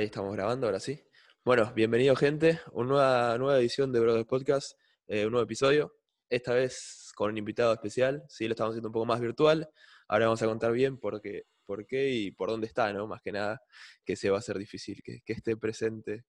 Ahí 0.00 0.06
estamos 0.06 0.32
grabando, 0.32 0.66
ahora 0.66 0.80
sí. 0.80 0.98
Bueno, 1.44 1.74
bienvenido 1.74 2.16
gente, 2.16 2.58
una 2.72 3.36
nueva, 3.36 3.58
edición 3.58 3.92
de 3.92 4.00
Brothers 4.00 4.26
Podcast, 4.26 4.72
eh, 5.06 5.26
un 5.26 5.32
nuevo 5.32 5.44
episodio. 5.44 5.92
Esta 6.30 6.54
vez 6.54 7.12
con 7.14 7.30
un 7.30 7.36
invitado 7.36 7.74
especial, 7.74 8.24
sí, 8.26 8.48
lo 8.48 8.52
estamos 8.52 8.72
haciendo 8.72 8.88
un 8.88 8.94
poco 8.94 9.04
más 9.04 9.20
virtual. 9.20 9.68
Ahora 10.08 10.24
vamos 10.24 10.40
a 10.40 10.46
contar 10.46 10.72
bien 10.72 10.96
por 10.96 11.20
qué, 11.20 11.42
por 11.66 11.86
qué 11.86 12.08
y 12.08 12.30
por 12.30 12.48
dónde 12.48 12.66
está, 12.66 12.90
¿no? 12.94 13.06
Más 13.06 13.20
que 13.20 13.30
nada, 13.30 13.60
que 14.02 14.16
se 14.16 14.30
va 14.30 14.36
a 14.36 14.38
hacer 14.38 14.56
difícil 14.56 15.02
que, 15.04 15.20
que 15.22 15.34
esté 15.34 15.58
presente 15.58 16.24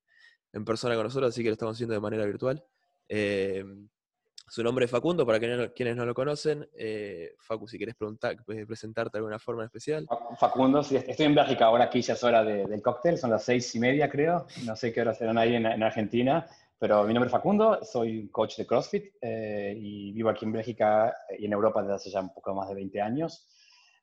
en 0.52 0.66
persona 0.66 0.96
con 0.96 1.06
nosotros, 1.06 1.30
así 1.30 1.42
que 1.42 1.48
lo 1.48 1.54
estamos 1.54 1.78
haciendo 1.78 1.94
de 1.94 2.02
manera 2.02 2.26
virtual. 2.26 2.62
Eh, 3.08 3.64
su 4.52 4.62
nombre 4.64 4.84
es 4.84 4.92
Facundo, 4.92 5.26
para 5.26 5.40
quienes 5.40 5.96
no 5.96 6.06
lo 6.06 6.14
conocen. 6.14 6.68
Eh, 6.74 7.36
Facu, 7.40 7.70
si 7.70 7.78
quieres 7.78 7.96
presentarte 8.68 9.14
de 9.14 9.20
alguna 9.20 9.40
forma 9.40 9.64
especial. 9.64 10.06
Facundo, 10.38 10.84
sí, 10.84 10.98
estoy 10.98 11.28
en 11.28 11.36
Bélgica 11.36 11.68
ahora, 11.68 11.86
aquí 11.86 12.02
ya 12.02 12.16
es 12.16 12.24
hora 12.26 12.44
del 12.44 12.82
cóctel, 12.82 13.18
son 13.18 13.30
las 13.30 13.46
seis 13.46 13.74
y 13.76 13.80
media 13.80 14.10
creo, 14.10 14.46
no 14.66 14.76
sé 14.76 14.92
qué 14.92 15.00
hora 15.00 15.14
serán 15.14 15.38
ahí 15.38 15.56
en, 15.56 15.66
Argentina, 15.66 16.46
pero 16.78 17.06
mi 17.06 17.14
nombre 17.14 17.28
es 17.28 17.32
Facundo, 17.32 17.80
soy 17.82 18.28
coach 18.28 18.58
de 18.58 18.68
CrossFit 18.68 19.16
eh, 19.22 19.74
y 19.74 20.12
vivo 20.12 20.30
aquí 20.30 20.44
en 20.44 20.52
Bélgica 20.52 21.16
y 21.40 21.46
en 21.46 21.54
Europa 21.54 21.82
desde 21.82 21.96
hace 21.96 22.10
ya 22.10 22.20
un 22.20 22.34
poco 22.34 22.54
más 22.54 22.68
de 22.68 22.76
20 22.76 23.00
años. 23.00 23.48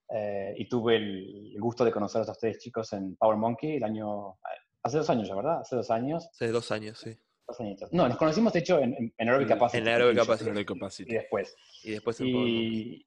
Eh, 0.08 0.54
y 0.56 0.66
tuve 0.66 0.96
el, 0.96 1.56
gusto 1.58 1.84
de 1.84 1.92
conocer 1.92 2.20
a 2.20 2.22
estos 2.22 2.38
tres 2.38 2.56
chicos 2.56 2.90
en 2.94 3.16
Power 3.16 3.36
Monkey 3.36 3.76
el 3.76 3.84
año, 3.84 4.38
hace 4.82 4.96
dos 4.96 5.10
años 5.10 5.28
¿verdad? 5.28 5.60
Hace 5.60 5.76
dos 5.76 5.90
años. 5.90 6.26
Hace 6.32 6.50
dos 6.50 6.72
años, 6.72 6.98
sí. 7.00 7.18
No, 7.92 8.08
nos 8.08 8.18
conocimos 8.18 8.52
de 8.52 8.58
hecho 8.58 8.78
en, 8.78 8.94
en 9.16 9.28
Aerobic 9.28 9.48
Capacity. 9.48 9.78
En 9.78 9.88
Aerobic 9.88 10.18
Capacity. 10.18 11.10
Y 11.10 11.14
después. 11.14 11.56
Y 11.82 11.90
después 11.92 12.20
y, 12.20 13.06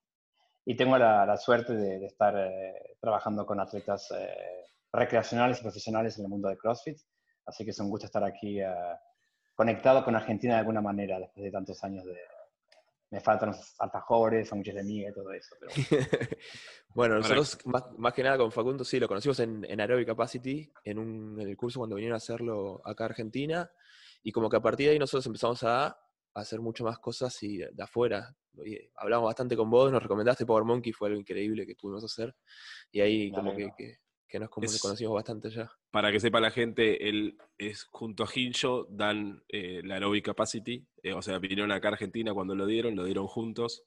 y 0.66 0.76
tengo 0.76 0.98
la, 0.98 1.26
la 1.26 1.38
suerte 1.38 1.74
de, 1.74 2.06
estar 2.06 2.36
eh, 2.38 2.96
trabajando 3.00 3.46
con 3.46 3.60
atletas 3.60 4.12
eh, 4.12 4.66
recreacionales 4.92 5.60
y 5.60 5.64
profesionales 5.64 6.18
en 6.18 6.26
el 6.26 6.30
mundo 6.30 6.50
de 6.50 6.58
CrossFit. 6.58 6.98
Así 7.46 7.64
que 7.64 7.72
es 7.72 7.80
un 7.80 7.90
gusto 7.90 8.06
estar 8.06 8.24
aquí 8.24 8.60
eh, 8.60 8.68
conectado 9.56 10.04
con 10.04 10.16
Argentina 10.16 10.56
de 10.56 10.60
alguna 10.60 10.82
manera 10.82 11.20
después 11.20 11.44
de 11.44 11.52
tantos 11.52 11.84
años 11.84 12.06
de... 12.06 12.18
Me 13.10 13.20
faltan 13.20 13.50
los 13.50 13.76
alfajores, 13.80 14.48
sándwiches 14.48 14.76
de 14.76 14.84
miga 14.84 15.10
y 15.10 15.14
todo 15.14 15.34
eso. 15.34 15.56
Pero... 15.60 16.06
bueno, 16.96 17.16
nosotros 17.18 17.58
más, 17.66 17.84
más, 17.98 18.14
que 18.14 18.24
nada 18.24 18.38
con 18.38 18.54
Facundo 18.54 18.86
sí, 18.86 19.02
lo 19.02 19.08
conocimos 19.10 19.40
en, 19.42 19.66
en 19.70 19.82
Aerobic 19.82 20.08
Capacity, 20.08 20.72
en, 20.86 20.98
un, 20.98 21.38
en 21.42 21.50
el 21.50 21.58
curso 21.58 21.80
cuando 21.80 21.98
vinieron 21.98 22.14
a 22.14 22.18
hacerlo 22.18 22.82
acá 22.86 23.04
a 23.04 23.08
Argentina. 23.08 23.70
Y 24.24 24.32
como 24.32 24.50
que 24.50 24.58
a 24.58 24.62
partir 24.62 24.88
de 24.88 24.94
ahí 24.94 25.00
nosotros 25.00 25.26
empezamos 25.26 25.64
a, 25.64 25.98
hacer 26.34 26.62
mucho 26.62 26.86
más 26.86 26.98
cosas 27.00 27.42
y 27.44 27.58
de, 27.58 27.72
afuera. 27.80 28.34
hablamos 28.96 29.26
bastante 29.26 29.58
con 29.58 29.70
vos, 29.70 29.92
nos 29.92 30.02
recomendaste 30.02 30.46
Power 30.46 30.64
Monkey, 30.64 30.94
fue 30.94 31.10
algo 31.10 31.20
increíble 31.20 31.66
que 31.66 31.76
pudimos 31.76 32.04
hacer. 32.04 32.34
Y 32.92 33.02
ahí 33.02 33.32
como 33.32 33.54
que, 33.56 33.70
que, 34.28 34.40
nos 34.40 34.50
conocimos 34.50 35.14
bastante 35.14 35.50
ya. 35.50 35.70
Para 35.92 36.12
que 36.12 36.20
sepa 36.20 36.40
la 36.40 36.52
gente, 36.52 37.10
él 37.10 37.38
es 37.58 37.84
junto 37.84 38.24
a 38.24 38.30
Hincho, 38.34 38.88
dan 38.90 39.44
eh, 39.50 39.82
la 39.84 39.96
Aerobic 39.96 40.26
Capacity, 40.26 40.88
eh, 41.04 41.14
o 41.14 41.22
sea, 41.22 41.38
vinieron 41.40 41.72
acá 41.72 41.90
a 41.90 41.92
Argentina 41.92 42.34
cuando 42.34 42.56
lo 42.56 42.66
dieron, 42.66 42.96
lo 42.96 43.04
dieron 43.04 43.28
juntos. 43.28 43.84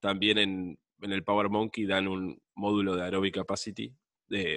También 0.00 0.38
en, 0.38 0.78
en 1.00 1.12
el 1.12 1.22
Power 1.22 1.48
Monkey 1.48 1.86
dan 1.86 2.08
un 2.08 2.42
módulo 2.56 2.96
de 2.96 3.04
Aerobic 3.04 3.36
Capacity, 3.36 3.94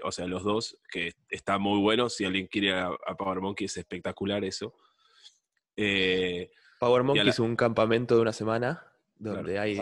o 0.03 0.11
sea, 0.11 0.25
los 0.25 0.43
dos, 0.43 0.79
que 0.91 1.11
está 1.29 1.59
muy 1.59 1.79
bueno. 1.79 2.09
Si 2.09 2.25
alguien 2.25 2.47
quiere 2.47 2.71
a 2.73 3.15
Power 3.15 3.41
Monkey, 3.41 3.65
es 3.65 3.77
espectacular 3.77 4.43
eso. 4.43 4.73
Eh, 5.77 6.49
Power 6.79 7.03
Monkey 7.03 7.29
es 7.29 7.39
un 7.39 7.55
campamento 7.55 8.15
de 8.15 8.21
una 8.21 8.33
semana 8.33 8.83
donde 9.17 9.59
hay 9.59 9.75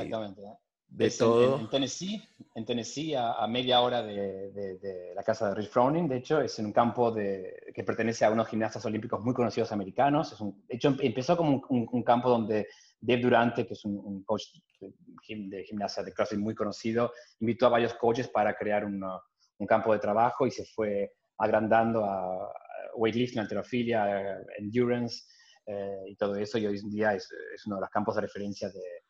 de 0.90 1.10
todo. 1.12 1.60
En, 1.60 1.70
Tennessee, 1.70 2.22
en 2.54 2.66
Tennessee 2.66 3.16
a, 3.16 3.46
media 3.48 3.82
hora 3.82 4.02
de, 4.02 5.12
la 5.14 5.24
casa 5.24 5.50
de 5.50 5.56
Rich 5.56 5.70
Froning, 5.70 6.08
de 6.08 6.18
hecho, 6.18 6.40
es 6.40 6.58
en 6.60 6.68
un 6.68 6.72
campo 6.72 7.12
de, 7.12 7.72
que 7.74 7.84
pertenece 7.84 8.24
a 8.24 8.32
unos 8.32 8.48
gimnastas 8.48 8.86
olímpicos 8.86 9.22
muy 9.22 9.34
conocidos 9.34 9.72
americanos. 9.72 10.32
Es 10.32 10.40
un, 10.40 10.64
de 10.68 10.76
hecho, 10.76 10.96
empezó 11.00 11.36
como 11.36 11.64
un, 11.70 12.04
campo 12.04 12.30
donde 12.30 12.68
Dave 13.02 13.22
Durante, 13.22 13.66
que 13.66 13.74
es 13.74 13.84
un, 13.84 14.24
coach 14.24 14.44
de, 14.80 15.64
gimnasia 15.66 16.04
de 16.04 16.14
CrossFit 16.14 16.40
muy 16.40 16.56
conocido, 16.56 17.12
invitó 17.40 17.66
a 17.66 17.70
varios 17.70 17.94
coaches 17.96 18.30
para 18.30 18.56
crear 18.56 18.86
un 18.86 19.68
campo 19.68 19.92
de 19.92 20.00
trabajo 20.00 20.48
y 20.48 20.52
se 20.52 20.66
fue 20.66 21.12
agrandando 21.38 22.06
a 22.06 22.54
weightlifting, 22.96 23.40
alterofilia, 23.40 24.38
endurance, 24.58 25.24
eh, 25.66 26.04
y 26.08 26.16
todo 26.16 26.36
eso, 26.36 26.58
y 26.58 26.66
hoy 26.68 26.78
en 26.78 26.90
día 26.90 27.14
es, 27.14 27.30
es, 27.54 27.66
uno 27.66 27.76
de 27.76 27.82
los 27.82 27.90
campos 27.90 28.16
de 28.16 28.22
referencia 28.22 28.70
de, 28.70 29.04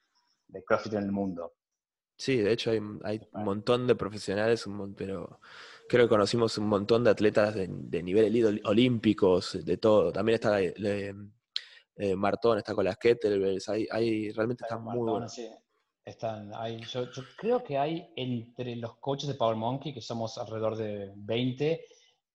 de 0.47 0.63
CrossFit 0.63 0.93
en 0.93 1.03
el 1.03 1.11
mundo. 1.11 1.53
Sí, 2.17 2.37
de 2.37 2.53
hecho 2.53 2.71
hay, 2.71 2.79
hay 3.03 3.21
un 3.33 3.43
montón 3.43 3.87
de 3.87 3.95
profesionales, 3.95 4.65
pero 4.95 5.41
creo 5.89 6.05
que 6.05 6.09
conocimos 6.09 6.57
un 6.57 6.67
montón 6.67 7.03
de 7.03 7.09
atletas 7.09 7.55
de, 7.55 7.67
de 7.69 8.03
nivel 8.03 8.61
olímpicos, 8.63 9.65
de 9.65 9.77
todo. 9.77 10.13
También 10.13 10.35
está 10.35 10.61
eh, 11.97 12.15
Martón, 12.15 12.57
está 12.57 12.73
con 12.73 12.85
las 12.85 12.97
kettlebells, 12.97 13.69
hay, 13.69 13.87
hay 13.91 14.31
realmente 14.31 14.63
están 14.63 14.83
muy 14.83 14.97
buenos. 14.97 15.33
Sí. 15.33 15.49
Están, 16.03 16.51
hay, 16.53 16.81
yo, 16.81 17.09
yo, 17.11 17.23
creo 17.35 17.63
que 17.63 17.77
hay 17.77 18.13
entre 18.15 18.75
los 18.75 18.97
coaches 18.97 19.27
de 19.27 19.33
Power 19.33 19.55
Monkey, 19.55 19.91
que 19.91 20.01
somos 20.01 20.37
alrededor 20.37 20.77
de 20.77 21.11
20, 21.15 21.83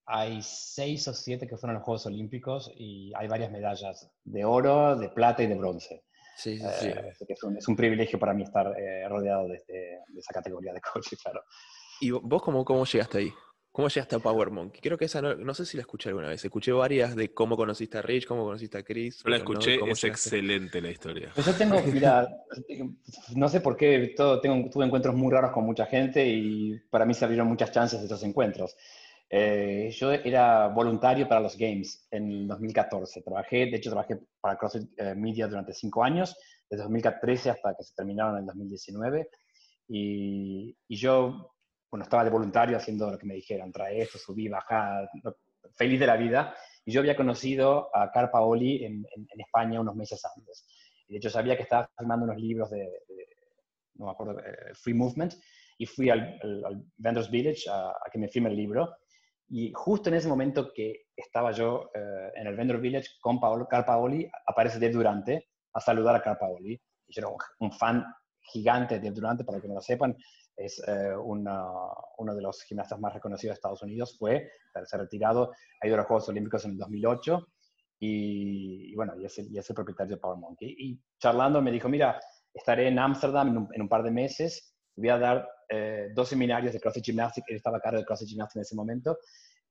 hay 0.05 0.41
seis 0.41 1.07
o 1.07 1.13
siete 1.13 1.47
que 1.47 1.57
fueron 1.57 1.75
los 1.75 1.83
Juegos 1.83 2.05
Olímpicos 2.05 2.71
y 2.75 3.11
hay 3.15 3.27
varias 3.27 3.51
medallas 3.51 4.09
de 4.23 4.45
oro, 4.45 4.95
de 4.95 5.09
plata 5.09 5.43
y 5.43 5.47
de 5.47 5.55
bronce. 5.55 6.03
Sí, 6.35 6.57
sí, 6.57 6.65
sí. 6.79 6.87
Eh, 6.87 7.13
es, 7.27 7.43
un, 7.43 7.57
es, 7.57 7.67
un, 7.67 7.75
privilegio 7.75 8.17
para 8.17 8.33
mí 8.33 8.43
estar 8.43 8.73
eh, 8.77 9.07
rodeado 9.07 9.47
de, 9.47 9.55
este, 9.55 9.73
de, 9.73 10.19
esa 10.19 10.33
categoría 10.33 10.73
de 10.73 10.81
coaches, 10.93 11.21
claro. 11.21 11.43
¿Y 11.99 12.11
vos 12.11 12.41
cómo, 12.41 12.65
cómo 12.65 12.83
llegaste 12.85 13.19
ahí? 13.19 13.33
¿Cómo 13.71 13.87
llegaste 13.87 14.17
a 14.17 14.19
Power 14.19 14.51
Monkey? 14.51 14.81
Creo 14.81 14.97
que 14.97 15.05
esa 15.05 15.21
no, 15.21 15.33
no, 15.35 15.53
sé 15.53 15.65
si 15.65 15.77
la 15.77 15.81
escuché 15.81 16.09
alguna 16.09 16.27
vez. 16.27 16.43
Escuché 16.43 16.73
varias 16.73 17.15
de 17.15 17.33
cómo 17.33 17.55
conociste 17.55 17.99
a 17.99 18.01
Rich, 18.01 18.25
cómo 18.25 18.43
conociste 18.43 18.77
a 18.77 18.83
Chris. 18.83 19.23
No 19.23 19.31
la 19.31 19.37
escuché, 19.37 19.79
es 19.87 20.03
excelente 20.03 20.81
la 20.81 20.89
historia. 20.89 21.31
Pues 21.33 21.47
yo 21.47 21.53
tengo, 21.53 21.81
mira, 21.83 22.27
no 23.35 23.47
sé 23.47 23.61
por 23.61 23.77
qué 23.77 24.13
todo, 24.17 24.41
tengo, 24.41 24.69
tuve 24.69 24.85
encuentros 24.85 25.15
muy 25.15 25.31
raros 25.31 25.51
con 25.51 25.63
mucha 25.63 25.85
gente 25.85 26.27
y 26.27 26.79
para 26.89 27.05
mí 27.05 27.13
se 27.13 27.23
abrieron 27.23 27.47
muchas 27.47 27.71
chances 27.71 28.01
de 28.01 28.07
esos 28.07 28.23
encuentros. 28.23 28.75
Eh, 29.33 29.89
yo 29.93 30.11
era 30.11 30.67
voluntario 30.67 31.25
para 31.25 31.39
los 31.39 31.57
Games 31.57 32.05
en 32.11 32.29
el 32.29 32.47
2014. 32.47 33.21
Trabajé, 33.21 33.67
de 33.67 33.77
hecho, 33.77 33.89
trabajé 33.89 34.19
para 34.41 34.57
CrossFit 34.57 34.89
eh, 34.99 35.15
Media 35.15 35.47
durante 35.47 35.73
cinco 35.73 36.03
años, 36.03 36.35
desde 36.69 36.83
2013 36.83 37.51
hasta 37.51 37.73
que 37.73 37.83
se 37.83 37.95
terminaron 37.95 38.35
en 38.35 38.41
el 38.41 38.45
2019. 38.47 39.29
Y, 39.87 40.75
y, 40.85 40.95
yo, 40.97 41.53
bueno, 41.89 42.03
estaba 42.03 42.25
de 42.25 42.29
voluntario 42.29 42.75
haciendo 42.75 43.09
lo 43.09 43.17
que 43.17 43.25
me 43.25 43.35
dijeran, 43.35 43.71
trae 43.71 44.01
esto, 44.01 44.17
subí, 44.17 44.49
bajá, 44.49 45.09
feliz 45.75 45.99
de 46.01 46.07
la 46.07 46.17
vida. 46.17 46.53
Y 46.83 46.91
yo 46.91 46.99
había 46.99 47.15
conocido 47.15 47.89
a 47.95 48.11
Car 48.11 48.31
Paoli 48.31 48.83
en, 48.83 49.05
en, 49.15 49.39
España 49.39 49.79
unos 49.79 49.95
meses 49.95 50.21
antes. 50.35 50.67
Y 51.07 51.13
de 51.13 51.17
hecho 51.19 51.29
sabía 51.29 51.55
que 51.55 51.63
estaba 51.63 51.89
firmando 51.97 52.25
unos 52.25 52.37
libros 52.37 52.69
de, 52.69 52.85
no 53.95 54.07
me 54.07 54.11
acuerdo, 54.11 54.39
eh, 54.39 54.73
Free 54.73 54.93
Movement, 54.93 55.35
y 55.77 55.85
fui 55.85 56.09
al, 56.09 56.37
al, 56.65 56.83
Vendors 56.97 57.31
Village 57.31 57.69
a, 57.69 57.91
a, 57.91 58.09
que 58.11 58.19
me 58.19 58.27
firme 58.27 58.49
el 58.49 58.57
libro. 58.57 58.93
Y 59.53 59.73
justo 59.73 60.07
en 60.07 60.15
ese 60.15 60.29
momento 60.29 60.71
que 60.73 61.07
estaba 61.13 61.51
yo 61.51 61.91
eh, 61.93 62.31
en 62.35 62.47
el 62.47 62.55
Vendor 62.55 62.79
Village 62.79 63.09
con 63.19 63.37
Paolo, 63.37 63.67
Carl 63.67 63.83
Paoli, 63.83 64.25
aparece 64.47 64.79
Dave 64.79 64.93
Durante 64.93 65.49
a 65.73 65.81
saludar 65.81 66.15
a 66.15 66.21
Carl 66.21 66.37
Paoli. 66.37 66.81
Yo 67.09 67.19
era 67.19 67.27
un, 67.59 67.71
fan 67.73 68.05
gigante 68.39 68.95
de 68.95 69.01
Dave 69.01 69.15
Durante, 69.15 69.43
para 69.43 69.59
que 69.59 69.67
no 69.67 69.73
lo 69.73 69.81
sepan, 69.81 70.15
es 70.55 70.81
eh, 70.87 71.13
uno 71.17 72.33
de 72.33 72.41
los 72.41 72.63
gimnastas 72.63 72.97
más 73.01 73.13
reconocidos 73.13 73.51
de 73.51 73.55
Estados 73.55 73.83
Unidos, 73.83 74.15
fue, 74.17 74.49
se 74.85 74.95
ha 74.95 74.99
retirado, 74.99 75.51
ha 75.81 75.87
ido 75.87 75.95
a 75.95 75.97
los 75.97 76.07
Juegos 76.07 76.29
Olímpicos 76.29 76.63
en 76.63 76.71
el 76.71 76.77
2008 76.77 77.47
y, 77.99 78.95
bueno, 78.95 79.19
y 79.19 79.25
es, 79.25 79.37
el, 79.37 79.51
y 79.51 79.57
es, 79.57 79.69
el, 79.69 79.75
propietario 79.75 80.15
de 80.15 80.21
Power 80.21 80.39
Monkey. 80.39 80.73
Y 80.79 81.01
charlando 81.19 81.61
me 81.61 81.71
dijo, 81.71 81.89
mira, 81.89 82.21
estaré 82.53 82.87
en 82.87 82.99
Ámsterdam 82.99 83.49
en, 83.49 83.67
en 83.73 83.81
un, 83.81 83.89
par 83.89 84.01
de 84.01 84.11
meses, 84.11 84.73
voy 84.95 85.09
a 85.09 85.17
dar 85.17 85.45
eh, 85.71 86.09
dos 86.13 86.29
seminarios 86.29 86.73
de 86.73 86.79
CrossFit 86.79 87.05
Gymnastics, 87.05 87.49
él 87.49 87.55
estaba 87.55 87.77
a 87.77 87.81
cargo 87.81 87.99
de 87.99 88.05
CrossFit 88.05 88.29
Gymnastics 88.29 88.55
en 88.57 88.61
ese 88.61 88.75
momento, 88.75 89.17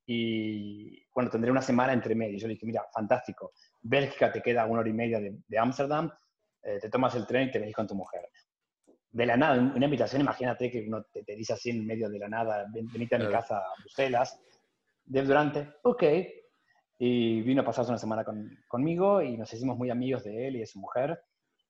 y 0.06 1.06
bueno, 1.14 1.30
tendré 1.30 1.50
una 1.50 1.62
semana 1.62 1.92
entre 1.92 2.14
medio. 2.14 2.38
Yo 2.38 2.48
le 2.48 2.54
dije, 2.54 2.66
mira, 2.66 2.84
fantástico, 2.92 3.52
Bélgica 3.82 4.32
te 4.32 4.42
queda 4.42 4.66
una 4.66 4.80
hora 4.80 4.88
y 4.88 4.94
media 4.94 5.20
de 5.20 5.58
Ámsterdam, 5.58 6.10
eh, 6.62 6.78
te 6.80 6.90
tomas 6.90 7.14
el 7.14 7.26
tren 7.26 7.48
y 7.48 7.50
te 7.50 7.58
venís 7.58 7.74
con 7.74 7.86
tu 7.86 7.94
mujer. 7.94 8.28
De 9.12 9.26
la 9.26 9.36
nada, 9.36 9.60
una 9.60 9.84
invitación, 9.84 10.20
imagínate 10.20 10.70
que 10.70 10.86
uno 10.86 11.04
te, 11.04 11.24
dice 11.34 11.54
así 11.54 11.70
en 11.70 11.86
medio 11.86 12.08
de 12.08 12.18
la 12.18 12.28
nada, 12.28 12.66
ven, 12.72 12.90
venite 12.92 13.16
a 13.16 13.18
mi 13.18 13.28
casa 13.28 13.58
a 13.58 13.74
Bruselas. 13.80 14.40
Dave 15.04 15.26
Durante, 15.26 15.68
ok. 15.82 16.04
Y 16.98 17.40
vino 17.42 17.62
a 17.62 17.64
pasarse 17.64 17.90
una 17.90 17.98
semana 17.98 18.24
con, 18.24 18.58
conmigo 18.68 19.22
y 19.22 19.36
nos 19.36 19.52
hicimos 19.52 19.76
muy 19.76 19.90
amigos 19.90 20.22
de 20.24 20.46
él 20.46 20.56
y 20.56 20.60
de 20.60 20.66
su 20.66 20.78
mujer. 20.78 21.20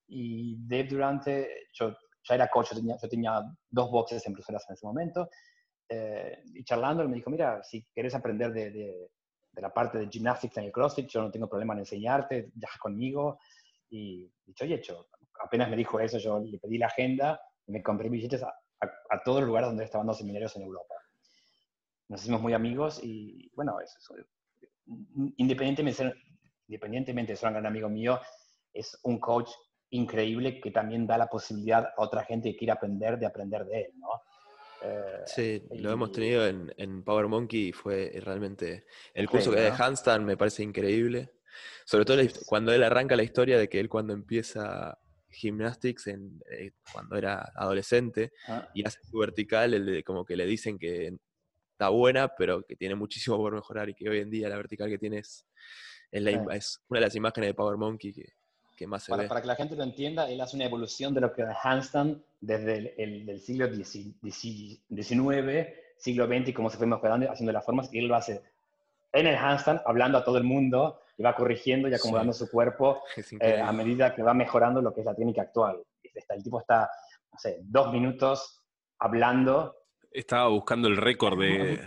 Y 0.09 0.57
Dave 0.67 0.89
Durante, 0.89 1.69
yo 1.73 1.97
ya 2.23 2.35
era 2.35 2.49
coach, 2.49 2.73
yo 2.75 3.09
tenía, 3.09 3.43
dos 3.69 3.91
boxes 3.91 4.27
en 4.27 4.33
Bruselas 4.33 4.65
en 4.69 4.75
ese 4.75 4.87
momento, 4.87 5.29
eh, 5.89 6.43
y 6.55 6.65
charlando, 6.65 7.03
él 7.03 7.09
me 7.09 7.17
dijo, 7.17 7.31
mira, 7.31 7.63
si 7.63 7.85
quieres 7.93 8.15
aprender 8.15 8.53
de, 8.53 8.71
de, 8.71 9.11
la 9.55 9.75
parte 9.75 9.99
de 9.99 10.09
gymnastics 10.09 10.57
en 10.57 10.65
el 10.65 10.73
CrossFit, 10.73 11.09
yo 11.09 11.21
no 11.21 11.31
tengo 11.31 11.49
problema 11.49 11.75
en 11.75 11.81
enseñarte, 11.81 12.51
viaja 12.55 12.79
conmigo, 12.79 13.41
y 13.91 14.33
dicho 14.47 14.65
y 14.65 14.73
hecho, 14.73 15.09
apenas 15.43 15.69
me 15.69 15.77
dijo 15.77 16.01
eso, 16.01 16.19
yo 16.19 16.39
le 16.39 16.59
pedí 16.59 16.79
la 16.79 16.87
agenda 16.87 17.41
y 17.67 17.73
me 17.73 17.83
compré 17.83 18.09
billetes 18.09 18.43
a, 18.43 18.55
a, 18.81 19.23
todos 19.23 19.41
los 19.41 19.49
lugares 19.49 19.69
donde 19.69 19.85
estaban 19.85 20.07
los 20.07 20.19
seminarios 20.19 20.57
en 20.57 20.63
Europa. 20.63 20.95
Nos 22.09 22.23
hicimos 22.23 22.41
muy 22.41 22.55
amigos 22.55 23.01
y, 23.03 23.51
bueno, 23.55 23.79
es, 23.81 23.97
independientemente, 25.37 26.05
de 26.05 26.11
ser, 26.11 26.17
independientemente 26.67 27.33
de 27.33 27.37
ser 27.37 27.49
un 27.49 27.55
gran 27.55 27.67
amigo 27.67 27.89
mío, 27.89 28.21
es 28.73 28.99
un 29.03 29.19
coach 29.19 29.51
increíble 29.91 30.61
que 30.61 30.71
también 30.71 31.07
da 31.07 31.19
la 31.19 31.27
posibilidad 31.27 31.87
a 31.97 32.03
otra 32.03 32.25
gente 32.25 32.51
que 32.51 32.57
quiere 32.57 32.73
aprender 32.73 33.19
de 33.19 33.27
aprender 33.27 33.65
de 33.65 33.81
él, 33.83 33.93
¿no? 33.99 34.09
Eh, 34.83 35.23
sí, 35.27 35.63
lo 35.73 35.91
hemos 35.91 36.11
tenido 36.13 36.47
en, 36.47 37.03
Power 37.03 37.29
Monkey 37.29 37.69
y 37.69 37.73
fue 37.73 38.13
realmente 38.23 38.87
el 39.13 39.29
curso 39.29 39.51
que 39.51 39.61
de 39.61 39.71
handstand 39.71 40.25
me 40.25 40.37
parece 40.37 40.63
increíble. 40.63 41.33
Sobre 41.85 42.05
todo 42.05 42.23
cuando 42.47 42.73
él 42.73 42.83
arranca 42.83 43.17
la 43.17 43.23
historia 43.23 43.59
de 43.59 43.69
que 43.69 43.81
él 43.81 43.89
cuando 43.89 44.13
empieza 44.13 44.99
gymnastics 45.29 46.07
en, 46.07 46.41
eh, 46.51 46.73
cuando 46.93 47.17
era 47.17 47.53
adolescente 47.55 48.33
ah. 48.49 48.69
y 48.75 48.87
hace 48.87 49.01
su 49.03 49.19
vertical, 49.19 49.75
el 49.75 50.05
como 50.05 50.25
que 50.25 50.37
le 50.37 50.47
dicen 50.47 50.79
que 50.79 51.17
está 51.73 51.89
buena, 51.89 52.29
pero 52.37 52.63
que 52.63 52.77
tiene 52.77 52.95
muchísimo 52.95 53.37
por 53.37 53.55
mejorar 53.55 53.89
y 53.89 53.95
que 53.95 54.09
hoy 54.09 54.19
en 54.19 54.31
día 54.31 54.49
la 54.49 54.57
vertical 54.57 54.89
que 54.89 54.99
tiene 54.99 55.19
es, 55.19 55.47
es, 56.11 56.81
una 56.89 57.01
de 57.01 57.07
las 57.07 57.15
imágenes 57.15 57.49
de 57.49 57.55
Power 57.55 57.77
Monkey 57.77 58.13
que, 58.13 58.33
que 58.81 58.87
más 58.87 59.03
se 59.03 59.11
para, 59.11 59.25
ve. 59.25 59.29
Para 59.29 59.43
que 59.43 59.47
la 59.47 59.57
gente 59.57 59.77
lo 59.77 59.85
entienda, 59.85 60.31
él 60.31 60.41
hace 60.41 60.57
una 60.57 60.65
evolución 60.65 61.13
de 61.13 61.21
lo 61.21 61.35
que 61.35 61.43
es 61.43 61.49
handstand 61.63 62.23
desde 62.41 62.95
el, 62.97 63.27
del 63.27 63.39
siglo 63.39 63.69
XIX, 63.71 65.69
siglo 65.99 66.27
XX 66.27 66.49
y 66.49 66.53
cómo 66.55 66.71
se 66.71 66.79
fue 66.79 66.87
mejorando 66.87 67.31
haciendo 67.31 67.53
las 67.53 67.67
formas, 67.67 67.93
y 67.93 67.99
él 67.99 68.07
lo 68.07 68.17
hace 68.17 68.43
en 69.13 69.27
el 69.27 69.37
handstand, 69.37 69.83
hablando 69.85 70.17
a 70.17 70.25
todo 70.25 70.39
el 70.39 70.45
mundo, 70.45 70.99
y 71.19 71.23
va 71.23 71.37
corrigiendo 71.37 71.89
y 71.89 71.95
acomodando 71.95 72.33
su 72.33 72.51
cuerpo 72.51 73.03
eh, 73.41 73.61
a 73.61 73.71
medida 73.71 74.15
que 74.15 74.23
va 74.23 74.33
mejorando 74.33 74.81
lo 74.81 74.95
que 74.95 75.01
es 75.01 75.07
la 75.07 75.15
técnica 75.15 75.43
actual. 75.43 75.83
El 76.03 76.43
tipo 76.43 76.59
está, 76.59 76.91
no 77.31 77.39
sé, 77.39 77.59
dos 77.63 77.93
minutos 77.93 78.63
hablando. 78.99 79.77
Estaba 80.11 80.49
buscando 80.49 80.89
el 80.89 80.97
récord 80.97 81.39
de... 81.39 81.81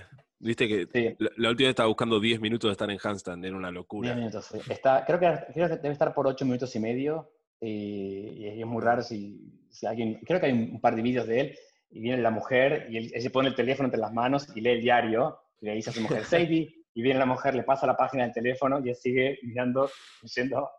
Viste 0.44 0.68
que 0.68 1.16
la, 1.38 1.50
última 1.50 1.68
vez 1.68 1.69
estaba 1.69 1.88
buscando 1.88 2.19
10 2.19 2.42
minutos 2.42 2.68
de 2.68 2.74
estar 2.74 2.92
en 2.92 3.00
handstand, 3.01 3.45
era 3.45 3.56
una 3.56 3.72
locura. 3.72 4.10
10 4.10 4.18
minutos, 4.18 4.45
sí. 4.45 4.60
Está, 4.69 5.06
creo, 5.06 5.18
que, 5.18 5.25
debe 5.56 5.92
estar 5.92 6.13
por 6.13 6.28
8 6.28 6.44
minutos 6.44 6.75
y 6.75 6.80
medio, 6.80 7.31
y, 7.62 8.45
es 8.45 8.66
muy 8.66 8.84
raro 8.84 9.01
si, 9.01 9.40
si, 9.69 9.86
alguien... 9.86 10.19
Creo 10.25 10.42
que 10.42 10.48
hay 10.48 10.51
un, 10.51 10.81
par 10.81 10.95
de 10.95 11.01
vídeos 11.01 11.28
de 11.28 11.40
él, 11.40 11.57
y 11.92 12.01
viene 12.01 12.22
la 12.22 12.30
mujer, 12.30 12.88
y 12.90 12.98
él, 12.98 13.22
se 13.22 13.30
pone 13.30 13.48
el 13.48 13.56
teléfono 13.56 13.88
entre 13.88 14.01
las 14.01 14.12
manos 14.12 14.48
y 14.54 14.60
lee 14.60 14.72
el 14.72 14.81
diario, 14.81 15.40
y 15.62 15.68
le 15.68 15.75
dice 15.75 15.92
a 15.92 15.94
su 15.94 16.01
mujer, 16.01 16.25
Sadie, 16.25 16.84
y 16.94 17.01
viene 17.01 17.19
la 17.19 17.25
mujer, 17.25 17.56
le 17.56 17.63
pasa 17.63 17.88
la 17.88 17.95
página 17.95 18.24
del 18.24 18.34
teléfono 18.34 18.81
y 18.84 18.90
él 18.90 18.95
sigue 18.95 19.40
mirando, 19.44 19.90
diciendo... 20.22 20.69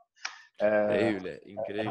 Eh, 0.58 1.16
increíble, 1.16 1.42
increíble. 1.46 1.90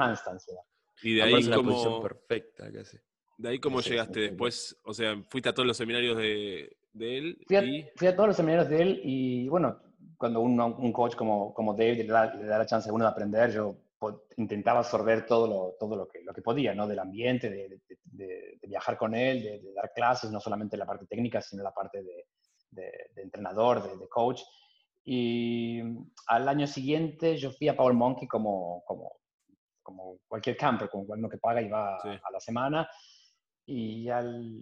Y 1.02 1.16
de 1.16 1.24
ahí 1.24 1.50
como... 1.50 2.02
perfecta 2.02 2.72
casi. 2.72 2.98
De 3.36 3.50
ahí 3.50 3.60
cómo 3.60 3.82
llegaste 3.82 4.20
después, 4.20 4.80
o 4.84 4.94
sea, 4.94 5.22
fuiste 5.28 5.50
a 5.50 5.54
todos 5.54 5.66
los 5.66 5.76
seminarios 5.76 6.16
de, 6.18 6.78
de 6.94 7.18
él. 7.18 7.38
Fui 7.48 7.56
a, 7.56 7.64
fui 7.96 8.08
a, 8.08 8.16
todos 8.16 8.28
los 8.28 8.36
seminarios 8.38 8.70
de 8.70 8.82
él 8.82 9.02
y 9.04 9.48
bueno, 9.50 9.80
cuando 10.18 10.42
un, 10.42 10.60
un 10.60 10.94
coach 10.94 11.16
como, 11.16 11.54
como 11.54 11.74
David 11.74 11.98
le 11.98 12.06
da, 12.06 12.34
le 12.34 12.46
da, 12.46 12.58
la 12.60 12.66
chance 12.66 12.90
a 12.90 12.94
uno 12.94 13.06
de 13.06 13.12
aprender, 13.12 13.52
yo 13.52 13.76
intentaba 14.38 14.80
absorber 14.80 15.26
todo 15.26 15.48
lo, 15.48 15.76
todo 15.80 15.96
lo, 15.96 16.08
que, 16.08 16.22
lo 16.24 16.34
que 16.34 16.42
podía, 16.42 16.74
¿no? 16.76 16.88
Del 16.88 17.00
ambiente, 17.00 17.50
de, 17.50 17.80
de, 17.88 18.58
de 18.62 18.68
viajar 18.68 18.98
con 18.98 19.16
él, 19.16 19.42
de, 19.42 19.74
dar 19.74 19.92
clases, 19.94 20.32
no 20.32 20.40
solamente 20.40 20.78
la 20.78 20.86
parte 20.86 21.06
técnica, 21.06 21.42
sino 21.42 21.64
la 21.64 21.74
parte 21.74 22.04
de, 22.04 22.26
de, 22.72 23.22
entrenador, 23.22 23.98
de, 23.98 24.08
coach. 24.08 24.42
Y 25.06 25.82
al 26.28 26.48
año 26.48 26.68
siguiente 26.68 27.38
yo 27.38 27.52
fui 27.52 27.68
a 27.68 27.76
Power 27.76 27.94
Monkey 27.94 28.28
como, 28.28 28.84
como, 28.86 29.20
como 29.82 30.20
cualquier 30.28 30.58
camper, 30.58 30.90
como 30.90 31.04
uno 31.04 31.30
que 31.30 31.38
paga 31.38 31.62
y 31.62 31.70
va 31.70 31.98
a 31.98 32.32
la 32.32 32.40
semana. 32.40 32.90
Y 33.66 34.10
al, 34.10 34.62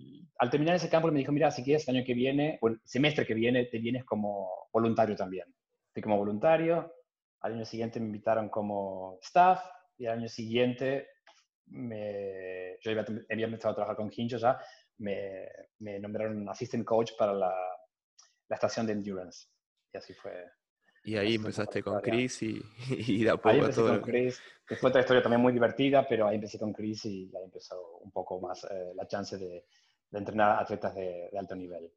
terminar 0.51 0.75
ese 0.75 0.89
campo 0.89 1.11
me 1.11 1.19
dijo, 1.19 1.31
mira, 1.31 1.49
si 1.51 1.63
quieres 1.63 1.87
el 1.87 1.95
año 1.95 2.05
que 2.05 2.13
viene, 2.13 2.59
o 2.61 2.67
el 2.67 2.79
semestre 2.83 3.25
que 3.25 3.33
viene, 3.33 3.65
te 3.65 3.79
vienes 3.79 4.05
como 4.05 4.67
voluntario 4.71 5.15
también. 5.15 5.45
Fui 5.93 6.01
como 6.01 6.17
voluntario, 6.17 6.93
al 7.41 7.53
año 7.53 7.65
siguiente 7.65 7.99
me 7.99 8.05
invitaron 8.07 8.49
como 8.49 9.17
staff 9.21 9.63
y 9.97 10.05
al 10.05 10.19
año 10.19 10.27
siguiente 10.27 11.07
me, 11.67 12.77
yo 12.81 12.91
había, 12.91 13.45
empezado 13.45 13.71
a 13.71 13.75
trabajar 13.75 13.95
con 13.95 14.11
Hincho 14.15 14.37
ya, 14.37 14.59
me, 14.99 15.47
me 15.79 15.99
nombraron 15.99 16.47
assistant 16.49 16.85
coach 16.85 17.11
para 17.17 17.33
la, 17.33 17.53
la 18.49 18.55
estación 18.55 18.85
de 18.85 18.93
endurance. 18.93 19.47
Y 19.93 19.97
así 19.97 20.13
fue. 20.13 20.45
Y 21.03 21.17
ahí 21.17 21.35
empezaste 21.35 21.81
con 21.81 21.99
Chris 21.99 22.43
y, 22.43 22.61
y 22.89 23.23
de 23.23 23.31
a 23.31 23.37
poco 23.37 23.49
Ahí 23.49 23.59
empecé 23.59 23.81
con 23.81 24.01
Chris, 24.01 24.41
fue 24.79 24.89
otra 24.89 25.01
historia 25.01 25.21
también 25.21 25.41
muy 25.41 25.53
divertida, 25.53 26.07
pero 26.07 26.27
ahí 26.27 26.35
empecé 26.35 26.59
con 26.59 26.73
Chris 26.73 27.05
y 27.05 27.31
ahí 27.35 27.43
empezó 27.43 27.97
un 28.01 28.11
poco 28.11 28.39
más 28.39 28.63
eh, 28.65 28.93
la 28.95 29.07
chance 29.07 29.37
de, 29.37 29.65
de, 30.09 30.19
entrenar 30.19 30.59
atletas 30.59 30.93
de, 30.95 31.29
de 31.31 31.39
alto 31.39 31.55
nivel. 31.55 31.91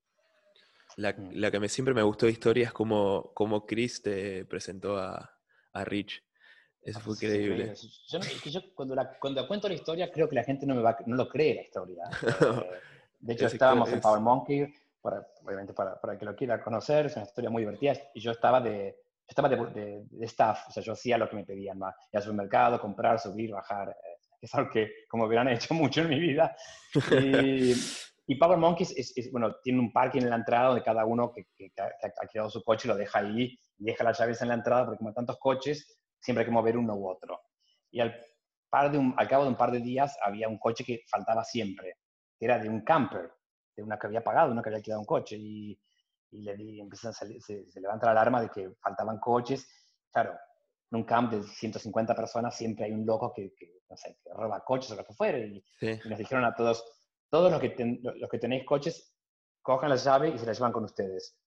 La, 0.96 1.12
mm. 1.12 1.30
la, 1.34 1.50
que 1.50 1.60
me, 1.60 1.68
siempre 1.68 1.94
me 1.94 2.02
gustó 2.02 2.26
de 2.26 2.32
historia 2.32 2.66
es 2.66 2.72
como, 2.72 3.32
como 3.34 3.66
Chris 3.66 4.02
te 4.02 4.44
presentó 4.46 4.96
a, 4.98 5.38
a 5.72 5.84
Rich. 5.84 6.22
Eso 6.82 7.00
fue 7.00 7.14
increíble. 7.14 7.74
Yo, 8.08 8.20
yo, 8.44 8.60
cuando, 8.74 8.94
la, 8.94 9.18
cuando 9.18 9.46
cuento 9.48 9.68
la 9.68 9.74
historia, 9.74 10.10
creo 10.10 10.28
que 10.28 10.34
la 10.34 10.44
gente 10.44 10.66
no, 10.66 10.74
me 10.74 10.82
va, 10.82 10.96
no 11.06 11.16
lo 11.16 11.28
cree 11.28 11.54
la 11.54 11.62
historia. 11.62 12.04
Eh, 13.26 13.26
de 13.26 13.32
hecho, 13.32 13.46
estábamos 13.46 13.90
en 13.90 14.02
Power 14.02 14.20
Monkey 14.20 14.70
obviamente 15.42 15.72
para, 15.72 16.00
para, 16.00 16.18
que 16.18 16.24
lo 16.24 16.34
quiera 16.34 16.62
conocer, 16.62 17.06
es 17.06 17.16
una 17.16 17.24
historia 17.24 17.50
muy 17.50 17.62
divertida. 17.62 17.94
Y 18.14 18.20
yo 18.20 18.30
estaba 18.32 18.60
de, 18.60 18.96
estaba 19.26 19.48
de, 19.48 20.04
de, 20.10 20.26
staff, 20.26 20.68
o 20.68 20.70
sea, 20.70 20.82
yo 20.82 20.92
hacía 20.92 21.18
lo 21.18 21.28
que 21.28 21.36
me 21.36 21.44
pedían, 21.44 21.78
más, 21.78 21.94
ir 22.12 22.18
al 22.18 22.22
supermercado, 22.22 22.80
comprar, 22.80 23.18
subir, 23.18 23.50
bajar, 23.50 23.90
eh, 23.90 24.18
es 24.40 24.54
algo 24.54 24.70
que, 24.70 24.90
como 25.08 25.26
verán, 25.28 25.48
he 25.48 25.54
hecho 25.54 25.74
mucho 25.74 26.02
en 26.02 26.08
mi 26.08 26.20
vida. 26.20 26.54
Y, 27.10 27.72
y 28.26 28.34
Power 28.36 28.58
Monkeys 28.58 28.94
es, 28.96 29.30
bueno, 29.30 29.56
tiene 29.62 29.80
un 29.80 29.92
parking 29.92 30.22
en 30.22 30.30
la 30.30 30.36
entrada 30.36 30.68
donde 30.68 30.82
cada 30.82 31.04
uno 31.04 31.32
que, 31.32 31.46
que, 31.56 31.72
ha 31.78 32.26
quedado 32.30 32.50
su 32.50 32.62
coche 32.62 32.88
lo 32.88 32.96
deja 32.96 33.20
ahí 33.20 33.58
y 33.78 33.84
deja 33.84 34.04
las 34.04 34.18
llaves 34.18 34.40
en 34.42 34.48
la 34.48 34.54
entrada, 34.54 34.84
porque 34.84 34.98
como 34.98 35.10
hay 35.10 35.14
tantos 35.14 35.38
coches, 35.38 35.98
siempre 36.20 36.42
hay 36.42 36.46
que 36.46 36.52
mover 36.52 36.76
uno 36.76 36.94
u 36.94 37.08
otro. 37.08 37.40
Y 37.90 38.00
al, 38.00 38.14
par 38.70 38.90
de 38.90 38.98
un, 38.98 39.14
al 39.16 39.28
cabo 39.28 39.44
de 39.44 39.50
un 39.50 39.56
par 39.56 39.70
de 39.70 39.78
días 39.78 40.18
había 40.20 40.48
un 40.48 40.58
coche 40.58 40.84
que 40.84 41.02
faltaba 41.08 41.44
siempre, 41.44 41.98
que 42.36 42.44
era 42.44 42.58
de 42.58 42.68
un 42.68 42.80
camper 42.80 43.30
de 43.76 43.82
una 43.82 43.98
que 43.98 44.06
había 44.06 44.22
pagado, 44.22 44.52
una 44.52 44.62
que 44.62 44.70
había 44.70 44.82
quedado 44.82 45.00
un 45.00 45.06
coche. 45.06 45.36
Y, 45.38 45.78
y 46.34 46.42
le 46.42 46.56
di, 46.56 46.80
a 46.80 47.12
salir, 47.12 47.40
se, 47.42 47.64
levanta 47.80 48.06
la 48.06 48.12
alarma 48.12 48.42
de 48.42 48.50
que 48.50 48.72
faltaban 48.80 49.18
coches. 49.18 49.68
Claro, 50.12 50.32
en 50.90 50.98
un 50.98 51.04
camp 51.04 51.32
de 51.32 51.42
150 51.42 52.14
personas 52.14 52.56
siempre 52.56 52.84
hay 52.84 52.92
un 52.92 53.06
loco 53.06 53.32
que, 53.32 53.52
no 53.88 53.96
sé, 53.96 54.18
que 54.22 54.30
roba 54.32 54.64
coches 54.64 54.90
o 54.90 54.96
lo 54.96 55.04
que 55.04 55.14
fuera. 55.14 55.38
Y, 55.38 55.64
nos 55.80 56.18
dijeron 56.18 56.44
a 56.44 56.54
todos, 56.54 56.84
todos 57.30 57.50
los 57.50 57.60
que, 57.60 58.00
los 58.02 58.30
que 58.30 58.38
tenéis 58.38 58.64
coches, 58.64 59.14
cojan 59.62 59.90
la 59.90 59.96
llave 59.96 60.30
y 60.30 60.38
se 60.38 60.46
la 60.46 60.52
llevan 60.52 60.72
con 60.72 60.84
ustedes. 60.84 61.38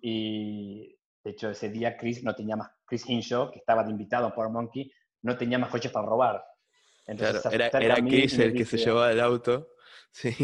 Y 0.00 0.98
de 1.24 1.30
hecho 1.30 1.50
ese 1.50 1.70
día 1.70 1.96
Chris 1.96 2.22
no 2.22 2.34
tenía 2.34 2.56
más, 2.56 2.70
Chris 2.84 3.08
Hinshaw, 3.08 3.50
que 3.50 3.58
estaba 3.58 3.82
de 3.82 3.90
invitado 3.90 4.32
por 4.34 4.50
Monkey, 4.50 4.92
no 5.22 5.36
tenía 5.36 5.58
más 5.58 5.70
coches 5.70 5.90
para 5.90 6.06
robar. 6.06 6.44
Entonces, 7.06 7.44
era, 7.52 7.68
era 7.68 7.96
Chris 7.96 8.38
el 8.38 8.52
que 8.52 8.64
se 8.64 8.78
llevaba 8.78 9.10
el 9.10 9.20
auto 9.20 9.68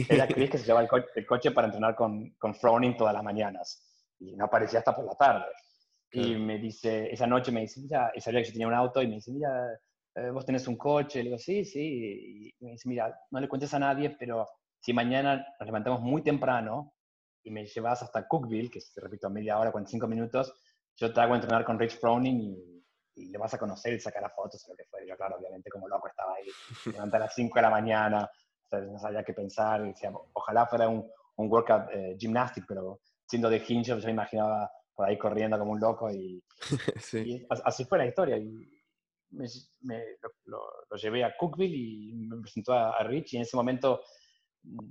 era 0.08 0.26
Chris 0.26 0.50
que 0.50 0.58
se 0.58 0.66
llevaba 0.66 0.88
el, 1.14 1.26
coche 1.26 1.50
para 1.50 1.66
entrenar 1.66 1.94
con, 1.94 2.30
con 2.38 2.54
Froning 2.54 2.96
todas 2.96 3.14
las 3.14 3.22
mañanas 3.22 3.82
y 4.18 4.36
no 4.36 4.44
aparecía 4.44 4.80
hasta 4.80 4.94
por 4.94 5.04
la 5.04 5.14
tarde. 5.14 5.46
Y 6.12 6.36
me 6.36 6.58
dice, 6.58 7.10
esa 7.10 7.26
noche 7.26 7.50
me 7.52 7.62
dice, 7.62 7.80
mira, 7.80 8.12
y 8.14 8.20
sabía 8.20 8.40
que 8.40 8.48
yo 8.48 8.52
tenía 8.52 8.66
un 8.66 8.74
auto 8.74 9.00
y 9.00 9.08
me 9.08 9.14
dice, 9.14 9.32
mira, 9.32 9.50
eh, 10.14 10.30
vos 10.30 10.44
tenés 10.44 10.68
un 10.68 10.76
coche. 10.76 11.20
Le 11.20 11.30
digo, 11.30 11.38
sí, 11.38 11.64
sí. 11.64 12.52
Y 12.60 12.64
me 12.64 12.72
dice, 12.72 12.88
mira, 12.88 13.18
no 13.30 13.40
le 13.40 13.48
cuentes 13.48 13.72
a 13.72 13.78
nadie, 13.78 14.10
pero 14.18 14.46
si 14.78 14.92
mañana 14.92 15.36
nos 15.58 15.66
levantamos 15.66 16.00
muy 16.00 16.22
temprano 16.22 16.92
y 17.42 17.50
me 17.50 17.64
llevas 17.64 18.02
hasta 18.02 18.28
Cookville, 18.28 18.70
que 18.70 18.78
es, 18.78 18.92
repito, 18.96 19.30
media 19.30 19.58
hora, 19.58 19.72
45 19.72 20.06
minutos, 20.06 20.52
yo 20.96 21.12
te 21.12 21.20
hago 21.20 21.34
entrenar 21.34 21.64
con 21.64 21.78
Rich 21.78 21.98
Froning 21.98 22.40
y, 22.40 22.84
y 23.14 23.26
le 23.30 23.38
vas 23.38 23.54
a 23.54 23.58
conocer 23.58 23.94
y 23.94 24.00
sacar 24.00 24.30
fotos 24.36 24.62
o 24.66 24.70
lo 24.70 24.76
que 24.76 24.84
fue. 24.84 25.06
Yo, 25.06 25.16
claro, 25.16 25.36
obviamente, 25.38 25.70
como 25.70 25.88
loco 25.88 26.08
estaba 26.08 26.34
ahí, 26.34 26.46
levanta 26.92 27.16
a 27.16 27.20
las 27.20 27.34
5 27.34 27.54
de 27.54 27.62
la 27.62 27.70
mañana, 27.70 28.30
no 28.80 28.98
sabía 28.98 29.24
qué 29.24 29.32
pensar. 29.32 29.82
Ojalá 30.32 30.66
fuera 30.66 30.88
un, 30.88 31.08
un 31.36 31.50
workout 31.50 31.88
eh, 31.92 32.16
gymnastic, 32.18 32.64
pero 32.66 33.00
siendo 33.26 33.48
de 33.48 33.62
hinge, 33.66 33.84
yo 33.84 33.96
me 33.96 34.10
imaginaba 34.10 34.70
por 34.94 35.08
ahí 35.08 35.18
corriendo 35.18 35.58
como 35.58 35.72
un 35.72 35.80
loco 35.80 36.10
y, 36.10 36.42
así 37.64 37.84
fue 37.84 37.98
la 37.98 38.06
historia. 38.06 38.36
Y 38.36 38.68
me, 39.30 39.46
lo, 40.44 40.60
lo, 40.90 40.96
llevé 40.96 41.24
a 41.24 41.34
Cookville 41.36 41.76
y 41.76 42.12
me 42.14 42.40
presentó 42.40 42.74
a, 42.74 43.02
Rich 43.02 43.32
y 43.32 43.36
en 43.36 43.42
ese 43.42 43.56
momento, 43.56 44.02
mm, 44.62 44.88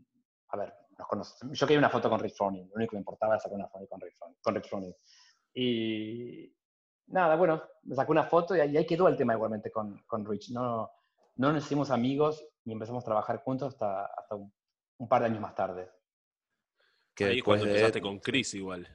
a 0.50 0.57
ver, 0.57 0.73
nos 1.15 1.38
yo 1.51 1.67
quería 1.67 1.79
una 1.79 1.89
foto 1.89 2.09
con 2.09 2.19
Rich 2.19 2.35
Froning, 2.35 2.67
lo 2.69 2.75
único 2.75 2.91
que 2.91 2.97
me 2.97 3.01
importaba 3.01 3.33
era 3.33 3.41
sacar 3.41 3.57
una 3.57 3.67
foto 3.67 3.88
con 3.88 4.01
Rich 4.01 4.17
Froning. 4.17 4.38
Con 4.41 4.55
Rich 4.55 4.69
Froning. 4.69 4.95
Y 5.53 6.55
nada, 7.07 7.35
bueno, 7.35 7.61
me 7.83 7.95
sacó 7.95 8.11
una 8.11 8.23
foto 8.23 8.55
y 8.55 8.59
ahí 8.59 8.85
quedó 8.85 9.07
el 9.07 9.17
tema 9.17 9.33
igualmente 9.33 9.71
con, 9.71 10.01
con 10.07 10.25
Rich. 10.25 10.51
No, 10.51 10.89
no 11.35 11.51
nos 11.51 11.65
hicimos 11.65 11.91
amigos 11.91 12.45
y 12.65 12.71
empezamos 12.71 13.03
a 13.03 13.05
trabajar 13.05 13.38
juntos 13.38 13.73
hasta, 13.73 14.05
hasta 14.05 14.35
un, 14.35 15.07
par 15.07 15.21
de 15.21 15.27
años 15.27 15.41
más 15.41 15.55
tarde. 15.55 15.89
Que 17.15 17.25
Ahí 17.25 17.41
cuando 17.41 17.65
empezaste 17.65 18.01
con 18.01 18.19
Chris 18.19 18.53
igual. 18.53 18.88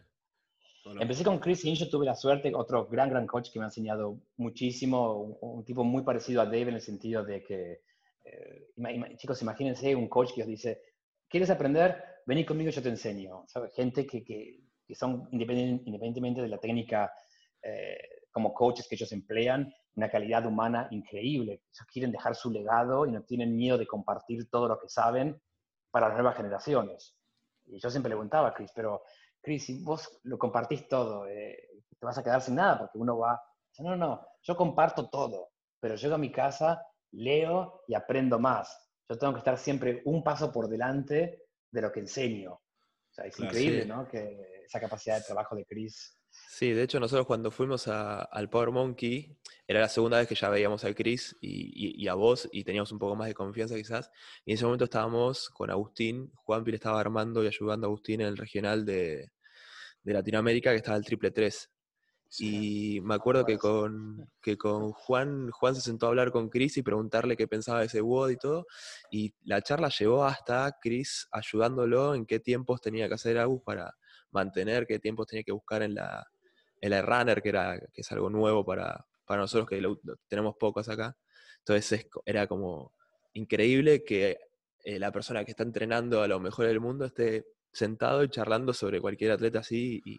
Empecé 1.00 1.24
con 1.24 1.40
Chris 1.40 1.64
y 1.64 1.74
yo 1.74 1.88
tuve 1.88 2.06
la 2.06 2.14
suerte, 2.14 2.52
otro 2.54 2.86
gran, 2.86 3.10
gran 3.10 3.26
coach 3.26 3.50
que 3.50 3.58
me 3.58 3.64
ha 3.64 3.68
enseñado 3.68 4.20
muchísimo, 4.36 5.36
un, 5.40 5.64
tipo 5.64 5.82
muy 5.82 6.02
parecido 6.02 6.40
a 6.40 6.44
Dave 6.44 6.68
en 6.68 6.74
el 6.74 6.80
sentido 6.80 7.24
de 7.24 7.42
que, 7.42 7.82
eh, 8.24 9.16
chicos, 9.16 9.42
imagínense 9.42 9.96
un 9.96 10.08
coach 10.08 10.32
que 10.32 10.42
os 10.42 10.46
dice, 10.46 10.80
¿quieres 11.28 11.50
aprender? 11.50 12.04
Vení 12.24 12.44
conmigo, 12.44 12.70
yo 12.70 12.82
te 12.82 12.88
enseño. 12.88 13.46
Gente 13.74 14.06
que, 14.06 14.22
que, 14.22 14.60
que 14.86 14.94
son 14.94 15.28
independientemente 15.32 16.40
de 16.40 16.48
la 16.48 16.58
técnica 16.58 17.12
eh, 17.62 17.98
como 18.36 18.52
coaches 18.52 18.86
que 18.86 18.96
ellos 18.96 19.12
emplean, 19.12 19.74
una 19.94 20.10
calidad 20.10 20.44
humana 20.44 20.88
increíble. 20.90 21.52
Ellos 21.72 21.86
quieren 21.90 22.12
dejar 22.12 22.34
su 22.34 22.50
legado 22.50 23.06
y 23.06 23.10
no 23.10 23.22
tienen 23.22 23.56
miedo 23.56 23.78
de 23.78 23.86
compartir 23.86 24.50
todo 24.50 24.68
lo 24.68 24.78
que 24.78 24.90
saben 24.90 25.40
para 25.90 26.08
las 26.08 26.18
nuevas 26.18 26.36
generaciones. 26.36 27.16
Y 27.64 27.80
yo 27.80 27.88
siempre 27.88 28.10
le 28.10 28.16
preguntaba 28.16 28.48
a 28.48 28.52
Chris, 28.52 28.72
pero 28.74 29.04
Chris, 29.40 29.64
si 29.64 29.82
vos 29.82 30.20
lo 30.24 30.36
compartís 30.36 30.86
todo, 30.86 31.26
eh, 31.26 31.56
te 31.98 32.04
vas 32.04 32.18
a 32.18 32.22
quedar 32.22 32.42
sin 32.42 32.56
nada 32.56 32.78
porque 32.78 32.98
uno 32.98 33.16
va, 33.16 33.42
no, 33.78 33.96
no, 33.96 34.20
yo 34.42 34.54
comparto 34.54 35.08
todo, 35.08 35.52
pero 35.80 35.94
llego 35.94 36.16
a 36.16 36.18
mi 36.18 36.30
casa, 36.30 36.84
leo 37.12 37.84
y 37.88 37.94
aprendo 37.94 38.38
más. 38.38 38.86
Yo 39.08 39.16
tengo 39.16 39.32
que 39.32 39.38
estar 39.38 39.56
siempre 39.56 40.02
un 40.04 40.22
paso 40.22 40.52
por 40.52 40.68
delante 40.68 41.46
de 41.70 41.80
lo 41.80 41.90
que 41.90 42.00
enseño. 42.00 42.52
O 42.52 43.12
sea, 43.12 43.24
es 43.24 43.40
increíble, 43.40 43.86
¿no? 43.86 44.06
Que 44.06 44.64
esa 44.66 44.78
capacidad 44.78 45.16
de 45.16 45.24
trabajo 45.24 45.56
de 45.56 45.64
Chris 45.64 46.20
Sí, 46.56 46.72
de 46.72 46.84
hecho 46.84 46.98
nosotros 46.98 47.26
cuando 47.26 47.50
fuimos 47.50 47.86
al 47.86 48.48
Power 48.48 48.70
Monkey, 48.70 49.36
era 49.68 49.80
la 49.80 49.88
segunda 49.90 50.16
vez 50.18 50.26
que 50.26 50.34
ya 50.34 50.48
veíamos 50.48 50.84
a 50.84 50.94
Chris 50.94 51.36
y, 51.40 52.08
a 52.08 52.14
vos 52.14 52.48
y 52.50 52.64
teníamos 52.64 52.92
un 52.92 52.98
poco 52.98 53.14
más 53.14 53.28
de 53.28 53.34
confianza 53.34 53.74
quizás. 53.74 54.10
Y 54.44 54.52
en 54.52 54.54
ese 54.54 54.64
momento 54.64 54.84
estábamos 54.84 55.50
con 55.50 55.70
Agustín, 55.70 56.32
Juan 56.34 56.64
le 56.64 56.76
estaba 56.76 56.98
armando 56.98 57.44
y 57.44 57.48
ayudando 57.48 57.86
a 57.86 57.88
Agustín 57.88 58.22
en 58.22 58.28
el 58.28 58.36
regional 58.38 58.86
de, 58.86 59.32
Latinoamérica 60.04 60.70
que 60.70 60.76
estaba 60.76 60.96
el 60.96 61.04
triple 61.04 61.30
3. 61.30 61.70
Y 62.38 63.00
me 63.02 63.14
acuerdo 63.16 63.44
que 63.44 63.58
con, 63.58 64.30
que 64.40 64.56
con 64.56 64.92
Juan, 64.92 65.50
Juan 65.50 65.74
se 65.74 65.82
sentó 65.82 66.06
a 66.06 66.08
hablar 66.10 66.30
con 66.32 66.48
Chris 66.48 66.78
y 66.78 66.82
preguntarle 66.82 67.36
qué 67.36 67.48
pensaba 67.48 67.80
de 67.80 67.86
ese 67.86 68.00
WOD 68.00 68.30
y 68.30 68.36
todo. 68.38 68.66
Y 69.10 69.34
la 69.44 69.60
charla 69.60 69.90
llevó 69.90 70.24
hasta 70.24 70.74
Chris 70.80 71.28
ayudándolo 71.32 72.14
en 72.14 72.24
qué 72.24 72.40
tiempos 72.40 72.80
tenía 72.80 73.08
que 73.08 73.14
hacer 73.14 73.36
Agus 73.36 73.62
para 73.62 73.94
mantener, 74.36 74.86
qué 74.86 74.98
tiempos 74.98 75.26
tenía 75.26 75.42
que 75.42 75.52
buscar 75.52 75.82
en 75.82 75.94
la, 75.94 76.24
el 76.80 77.02
runner, 77.02 77.42
que, 77.42 77.48
era, 77.48 77.78
que 77.92 78.02
es 78.02 78.12
algo 78.12 78.30
nuevo 78.30 78.64
para, 78.64 79.04
para 79.24 79.40
nosotros, 79.40 79.68
que 79.68 79.82
tenemos 80.28 80.54
pocos 80.56 80.88
acá. 80.88 81.16
Entonces 81.58 82.06
era 82.24 82.46
como 82.46 82.92
increíble 83.32 84.04
que 84.04 84.38
eh, 84.84 84.98
la 84.98 85.10
persona 85.10 85.44
que 85.44 85.50
está 85.50 85.64
entrenando 85.64 86.22
a 86.22 86.28
lo 86.28 86.38
mejor 86.38 86.66
del 86.66 86.80
mundo 86.80 87.06
esté 87.06 87.46
sentado 87.72 88.22
y 88.22 88.28
charlando 88.28 88.72
sobre 88.72 89.00
cualquier 89.00 89.32
atleta 89.32 89.58
así 89.58 90.00
y, 90.04 90.18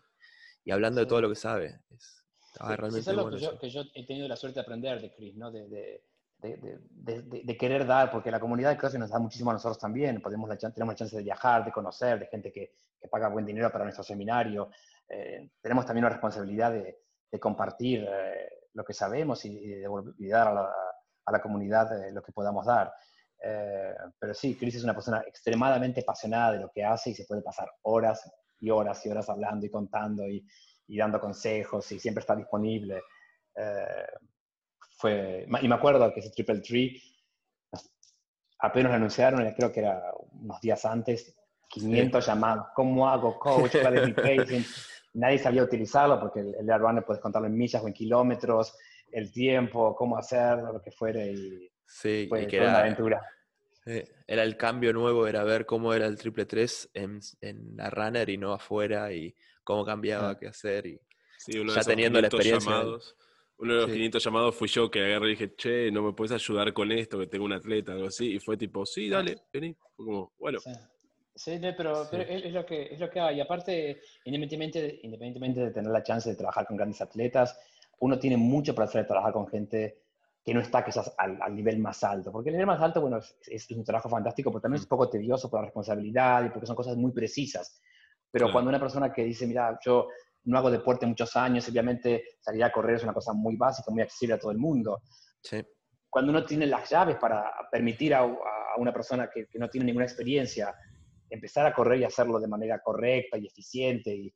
y 0.66 0.72
hablando 0.72 1.00
de 1.00 1.08
todo 1.08 1.22
lo 1.22 1.30
que 1.30 1.36
sabe. 1.36 1.80
Es, 1.90 2.26
realmente 2.60 3.14
lo 3.14 3.30
que, 3.30 3.40
yo, 3.40 3.58
que, 3.60 3.70
yo, 3.70 3.84
he 3.94 4.06
tenido 4.06 4.28
la 4.28 4.36
suerte 4.36 4.60
de 4.60 4.62
aprender 4.62 5.00
de 5.00 5.14
Chris, 5.14 5.36
¿no? 5.36 5.52
De, 5.52 5.68
de, 5.68 6.02
de, 6.42 7.58
querer 7.58 7.86
dar, 7.86 8.12
porque 8.12 8.30
la 8.30 8.40
comunidad 8.40 8.70
de 8.70 8.78
CrossFit 8.78 9.00
nos 9.00 9.10
da 9.10 9.20
muchísimo 9.20 9.50
a 9.50 9.54
nosotros 9.54 9.80
también. 9.80 10.22
Podemos 10.22 10.50
tenemos 10.58 10.94
la 10.94 10.96
chance 10.96 11.16
de 11.16 11.24
viajar, 11.24 11.66
de 11.66 11.72
conocer, 11.72 12.20
de 12.20 12.28
gente 12.28 12.52
que, 12.52 12.74
que 13.08 13.12
paga 13.12 13.30
buen 13.30 13.46
dinero 13.46 13.72
para 13.72 13.86
nuestro 13.86 14.04
seminario. 14.04 14.70
Eh, 15.08 15.50
tenemos 15.62 15.86
también 15.86 16.06
una 16.06 16.14
responsabilidad 16.14 16.72
de, 16.72 17.00
compartir 17.40 18.08
eh, 18.10 18.50
lo 18.74 18.84
que 18.84 18.94
sabemos 18.94 19.46
y, 19.46 19.60
de, 19.60 19.88
dar 20.28 20.48
a 20.48 20.54
la, 20.54 20.70
a 21.26 21.32
la 21.32 21.42
comunidad 21.42 22.02
eh, 22.02 22.12
lo 22.12 22.24
que 22.24 22.32
podamos 22.32 22.66
dar. 22.66 22.92
pero 24.20 24.34
sí, 24.34 24.58
Chris 24.58 24.76
es 24.76 24.84
una 24.84 24.96
persona 24.96 25.24
extremadamente 25.26 26.02
apasionada 26.02 26.54
de 26.54 26.60
lo 26.60 26.72
que 26.72 26.84
hace 26.84 27.12
y 27.12 27.14
se 27.14 27.26
puede 27.26 27.44
pasar 27.44 27.70
horas 27.84 28.28
y 28.60 28.72
horas 28.72 29.06
y 29.06 29.10
horas 29.10 29.30
hablando 29.30 29.66
y 29.66 29.70
contando 29.70 30.28
y, 30.28 30.44
y 30.88 30.98
dando 30.98 31.20
consejos 31.20 31.92
y 31.92 32.00
siempre 32.00 32.22
está 32.22 32.36
disponible. 32.36 33.02
fue, 34.98 35.46
y 35.62 35.68
me 35.68 35.76
acuerdo 35.76 36.12
que 36.12 36.22
ese 36.22 36.32
Triple 36.32 36.62
Tree 36.62 37.00
apenas 38.60 38.92
lo 38.92 38.96
anunciaron, 38.96 39.54
creo 39.54 39.72
que 39.72 39.82
era 39.82 40.12
unos 40.32 40.60
días 40.62 40.84
antes, 40.86 41.37
500 41.68 42.26
llamados. 42.26 42.68
¿Cómo 42.76 43.08
hago 43.08 43.38
coach? 43.40 43.78
¿Cuál 43.82 43.98
es 43.98 44.08
mi 44.08 44.14
pacing? 44.14 44.64
Nadie 45.14 45.40
sabía 45.40 45.64
utilizarlo 45.64 46.20
porque 46.20 46.42
el, 46.42 46.56
el 46.56 46.80
Runner 46.80 47.04
puedes 47.04 47.22
contarlo 47.22 47.48
en 47.48 47.58
millas 47.58 47.84
o 47.84 47.88
en 47.88 47.94
kilómetros, 47.94 48.78
el 49.12 49.32
tiempo, 49.32 49.96
cómo 49.96 50.18
hacerlo, 50.18 50.74
lo 50.74 50.82
que 50.82 50.92
fuere. 50.92 51.32
Y 51.32 51.72
sí, 51.86 52.28
fue, 52.30 52.48
que 52.48 52.58
era, 52.58 52.70
una 52.70 52.80
aventura. 52.80 53.26
era 53.86 54.44
el 54.44 54.58
cambio 54.58 54.94
nuevo, 54.94 55.28
era 55.28 55.44
ver 55.44 55.66
cómo 55.66 55.94
era 55.94 56.06
el 56.06 56.18
triple 56.18 56.46
3 56.46 56.92
en, 56.94 57.20
en, 57.42 57.78
la 57.78 57.90
runner 57.90 58.30
y 58.30 58.38
no 58.38 58.54
afuera 58.54 59.12
y 59.12 59.36
cómo 59.64 59.86
cambiaba, 59.86 60.38
qué 60.38 60.48
hacer. 60.48 60.86
Y 60.86 61.00
ya 61.48 61.82
teniendo 61.82 62.22
la 62.22 62.28
experiencia. 62.28 62.84
uno 63.58 63.74
de 63.74 63.82
los 63.82 63.92
500 63.92 64.24
llamados 64.24 64.56
fui 64.56 64.68
yo 64.68 64.92
que 64.92 65.04
agarré 65.04 65.28
y 65.28 65.30
dije, 65.32 65.56
che, 65.56 65.92
¿no 65.92 66.04
me 66.04 66.14
puedes 66.14 66.32
ayudar 66.32 66.74
con 66.74 66.92
esto? 66.92 67.18
Que 67.20 67.28
tengo 67.28 67.46
un 67.46 67.54
atleta, 67.54 67.94
algo 67.94 68.08
así. 68.08 68.36
Y 68.36 68.40
fue 68.40 68.58
tipo, 68.58 68.86
sí, 68.86 69.10
dale, 69.10 69.38
vení. 69.52 69.76
Fue 69.96 70.06
como, 70.06 70.34
bueno. 70.38 70.60
Sí, 70.60 70.72
pero, 71.46 72.08
pero 72.10 72.24
es, 72.24 72.52
lo 72.52 72.66
que, 72.66 72.94
es 72.94 73.00
lo 73.00 73.10
que 73.10 73.20
hay. 73.20 73.38
Y 73.38 73.42
aparte, 73.42 74.02
independientemente, 74.26 75.00
independientemente 75.04 75.60
de 75.62 75.72
tener 75.72 75.92
la 75.92 76.04
chance 76.04 76.30
de 76.30 76.36
trabajar 76.36 76.66
con 76.66 76.78
grandes 76.78 77.02
atletas, 77.02 77.60
uno 78.00 78.18
tiene 78.20 78.38
mucho 78.38 78.74
placer 78.74 79.02
de 79.02 79.08
trabajar 79.08 79.34
con 79.34 79.48
gente 79.48 80.02
que 80.44 80.54
no 80.54 80.62
está 80.62 80.84
quizás 80.84 81.14
al, 81.18 81.42
al 81.42 81.56
nivel 81.56 81.78
más 81.80 82.04
alto. 82.04 82.32
Porque 82.32 82.50
el 82.50 82.56
nivel 82.56 82.68
más 82.68 82.82
alto, 82.82 83.02
bueno, 83.02 83.18
es, 83.18 83.72
un 83.72 83.84
trabajo 83.84 84.10
fantástico, 84.10 84.50
pero 84.50 84.62
también 84.62 84.80
es 84.80 84.84
un 84.84 84.90
poco 84.90 85.10
tedioso 85.10 85.50
por 85.50 85.60
la 85.60 85.66
responsabilidad 85.66 86.46
y 86.46 86.50
porque 86.50 86.66
son 86.66 86.76
cosas 86.76 86.96
muy 86.96 87.12
precisas. 87.12 87.82
Pero 88.32 88.52
cuando 88.52 88.70
una 88.70 88.80
persona 88.80 89.12
que 89.12 89.24
dice, 89.24 89.46
mira, 89.46 89.78
yo 89.84 90.08
no 90.46 90.58
hago 90.58 90.72
deporte 90.72 91.06
muchos 91.06 91.36
años, 91.36 91.68
obviamente 91.68 92.24
salir 92.40 92.64
a 92.64 92.72
correr 92.72 92.96
es 92.96 93.04
una 93.04 93.14
cosa 93.14 93.34
muy 93.34 93.58
básica, 93.58 93.92
muy 93.92 94.02
accesible 94.02 94.36
a 94.36 94.40
todo 94.40 94.52
el 94.52 94.58
mundo. 94.58 95.02
Sí. 95.42 95.62
Cuando 96.10 96.32
uno 96.32 96.46
tiene 96.46 96.66
las 96.66 96.90
llaves 96.90 97.18
para 97.18 97.52
permitir 97.70 98.14
a, 98.16 98.20
a 98.20 98.78
una 98.78 98.94
persona 98.94 99.30
que, 99.30 99.48
que, 99.48 99.60
no 99.60 99.70
tiene 99.70 99.86
ninguna 99.86 100.06
experiencia 100.06 100.74
empezar 101.30 101.66
a 101.66 101.74
correr 101.74 102.00
y 102.00 102.04
hacerlo 102.04 102.40
de 102.40 102.48
manera 102.48 102.80
correcta 102.82 103.38
y 103.38 103.48
eficiente 103.48 104.16
y 104.16 104.34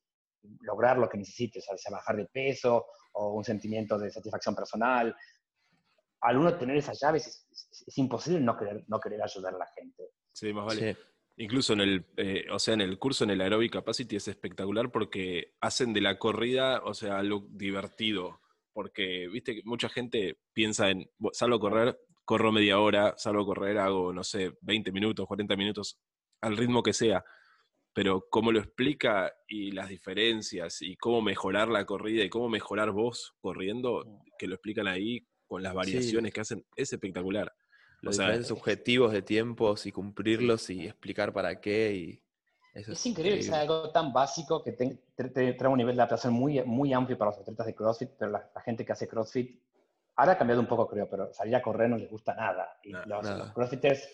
lograr 0.61 0.97
lo 0.97 1.07
que 1.09 1.17
necesites, 1.17 1.65
sea 1.65 1.91
bajar 1.91 2.17
de 2.17 2.25
peso 2.25 2.87
o 3.13 3.33
un 3.33 3.43
sentimiento 3.43 3.97
de 3.97 4.11
satisfacción 4.11 4.55
personal. 4.55 5.15
Al 6.21 6.37
uno 6.37 6.55
tener 6.57 6.77
esas 6.77 6.99
llaves 6.99 7.47
es, 7.87 7.97
imposible 7.97 8.39
no 8.39 8.57
querer, 8.57 8.83
no 8.87 8.99
querer 8.99 9.21
ayudar 9.21 9.55
a 9.55 9.59
la 9.59 9.67
gente. 9.67 10.11
Sí, 10.33 10.53
más 10.53 10.65
vale. 10.65 10.97
Incluso 11.37 11.73
en 11.73 11.81
el, 11.81 12.05
eh, 12.17 12.45
o 12.51 12.59
sea, 12.59 12.73
en 12.73 12.81
el 12.81 12.99
curso 12.99 13.23
en 13.23 13.31
el 13.31 13.41
Aerobic 13.41 13.73
Capacity 13.73 14.17
es 14.17 14.27
espectacular 14.27 14.91
porque 14.91 15.55
hacen 15.61 15.93
de 15.93 16.01
la 16.01 16.19
corrida, 16.19 16.81
o 16.83 16.93
sea, 16.93 17.17
algo 17.17 17.47
divertido. 17.49 18.41
Porque, 18.73 19.27
viste, 19.27 19.55
que 19.55 19.61
mucha 19.65 19.89
gente 19.89 20.37
piensa 20.53 20.89
en, 20.89 21.09
salgo 21.33 21.57
a 21.57 21.59
correr, 21.59 21.99
corro 22.25 22.51
media 22.51 22.79
hora, 22.79 23.15
salgo 23.17 23.41
a 23.41 23.45
correr, 23.45 23.77
hago, 23.79 24.13
no 24.13 24.23
sé, 24.23 24.53
20 24.61 24.91
minutos, 24.91 25.25
40 25.25 25.55
minutos, 25.55 25.99
al 26.41 26.57
ritmo 26.57 26.83
que 26.83 26.93
sea, 26.93 27.23
pero 27.93 28.27
cómo 28.29 28.51
lo 28.51 28.59
explica 28.59 29.33
y 29.47 29.71
las 29.71 29.89
diferencias 29.89 30.81
y 30.81 30.95
cómo 30.97 31.21
mejorar 31.21 31.67
la 31.67 31.85
corrida 31.85 32.23
y 32.23 32.29
cómo 32.29 32.49
mejorar 32.49 32.91
vos 32.91 33.35
corriendo, 33.41 34.05
que 34.37 34.47
lo 34.47 34.55
explican 34.55 34.87
ahí 34.87 35.27
con 35.45 35.61
las 35.61 35.73
variaciones 35.73 36.33
que 36.33 36.41
hacen, 36.41 36.65
es 36.75 36.93
espectacular. 36.93 37.53
Los 38.01 38.17
diferentes 38.17 38.49
objetivos 38.49 39.11
de 39.11 39.21
tiempos 39.21 39.85
y 39.85 39.91
cumplirlos 39.91 40.69
y 40.71 40.87
explicar 40.87 41.33
para 41.33 41.61
qué. 41.61 41.93
Y 41.93 42.23
es, 42.73 43.05
increíble 43.05 43.37
que 43.37 43.43
sea 43.43 43.61
algo 43.61 43.91
tan 43.91 44.11
básico 44.11 44.63
que 44.63 44.71
trae 44.71 45.67
un 45.67 45.77
nivel 45.77 45.95
de 45.95 46.01
adaptación 46.01 46.33
muy, 46.33 46.63
muy 46.63 46.93
amplio 46.93 47.17
para 47.17 47.31
los 47.31 47.39
atletas 47.39 47.67
de 47.67 47.75
CrossFit, 47.75 48.09
pero 48.17 48.31
la, 48.31 48.49
gente 48.65 48.85
que 48.85 48.93
hace 48.93 49.07
CrossFit 49.07 49.61
ahora 50.15 50.31
ha 50.31 50.37
cambiado 50.37 50.61
un 50.61 50.67
poco, 50.67 50.87
creo, 50.87 51.07
pero 51.07 51.31
salir 51.33 51.55
a 51.55 51.61
correr 51.61 51.89
no 51.89 51.97
les 51.97 52.09
gusta 52.09 52.33
nada. 52.33 52.79
Y 52.81 52.91
los, 52.91 53.23
los 53.23 53.51
CrossFitters 53.51 54.07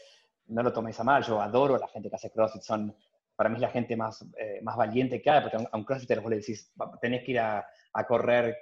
no 0.47 0.63
lo 0.63 0.73
toméis 0.73 0.99
a 0.99 1.03
mal, 1.03 1.23
yo 1.23 1.41
adoro 1.41 1.75
a 1.75 1.79
la 1.79 1.87
gente 1.87 2.09
que 2.09 2.15
hace 2.15 2.31
CrossFit, 2.31 2.61
son 2.61 2.95
para 3.37 3.49
mí 3.49 3.55
es 3.55 3.61
la 3.61 3.69
gente 3.69 3.95
más, 3.95 4.25
eh, 4.35 4.59
más 4.63 4.75
valiente 4.75 5.21
que 5.21 5.29
hay, 5.29 5.41
porque 5.41 5.57
a 5.57 5.77
un 5.77 5.83
CrossFitter 5.83 6.21
vos 6.21 6.31
le 6.31 6.37
decís, 6.37 6.73
tenés 6.99 7.23
que 7.23 7.31
ir 7.31 7.39
a, 7.39 7.65
a 7.93 8.07
correr 8.07 8.57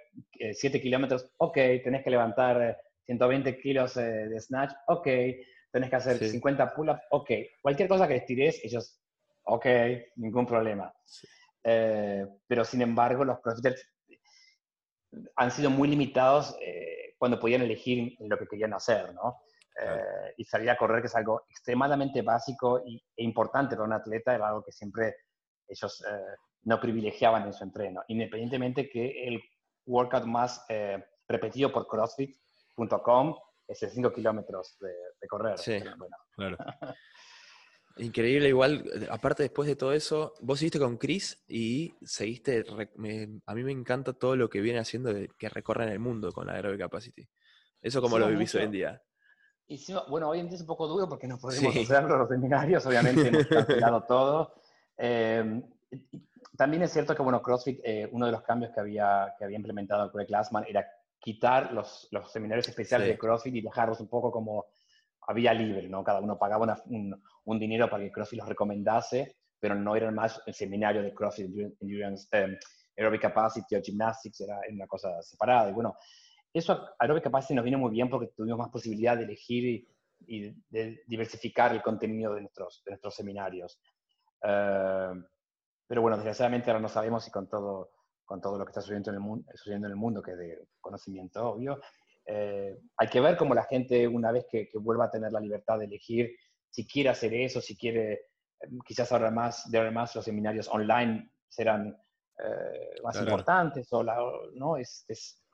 7 0.52 0.78
eh, 0.78 0.82
kilómetros, 0.82 1.32
ok, 1.38 1.56
tenés 1.82 2.04
que 2.04 2.10
levantar 2.10 2.78
120 3.06 3.50
eh, 3.50 3.58
kilos 3.58 3.96
de 3.96 4.38
snatch, 4.42 4.74
ok, 4.88 5.08
tenés 5.72 5.90
que 5.90 5.96
hacer 5.96 6.18
50 6.18 6.74
pull-ups, 6.74 7.02
ok, 7.12 7.32
cualquier 7.62 7.88
cosa 7.88 8.06
que 8.06 8.16
les 8.16 8.26
tires, 8.26 8.60
ellos, 8.66 9.00
ok, 9.44 9.66
ningún 10.18 10.46
problema. 10.46 10.94
pero 11.62 12.66
sin 12.66 12.82
embargo, 12.82 13.24
los 13.24 13.40
CrossFitters 13.40 13.88
han 15.38 15.52
sido 15.52 15.70
muy 15.70 15.88
limitados 15.88 16.58
cuando 17.18 17.40
podían 17.40 17.62
elegir 17.62 18.18
lo 18.20 18.38
que 18.38 18.48
querían 18.48 18.74
hacer, 18.74 19.14
¿no? 19.14 19.38
Eh, 19.78 20.34
y 20.38 20.46
salir 20.46 20.70
a 20.70 20.78
correr, 20.78 21.02
que 21.02 21.08
es 21.08 21.16
algo 21.16 21.46
extremadamente 21.50 22.22
básico 22.22 22.82
y, 22.86 22.96
e 23.16 23.24
importante 23.24 23.76
para 23.76 23.88
un 23.88 23.94
atleta, 23.94 24.34
era 24.34 24.48
algo 24.48 24.64
que 24.64 24.72
siempre 24.72 25.18
ellos 25.68 26.02
eh, 26.10 26.36
no 26.64 26.80
privilegiaban 26.80 27.46
en 27.46 27.54
su 27.54 27.64
entreno, 27.64 28.02
independientemente 28.08 28.90
que 28.90 29.28
el 29.28 29.42
workout 29.86 30.26
más 30.26 30.66
eh, 30.70 31.04
repetido 31.28 31.74
por 31.74 31.88
CrossFit.com 31.88 33.36
es 33.68 33.84
el 33.84 33.90
5 33.90 34.14
kilómetros 34.14 34.78
de, 34.80 35.28
correr. 35.28 35.58
Sí, 35.58 35.80
claro. 36.36 36.58
Increíble, 37.98 38.50
igual, 38.50 38.84
aparte 39.10 39.44
después 39.44 39.68
de 39.68 39.76
todo 39.76 39.94
eso, 39.94 40.34
vos 40.42 40.60
seguiste 40.60 40.80
con 40.80 40.98
Chris 40.98 41.44
y 41.48 41.96
seguiste, 42.02 42.66
a 43.46 43.56
mí 43.56 43.64
me 43.64 43.72
encanta 43.72 44.14
todo 44.14 44.36
lo 44.36 44.50
que 44.50 44.60
viene 44.60 44.80
haciendo 44.80 45.14
de, 45.14 45.30
que 45.38 45.48
recorren 45.48 45.90
el 45.90 46.00
mundo 46.00 46.32
con 46.32 46.48
la 46.48 46.54
Aerobic 46.54 46.82
Capacity. 46.82 47.28
Eso 47.82 48.02
como 48.02 48.20
lo 48.20 48.28
vivís 48.28 48.54
hoy 48.56 48.64
en 48.64 48.72
día 48.72 49.05
bueno, 50.10 50.30
hoy 50.30 50.40
en 50.40 50.48
día 50.48 50.56
es 50.56 50.62
un 50.62 50.68
poco 50.68 50.88
duro 50.88 51.10
porque 51.10 51.28
no 51.28 51.38
podemos 51.38 51.76
hacerlo 51.76 52.18
los 52.18 52.30
seminarios, 52.30 52.86
obviamente 52.86 53.28
hemos 53.28 53.48
cancelado 53.48 54.04
todo. 54.08 54.54
Em, 54.98 55.64
también 56.56 56.84
es 56.84 56.92
cierto 56.92 57.16
que, 57.16 57.22
bueno, 57.22 57.42
CrossFit, 57.42 57.80
eh, 57.84 58.08
uno 58.12 58.28
de 58.28 58.32
los 58.32 58.42
cambios 58.44 58.72
que 58.72 58.80
había, 58.80 59.34
que 59.38 59.46
había 59.46 59.58
implementado 59.58 60.10
Greg 60.12 60.28
Glassman 60.28 60.66
era 60.68 60.86
quitar 61.20 61.74
los, 61.74 62.08
los 62.12 62.32
seminarios 62.32 62.68
especiales 62.68 63.08
de 63.08 63.18
CrossFit 63.18 63.56
y 63.56 63.62
dejarlos 63.62 64.00
un 64.00 64.08
poco 64.08 64.32
como 64.32 64.66
había 65.28 65.54
libre, 65.54 65.90
¿no? 65.90 66.04
Cada 66.04 66.20
uno 66.20 66.38
pagaba 66.38 66.78
un, 66.86 67.22
un, 67.46 67.60
dinero 67.60 67.90
para 67.90 68.04
que 68.04 68.12
CrossFit 68.12 68.40
los 68.40 68.48
recomendase, 68.48 69.36
pero 69.60 69.74
no 69.74 69.96
eran 69.96 70.14
más 70.14 70.40
el 70.46 70.54
seminario 70.54 71.02
de 71.02 71.14
CrossFit 71.14 71.50
Endurance, 71.82 72.28
eh, 72.32 72.58
Aerobic 72.98 73.22
Capacity 73.22 73.76
o 73.76 73.82
Gymnastics, 73.82 74.42
era 74.42 74.60
una 74.72 74.88
cosa 74.88 75.22
separada. 75.22 75.70
Y 75.70 75.74
bueno, 75.74 75.96
eso 76.60 76.90
Aerobic 77.00 77.24
Capacity 77.24 77.54
nos 77.54 77.64
viene 77.64 77.78
muy 77.78 77.92
bien 77.92 78.10
porque 78.10 78.28
tuvimos 78.28 78.60
más 78.60 78.70
posibilidad 78.70 79.18
de 79.18 79.24
elegir 79.24 79.88
y, 80.28 80.56
de 80.70 81.04
diversificar 81.06 81.74
el 81.74 81.82
contenido 81.82 82.34
de 82.34 82.42
nuestros, 82.42 82.82
de 82.86 82.92
nuestros 82.92 83.14
seminarios. 83.14 83.80
Uh, 84.42 85.22
pero 85.88 86.02
bueno, 86.02 86.18
desgraciadamente 86.18 86.72
ahora 86.72 86.82
no 86.82 86.88
sabemos 86.88 87.26
si 87.26 87.32
con 87.32 87.48
todo, 87.48 87.92
con 88.24 88.42
todo 88.42 88.58
lo 88.58 88.66
que 88.66 88.72
está 88.72 88.82
sucediendo 88.82 89.12
en 89.12 89.16
el 89.16 89.22
mundo, 89.22 89.52
sucediendo 89.54 89.88
en 89.88 89.92
el 89.92 89.98
mundo 89.98 90.22
que 90.22 90.32
es 90.32 90.38
de 90.38 90.68
conocimiento 90.82 91.52
obvio, 91.52 91.80
eh, 92.26 92.80
hay 92.98 93.08
que 93.08 93.22
ver 93.22 93.38
cómo 93.38 93.54
la 93.54 93.66
gente, 93.66 94.08
una 94.08 94.32
vez 94.32 94.46
que, 94.50 94.70
vuelva 94.74 95.06
a 95.06 95.12
tener 95.12 95.32
la 95.32 95.40
libertad 95.40 95.78
de 95.78 95.86
elegir, 95.86 96.36
si 96.70 96.88
quiere 96.88 97.10
hacer 97.10 97.34
eso, 97.34 97.62
si 97.62 97.78
quiere, 97.78 98.14
eh, 98.14 98.70
quizás 98.84 99.12
ahora 99.12 99.30
más, 99.30 99.70
de 99.70 99.78
ahora 99.78 99.92
más 99.92 100.16
los 100.16 100.26
seminarios 100.26 100.68
online 100.70 101.32
serán 101.48 101.96
eh, 102.40 102.96
más 103.04 103.20
importantes, 103.20 103.88
o 103.92 104.04
¿no? 104.54 104.78
Es, 104.78 105.06
es 105.08 105.45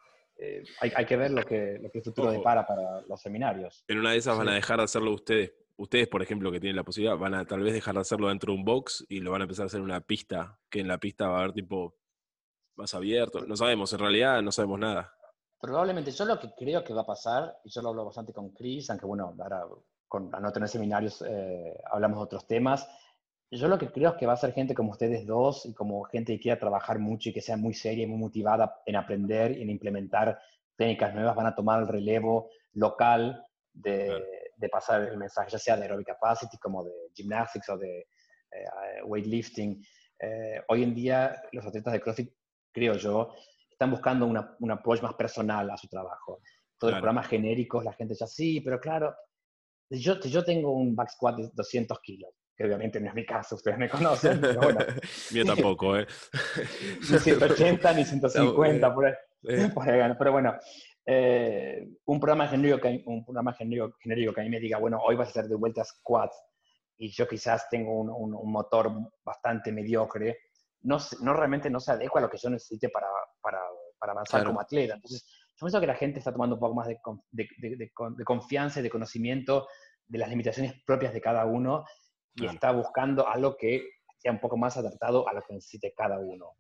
hay, 0.80 0.92
hay, 0.96 1.06
que 1.06 1.18
ver 1.18 1.32
lo 1.32 1.44
que, 1.44 1.80
lo 1.82 1.90
que 1.92 2.00
el 2.00 2.04
futuro 2.04 2.32
depara 2.32 2.66
para 2.66 3.02
los 3.02 3.22
seminarios. 3.22 3.84
En 3.88 4.00
una 4.00 4.12
de 4.12 4.18
esas 4.18 4.38
van 4.38 4.50
a 4.50 4.56
dejar 4.56 4.78
de 4.78 4.84
hacerlo 4.84 5.14
ustedes 5.14 5.54
ustedes, 5.82 6.08
por 6.08 6.22
ejemplo, 6.22 6.52
que 6.52 6.60
tienen 6.60 6.76
la 6.76 6.84
posibilidad, 6.84 7.18
van 7.18 7.34
a 7.34 7.46
tal 7.46 7.62
vez 7.62 7.74
dejar 7.74 7.96
de 7.96 8.02
hacerlo 8.02 8.30
dentro 8.30 8.54
de 8.54 8.60
un 8.60 8.66
box 8.66 9.06
y 9.10 9.20
lo 9.20 9.32
van 9.32 9.42
a 9.42 9.44
empezar 9.46 9.64
a 9.64 9.68
hacer 9.68 9.80
en 9.80 9.86
una 9.86 10.02
pista, 10.02 10.60
que 10.70 10.80
en 10.80 10.88
la 10.88 11.00
pista 11.00 11.28
va 11.28 11.38
a 11.38 11.40
haber 11.40 11.54
tipo 11.54 11.96
más 12.76 12.94
abierto. 12.94 13.46
No 13.46 13.56
sabemos, 13.56 13.92
en 13.94 14.00
realidad 14.00 14.42
no 14.42 14.52
sabemos 14.52 14.80
nada. 14.80 15.14
Probablemente, 15.60 16.12
yo 16.12 16.26
lo 16.26 16.40
que 16.40 16.52
creo 16.56 16.84
que 16.84 16.94
va 16.94 17.02
a 17.02 17.06
pasar, 17.06 17.58
y 17.64 17.70
yo 17.70 17.82
lo 17.82 17.90
hablo 17.90 18.06
bastante 18.06 18.34
con 18.34 18.50
Chris, 18.50 18.90
aunque 18.90 19.06
bueno, 19.06 19.36
ahora 19.40 19.64
con, 20.08 20.34
a 20.34 20.40
no 20.40 20.52
tener 20.52 20.70
seminarios 20.70 21.24
eh, 21.28 21.80
hablamos 21.92 22.20
de 22.20 22.24
otros 22.24 22.48
temas, 22.48 22.88
yo 23.52 23.68
lo 23.68 23.78
que 23.78 23.92
creo 23.92 24.12
es 24.12 24.16
que 24.16 24.26
va 24.26 24.34
a 24.34 24.38
ser 24.38 24.54
gente 24.54 24.74
como 24.74 24.92
ustedes 24.92 25.26
dos 25.26 25.66
y 25.66 25.74
como 25.74 26.04
gente 26.04 26.34
que 26.34 26.40
quiera 26.40 26.60
trabajar 26.60 27.00
mucho 27.00 27.30
y 27.30 27.34
que 27.34 27.42
sea 27.42 27.58
muy 27.58 27.74
seria 27.74 28.06
y 28.06 28.08
muy 28.08 28.18
motivada 28.18 28.82
en 28.86 28.96
aprender 28.96 29.58
y 29.58 29.62
en 29.62 29.70
implementar 29.70 30.40
técnicas 30.78 31.14
nuevas, 31.14 31.36
van 31.36 31.48
a 31.48 31.56
tomar 31.56 31.82
el 31.82 31.88
relevo 31.88 32.50
local 32.74 33.46
de, 33.74 34.24
de 34.56 34.70
pasar 34.70 35.02
el 35.02 35.18
mensaje, 35.18 35.50
ya 35.52 35.60
sea 35.60 35.76
de 35.76 35.84
aerobic 35.84 36.08
capacity, 36.08 36.58
como 36.58 36.84
de 36.84 36.92
gymnastics 37.14 37.68
o 37.70 37.78
de 37.78 38.08
eh, 38.52 39.04
weightlifting. 39.04 39.84
Eh, 40.20 40.62
hoy 40.68 40.84
en 40.84 40.94
día 40.94 41.42
los 41.52 41.66
atletas 41.66 41.94
de 41.94 42.00
CrossFit, 42.00 42.34
creo 42.72 42.94
yo, 42.94 43.34
están 43.70 43.92
buscando 43.92 44.28
una, 44.28 44.56
un 44.60 44.72
approach 44.72 45.02
más 45.02 45.16
personal 45.16 45.70
a 45.72 45.78
su 45.78 45.88
trabajo. 45.88 46.42
Todos 46.78 46.94
los 46.94 47.02
programas 47.02 47.28
genéricos, 47.28 47.84
la 47.84 47.94
gente 47.94 48.14
ya 48.16 48.28
sí, 48.28 48.62
pero 48.62 48.80
claro, 48.80 49.16
yo, 49.90 50.20
yo 50.20 50.44
tengo 50.44 50.72
un 50.72 50.96
back 50.96 51.10
squat 51.10 51.38
de 51.38 51.50
200 51.54 52.00
kilos, 52.02 52.32
que 52.56 52.66
obviamente 52.66 53.00
no 53.00 53.10
es 53.10 53.16
mi 53.16 53.26
caso, 53.26 53.56
ustedes 53.56 53.78
me 53.78 53.90
conocen, 53.90 54.40
pero 54.40 54.62
bueno. 54.62 54.80
Mío 55.32 55.46
tampoco, 55.46 55.98
¿eh? 55.98 56.08
ni 57.12 57.18
180 57.18 57.94
ni 57.94 58.06
150, 58.06 58.94
por 58.94 59.16
por 59.74 59.90
ahí, 59.90 60.14
pero 60.20 60.32
bueno, 60.32 60.56
eh, 61.06 61.88
un 62.06 62.20
programa 62.20 62.48
genérico 62.48 62.80
que, 62.80 63.04
un 63.06 63.26
programa 63.26 63.54
genérico, 63.54 63.96
genérico 64.00 64.34
que 64.34 64.42
a 64.42 64.44
mí 64.44 64.50
me 64.50 64.60
diga, 64.60 64.78
bueno, 64.78 65.00
hoy 65.04 65.16
vas 65.16 65.28
a 65.28 65.32
hacer 65.32 65.46
de 65.46 65.56
vuelta 65.56 65.84
squats 65.84 66.40
y 66.98 67.10
yo 67.10 67.28
quizás 67.28 67.68
tengo 67.70 68.00
un, 68.00 68.10
un, 68.10 68.52
motor 68.52 68.92
bastante 69.24 69.72
mediocre, 69.72 70.38
no, 70.84 70.98
no, 71.22 71.34
realmente 71.34 71.70
no 71.70 71.80
se 71.80 71.92
adecua 71.92 72.20
a 72.20 72.24
lo 72.24 72.30
que 72.30 72.38
yo 72.38 72.50
necesite 72.50 72.90
para, 72.90 73.08
para, 73.42 73.60
para 73.98 74.12
avanzar 74.12 74.44
como 74.46 74.62
atleta. 74.62 74.96
Entonces, 74.96 75.26
yo 75.56 75.66
pienso 75.66 75.80
que 75.80 75.88
la 75.88 75.96
gente 75.96 76.20
está 76.20 76.32
tomando 76.32 76.56
un 76.56 76.60
poco 76.60 76.76
más 76.76 76.88
de, 76.88 77.00
de, 77.32 77.76
de, 77.76 78.24
confianza 78.24 78.80
y 78.80 78.84
de 78.84 78.90
conocimiento 78.90 79.68
de 80.08 80.20
las 80.20 80.30
limitaciones 80.30 80.74
propias 80.86 81.14
de 81.14 81.22
cada 81.22 81.46
uno 81.46 81.86
y 82.36 82.46
está 82.46 82.72
buscando 82.72 83.28
algo 83.28 83.56
que 83.58 83.88
sea 84.18 84.32
un 84.32 84.40
poco 84.40 84.58
más 84.58 84.78
adaptado 84.78 85.28
a 85.28 85.34
lo 85.34 85.42
que 85.42 85.54
necesite 85.54 85.94
cada 85.96 86.20
uno. 86.20 86.58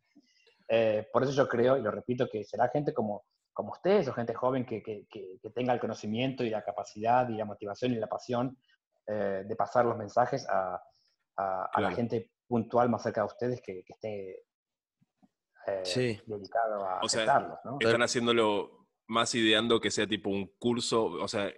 Eh, 0.67 1.07
por 1.11 1.23
eso 1.23 1.31
yo 1.31 1.47
creo, 1.47 1.77
y 1.77 1.81
lo 1.81 1.91
repito, 1.91 2.27
que 2.29 2.43
será 2.43 2.69
gente 2.69 2.93
como 2.93 3.25
como 3.53 3.71
ustedes 3.73 4.07
o 4.07 4.13
gente 4.13 4.33
joven 4.33 4.65
que, 4.65 4.81
que, 4.81 5.07
que, 5.09 5.49
tenga 5.53 5.73
el 5.73 5.79
conocimiento 5.79 6.43
y 6.43 6.49
la 6.49 6.63
capacidad 6.63 7.27
y 7.29 7.35
la 7.35 7.45
motivación 7.45 7.91
y 7.91 7.95
la 7.95 8.07
pasión 8.07 8.57
eh, 9.07 9.43
de 9.45 9.55
pasar 9.55 9.85
los 9.85 9.97
mensajes 9.97 10.47
a, 10.49 10.81
a, 11.37 11.81
la 11.81 11.91
gente 11.91 12.31
puntual 12.47 12.89
más 12.89 13.03
cerca 13.03 13.21
de 13.21 13.27
ustedes 13.27 13.61
que, 13.61 13.83
esté 13.87 14.43
eh, 15.67 16.21
dedicado 16.25 16.85
a 16.85 17.01
o 17.01 17.79
Están 17.79 18.01
haciéndolo 18.01 18.87
más 19.07 19.35
ideando 19.35 19.81
que 19.81 19.91
sea 19.91 20.07
tipo 20.07 20.29
un 20.29 20.47
curso, 20.57 21.05
o 21.05 21.27
sea, 21.27 21.51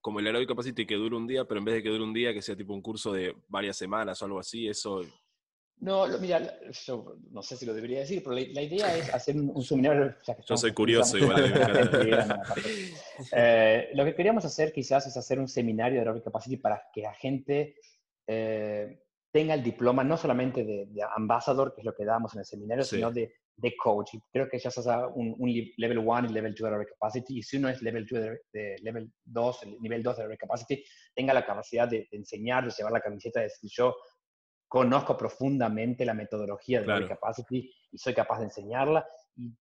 como 0.00 0.20
el 0.20 0.26
Aerobic 0.26 0.48
Capacity 0.48 0.86
que 0.86 0.94
dure 0.94 1.16
un 1.16 1.26
día, 1.26 1.44
pero 1.44 1.58
en 1.58 1.64
vez 1.64 1.74
de 1.76 1.82
que 1.82 1.88
dure 1.88 2.04
un 2.04 2.12
día, 2.12 2.32
que 2.32 2.42
sea 2.42 2.56
tipo 2.56 2.72
un 2.74 2.82
curso 2.82 3.12
de 3.12 3.34
varias 3.48 3.76
semanas 3.76 4.20
o 4.20 4.24
algo 4.24 4.38
así, 4.38 4.68
eso 4.68 5.02
no, 5.82 6.06
mira, 6.20 6.60
yo 6.70 7.16
no 7.32 7.42
sé 7.42 7.56
si 7.56 7.66
lo 7.66 7.74
debería 7.74 7.98
decir, 7.98 8.22
pero 8.22 8.36
la, 8.36 8.62
idea 8.62 8.96
es 8.96 9.12
hacer 9.14 9.34
un, 9.36 9.62
seminario. 9.64 10.14
yo 10.46 10.56
soy 10.56 10.72
curioso 10.72 11.18
igual. 11.18 11.52
eh, 13.32 13.90
lo 13.94 14.04
que 14.04 14.14
queríamos 14.14 14.44
hacer 14.44 14.72
quizás 14.72 15.08
es 15.08 15.16
hacer 15.16 15.40
un 15.40 15.48
seminario 15.48 15.94
de 15.94 16.02
Aerobic 16.02 16.22
Capacity 16.22 16.56
para 16.58 16.84
que 16.94 17.02
la 17.02 17.12
gente 17.14 17.74
eh, 18.28 19.02
tenga 19.32 19.54
el 19.54 19.64
diploma 19.64 20.04
no 20.04 20.16
solamente 20.16 20.64
de, 20.64 20.86
de, 20.86 21.02
ambassador, 21.16 21.74
que 21.74 21.80
es 21.80 21.84
lo 21.84 21.96
que 21.96 22.04
damos 22.04 22.32
en 22.34 22.40
el 22.40 22.46
seminario, 22.46 22.84
sino 22.84 23.10
de, 23.10 23.34
de 23.56 23.76
coach. 23.76 24.10
Creo 24.30 24.48
que 24.48 24.58
ya 24.58 24.70
se 24.70 24.80
un, 25.14 25.34
un 25.38 25.72
level 25.76 25.98
1 25.98 26.28
y 26.28 26.32
level 26.32 26.52
2 26.52 26.58
de 26.58 26.66
Aerobic 26.66 26.90
Capacity. 26.90 27.38
Y 27.38 27.42
si 27.42 27.56
uno 27.56 27.68
es 27.68 27.82
level 27.82 28.06
2 28.06 28.20
de, 28.52 28.76
level 28.82 29.12
2, 29.24 29.62
el 29.64 29.80
nivel 29.80 30.02
2 30.02 30.16
de 30.16 30.22
Aerobic 30.22 30.40
Capacity, 30.40 30.84
tenga 31.14 31.34
la 31.34 31.44
capacidad 31.44 31.88
de, 31.88 32.08
enseñar, 32.10 32.64
de 32.64 32.72
llevar 32.76 32.92
la 32.92 33.00
camiseta, 33.00 33.40
de 33.40 33.46
decir 33.46 33.70
yo 33.72 33.94
conozco 34.68 35.16
profundamente 35.16 36.04
la 36.04 36.14
metodología 36.14 36.80
de 36.80 36.86
claro. 36.86 37.08
Capacity 37.08 37.70
y 37.90 37.98
soy 37.98 38.14
capaz 38.14 38.38
de 38.38 38.44
enseñarla. 38.44 39.06
Y 39.36 39.54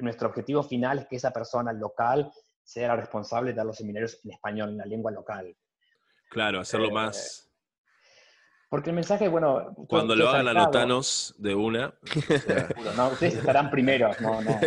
nuestro 0.00 0.28
objetivo 0.28 0.62
final 0.62 1.00
es 1.00 1.06
que 1.06 1.16
esa 1.16 1.32
persona 1.32 1.72
local 1.72 2.30
sea 2.62 2.88
la 2.88 2.96
responsable 2.96 3.50
de 3.50 3.56
dar 3.56 3.66
los 3.66 3.76
seminarios 3.76 4.20
en 4.24 4.32
español, 4.32 4.70
en 4.70 4.78
la 4.78 4.86
lengua 4.86 5.10
local. 5.10 5.56
Claro, 6.30 6.60
hacerlo 6.60 6.88
eh, 6.88 6.92
más... 6.92 7.43
Porque 8.74 8.90
el 8.90 8.96
mensaje, 8.96 9.28
bueno... 9.28 9.72
Cuando 9.88 10.16
lo 10.16 10.28
hagan, 10.28 10.48
anotanos 10.48 11.32
de 11.38 11.54
una. 11.54 11.94
no, 12.96 13.06
ustedes 13.06 13.34
estarán 13.34 13.70
primeros, 13.70 14.20
no, 14.20 14.42
no, 14.42 14.58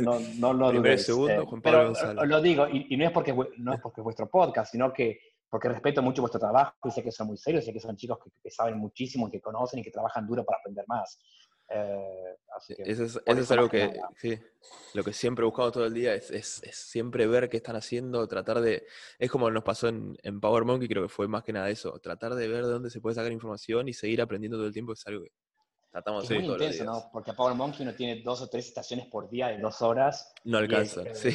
no, 0.00 0.18
no, 0.40 0.52
no 0.52 0.72
lo 0.72 0.98
segundo, 0.98 1.32
eh, 1.32 1.38
Juan 1.46 1.62
Pablo 1.62 1.92
pero 1.94 2.24
lo 2.24 2.40
digo, 2.40 2.66
y, 2.66 2.88
y, 2.92 2.96
no, 2.96 3.04
es 3.04 3.12
porque, 3.12 3.32
no 3.58 3.72
es 3.72 3.80
porque 3.80 4.00
es 4.00 4.02
vuestro 4.02 4.28
podcast, 4.28 4.72
sino 4.72 4.92
que 4.92 5.20
porque 5.48 5.68
respeto 5.68 6.02
mucho 6.02 6.22
vuestro 6.22 6.40
trabajo 6.40 6.74
y 6.86 6.90
sé 6.90 7.04
que 7.04 7.12
son 7.12 7.28
muy 7.28 7.36
serios, 7.36 7.64
sé 7.64 7.72
que 7.72 7.78
son 7.78 7.94
chicos 7.96 8.18
que, 8.42 8.50
saben 8.50 8.78
muchísimo, 8.78 9.30
que 9.30 9.40
conocen 9.40 9.78
y 9.78 9.84
que 9.84 9.92
trabajan 9.92 10.26
duro 10.26 10.44
para 10.44 10.58
aprender 10.58 10.84
más. 10.88 11.16
Eh, 11.68 12.36
eso 12.78 13.04
es, 13.26 13.50
algo 13.50 13.68
que, 13.68 14.00
sí, 14.16 14.38
lo 14.94 15.04
que 15.04 15.12
siempre 15.12 15.42
he 15.42 15.46
buscado 15.46 15.72
todo 15.72 15.86
el 15.86 15.92
día 15.92 16.14
es, 16.14 16.30
es, 16.30 16.62
siempre 16.72 17.26
ver 17.26 17.48
qué 17.48 17.58
están 17.58 17.76
haciendo, 17.76 18.26
tratar 18.28 18.60
de, 18.60 18.86
es 19.18 19.30
como 19.30 19.50
nos 19.50 19.62
pasó 19.62 19.88
en, 19.88 20.16
en 20.22 20.40
Power 20.40 20.64
Monkey, 20.64 20.88
creo 20.88 21.02
que 21.02 21.08
fue 21.08 21.28
más 21.28 21.42
que 21.42 21.52
nada 21.52 21.68
eso, 21.68 21.98
tratar 21.98 22.34
de 22.34 22.48
ver 22.48 22.64
de 22.64 22.70
dónde 22.70 22.90
se 22.90 23.00
puede 23.00 23.14
sacar 23.14 23.32
información 23.32 23.88
y 23.88 23.92
seguir 23.92 24.22
aprendiendo 24.22 24.56
todo 24.56 24.66
el 24.66 24.72
tiempo 24.72 24.92
es 24.94 25.06
algo 25.06 25.24
que 25.24 25.32
tratamos 25.90 26.28
de 26.28 26.34
hacer 26.34 26.44
muy 26.44 26.52
intenso, 26.52 26.84
¿no? 26.84 27.10
Porque 27.12 27.32
Power 27.32 27.54
Monkey 27.54 27.82
uno 27.82 27.94
tiene 27.94 28.22
dos 28.22 28.40
o 28.42 28.48
tres 28.48 28.66
estaciones 28.68 29.06
por 29.06 29.28
día 29.28 29.48
de 29.48 29.58
dos 29.58 29.82
horas. 29.82 30.32
No 30.44 30.58
alcanza, 30.58 31.02
sí. 31.14 31.32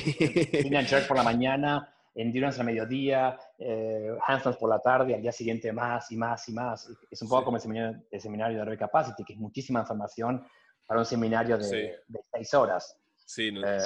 Tienen 0.52 0.88
por 1.08 1.17
la 1.17 1.24
mañana, 1.24 1.94
endurance 2.15 2.60
al 2.60 2.65
mediodía, 2.65 3.39
eh, 3.58 4.15
handstands 4.28 4.58
por 4.58 4.69
la 4.69 4.80
tarde, 4.80 5.15
al 5.15 5.21
día 5.21 5.32
siguiente 5.32 5.71
más 5.71 6.12
y 6.12 6.17
más 6.17 6.47
y 6.50 6.54
más. 6.54 6.89
Es 7.10 7.21
un 7.21 7.30
poco 7.30 7.45
como 7.45 7.58
el 7.58 7.62
seminario, 7.62 8.04
el 8.12 8.21
seminario 8.21 8.56
de 8.56 8.62
Aerobic 8.62 8.80
Capacity, 8.80 9.24
que 9.24 9.34
es 9.34 9.39
muchísima 9.39 9.80
información 9.82 10.45
para 10.86 11.00
un 11.00 11.06
seminario 11.06 11.58
de, 11.58 12.00
seis 12.34 12.54
horas. 12.54 12.97
Sí, 13.26 13.47
eh, 13.47 13.78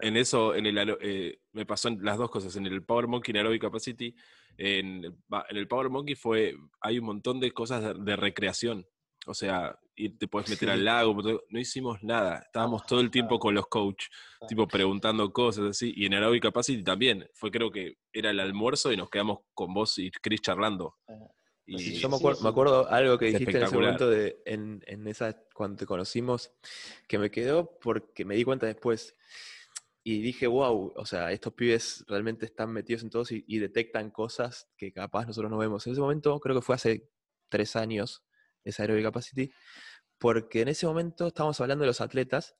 en 0.00 0.16
eso, 0.16 0.56
en 0.56 0.66
el, 0.66 0.96
eh, 1.00 1.38
me 1.52 1.64
pasó 1.64 1.88
en 1.88 2.04
las 2.04 2.18
dos 2.18 2.30
cosas, 2.30 2.56
en 2.56 2.66
el 2.66 2.84
Power 2.84 3.06
Monkey 3.06 3.30
en 3.30 3.36
Aerobic 3.36 3.62
Capacity, 3.62 4.14
en, 4.56 5.04
en, 5.04 5.56
el 5.56 5.68
Power 5.68 5.88
Monkey 5.88 6.16
fue, 6.16 6.54
hay 6.80 6.98
un 6.98 7.06
montón 7.06 7.38
de 7.38 7.52
cosas 7.52 7.94
de 8.04 8.16
recreación. 8.16 8.84
O 9.28 9.34
sea, 9.34 9.78
y 9.94 10.08
te 10.08 10.26
puedes 10.26 10.48
meter 10.48 10.70
al 10.70 10.84
lago, 10.84 11.14
no 11.50 11.58
hicimos 11.58 12.02
nada. 12.02 12.38
Estábamos 12.46 12.86
todo 12.86 13.00
el 13.00 13.10
tiempo 13.10 13.38
con 13.38 13.54
los 13.54 13.66
coaches, 13.66 14.08
tipo 14.48 14.66
preguntando 14.66 15.30
cosas 15.32 15.66
así. 15.70 15.92
Y 15.94 16.06
en 16.06 16.14
Aerobic 16.14 16.42
Capacity 16.44 16.82
también. 16.82 17.28
Fue 17.34 17.50
creo 17.50 17.70
que 17.70 17.98
era 18.12 18.30
el 18.30 18.40
almuerzo 18.40 18.90
y 18.90 18.96
nos 18.96 19.10
quedamos 19.10 19.40
con 19.54 19.74
vos 19.74 19.98
y 19.98 20.10
Chris 20.10 20.40
charlando. 20.40 20.96
Y, 21.66 21.98
yo 21.98 22.08
me 22.08 22.16
acuerdo, 22.16 22.88
algo 22.88 23.18
que 23.18 23.26
dijiste 23.26 23.58
en 23.58 23.64
ese 23.64 23.74
momento 23.74 24.08
de, 24.08 24.40
en, 24.46 24.82
en, 24.86 25.06
esa, 25.06 25.38
cuando 25.52 25.76
te 25.76 25.84
conocimos, 25.84 26.50
que 27.06 27.18
me 27.18 27.30
quedó 27.30 27.78
porque 27.78 28.24
me 28.24 28.36
di 28.36 28.44
cuenta 28.44 28.64
después. 28.64 29.14
Y 30.02 30.22
dije, 30.22 30.46
wow, 30.46 30.94
o 30.96 31.04
sea, 31.04 31.32
estos 31.32 31.52
pibes 31.52 32.02
realmente 32.08 32.46
están 32.46 32.72
metidos 32.72 33.02
en 33.02 33.10
todos 33.10 33.30
y, 33.32 33.44
y 33.46 33.58
detectan 33.58 34.10
cosas 34.10 34.70
que 34.78 34.90
capaz 34.90 35.26
nosotros 35.26 35.50
no 35.50 35.58
vemos. 35.58 35.86
En 35.86 35.92
ese 35.92 36.00
momento, 36.00 36.40
creo 36.40 36.56
que 36.56 36.62
fue 36.62 36.76
hace 36.76 37.10
tres 37.50 37.76
años, 37.76 38.22
esa 38.64 38.82
Aerobic 38.82 39.04
Capacity, 39.04 39.50
porque 40.18 40.62
en 40.62 40.68
ese 40.68 40.86
momento 40.86 41.28
estábamos 41.28 41.60
hablando 41.60 41.82
de 41.82 41.88
los 41.88 42.00
atletas 42.00 42.56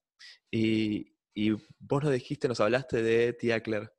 y, 0.50 1.14
y 1.34 1.50
vos 1.78 2.02
nos 2.04 2.12
dijiste, 2.12 2.48
nos 2.48 2.60
hablaste 2.60 3.02
de 3.02 3.32
Tia 3.32 3.60
Claire 3.62 3.90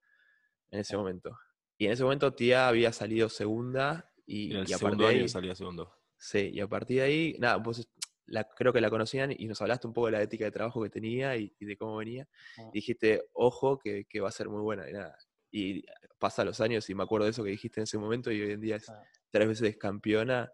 en 0.71 0.79
ese 0.79 0.97
momento. 0.97 1.37
Y 1.77 1.85
en 1.85 1.93
ese 1.93 2.03
momento 2.03 2.33
Tia 2.33 2.67
había 2.67 2.91
salido 2.93 3.29
segunda 3.29 4.11
y, 4.25 4.51
En 4.51 4.57
el 4.59 4.69
y 4.69 4.73
a 4.73 4.77
segundo 4.77 5.03
partir 5.03 5.17
de 5.17 5.23
ahí, 5.23 5.29
salía 5.29 5.55
segundo. 5.55 5.93
sí, 6.17 6.51
y 6.53 6.59
a 6.59 6.67
partir 6.67 6.97
de 6.97 7.03
ahí, 7.03 7.35
nada, 7.39 7.57
vos 7.57 7.87
la, 8.25 8.43
creo 8.43 8.71
que 8.73 8.81
la 8.81 8.89
conocían 8.91 9.31
y 9.35 9.47
nos 9.47 9.61
hablaste 9.61 9.87
un 9.87 9.93
poco 9.93 10.07
de 10.07 10.11
la 10.13 10.21
ética 10.21 10.45
de 10.45 10.51
trabajo 10.51 10.83
que 10.83 10.89
tenía 10.89 11.35
y, 11.37 11.51
y 11.59 11.65
de 11.65 11.77
cómo 11.77 11.95
venía. 11.97 12.27
Ah. 12.57 12.63
Y 12.73 12.77
dijiste, 12.77 13.23
ojo, 13.33 13.79
que, 13.79 14.05
que 14.05 14.19
va 14.21 14.29
a 14.29 14.31
ser 14.31 14.49
muy 14.49 14.61
buena. 14.61 14.87
Y, 14.89 14.93
nada, 14.93 15.17
y 15.51 15.83
pasa 16.19 16.45
los 16.45 16.61
años 16.61 16.87
y 16.91 16.93
me 16.93 17.01
acuerdo 17.03 17.25
de 17.25 17.31
eso 17.31 17.43
que 17.43 17.49
dijiste 17.49 17.79
en 17.79 17.85
ese 17.85 17.97
momento 17.97 18.31
y 18.31 18.39
hoy 18.41 18.51
en 18.51 18.61
día 18.61 18.75
es 18.75 18.87
Ah. 18.89 19.01
tres 19.31 19.47
veces 19.47 19.77
campeona. 19.77 20.51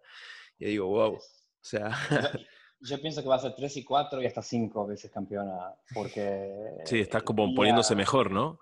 Y 0.59 0.65
digo, 0.65 0.87
wow. 0.87 1.13
O 1.15 1.19
sea, 1.61 1.91
Yo 2.81 3.01
pienso 3.01 3.21
que 3.23 3.29
va 3.29 3.35
a 3.35 3.39
ser 3.39 3.55
3 3.55 3.77
y 3.77 3.83
4 3.83 4.21
y 4.21 4.25
hasta 4.27 4.41
5 4.41 4.85
veces 4.85 5.09
campeona, 5.09 5.73
porque... 5.93 6.51
Sí, 6.83 6.99
estás 6.99 7.23
como 7.23 7.53
poniéndose 7.55 7.95
mejor, 7.95 8.29
¿no? 8.29 8.59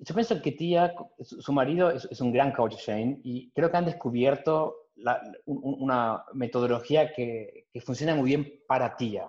Yo 0.00 0.14
pienso 0.14 0.40
que 0.42 0.52
Tía, 0.52 0.94
su, 1.20 1.52
marido 1.52 1.90
es, 1.90 2.06
es 2.06 2.20
un 2.20 2.32
gran 2.32 2.52
coach, 2.52 2.74
Shane, 2.76 3.20
y 3.24 3.50
creo 3.52 3.70
que 3.70 3.76
han 3.76 3.84
descubierto 3.84 4.88
la- 4.96 5.20
un- 5.46 5.60
un- 5.62 5.82
una 5.82 6.24
metodología 6.34 7.12
que, 7.12 7.68
que 7.72 7.80
funciona 7.80 8.14
muy 8.14 8.26
bien 8.26 8.62
para 8.66 8.96
Tía, 8.96 9.28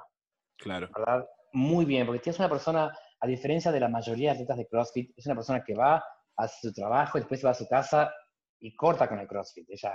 Claro. 0.58 0.90
¿verdad? 0.96 1.26
Muy 1.54 1.86
bien, 1.86 2.06
porque 2.06 2.22
Tía 2.22 2.32
es 2.32 2.40
una 2.40 2.50
persona, 2.50 2.92
a 3.20 3.28
diferencia 3.28 3.72
de 3.72 3.80
la 3.80 3.90
mayoría 3.90 4.30
de 4.32 4.36
atletas 4.36 4.58
de 4.58 4.68
CrossFit, 4.68 5.18
es 5.18 5.26
una 5.26 5.36
persona 5.36 5.64
que 5.64 5.76
va, 5.76 6.04
hace 6.38 6.68
su 6.70 6.74
trabajo, 6.74 7.18
después 7.20 7.44
va 7.46 7.52
a 7.52 7.56
su 7.56 7.68
casa 7.68 8.12
y 8.60 8.74
corta 8.76 9.08
con 9.08 9.20
el 9.20 9.28
CrossFit. 9.28 9.70
Ella, 9.70 9.94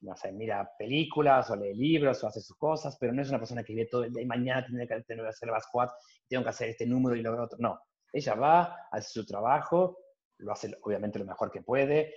no 0.00 0.14
sé, 0.16 0.32
mira 0.32 0.70
películas 0.78 1.50
o 1.50 1.56
lee 1.56 1.74
libros 1.74 2.22
o 2.22 2.28
hace 2.28 2.40
sus 2.40 2.56
cosas, 2.56 2.96
pero 2.98 3.12
no 3.12 3.22
es 3.22 3.28
una 3.28 3.38
persona 3.38 3.64
que 3.64 3.74
ve 3.74 3.86
todo 3.90 4.04
el 4.04 4.12
día 4.12 4.22
y 4.22 4.26
mañana 4.26 4.64
tiene 4.64 4.86
que, 4.86 5.00
tener 5.02 5.24
que 5.24 5.30
hacer 5.30 5.48
la 5.48 5.60
squat, 5.60 5.90
tengo 6.28 6.44
que 6.44 6.50
hacer 6.50 6.68
este 6.70 6.86
número 6.86 7.16
y 7.16 7.22
lo 7.22 7.42
otro. 7.42 7.58
No, 7.60 7.80
ella 8.12 8.34
va, 8.34 8.88
hace 8.92 9.08
su 9.10 9.26
trabajo, 9.26 9.98
lo 10.38 10.52
hace 10.52 10.76
obviamente 10.82 11.18
lo 11.18 11.24
mejor 11.24 11.50
que 11.50 11.62
puede, 11.62 12.14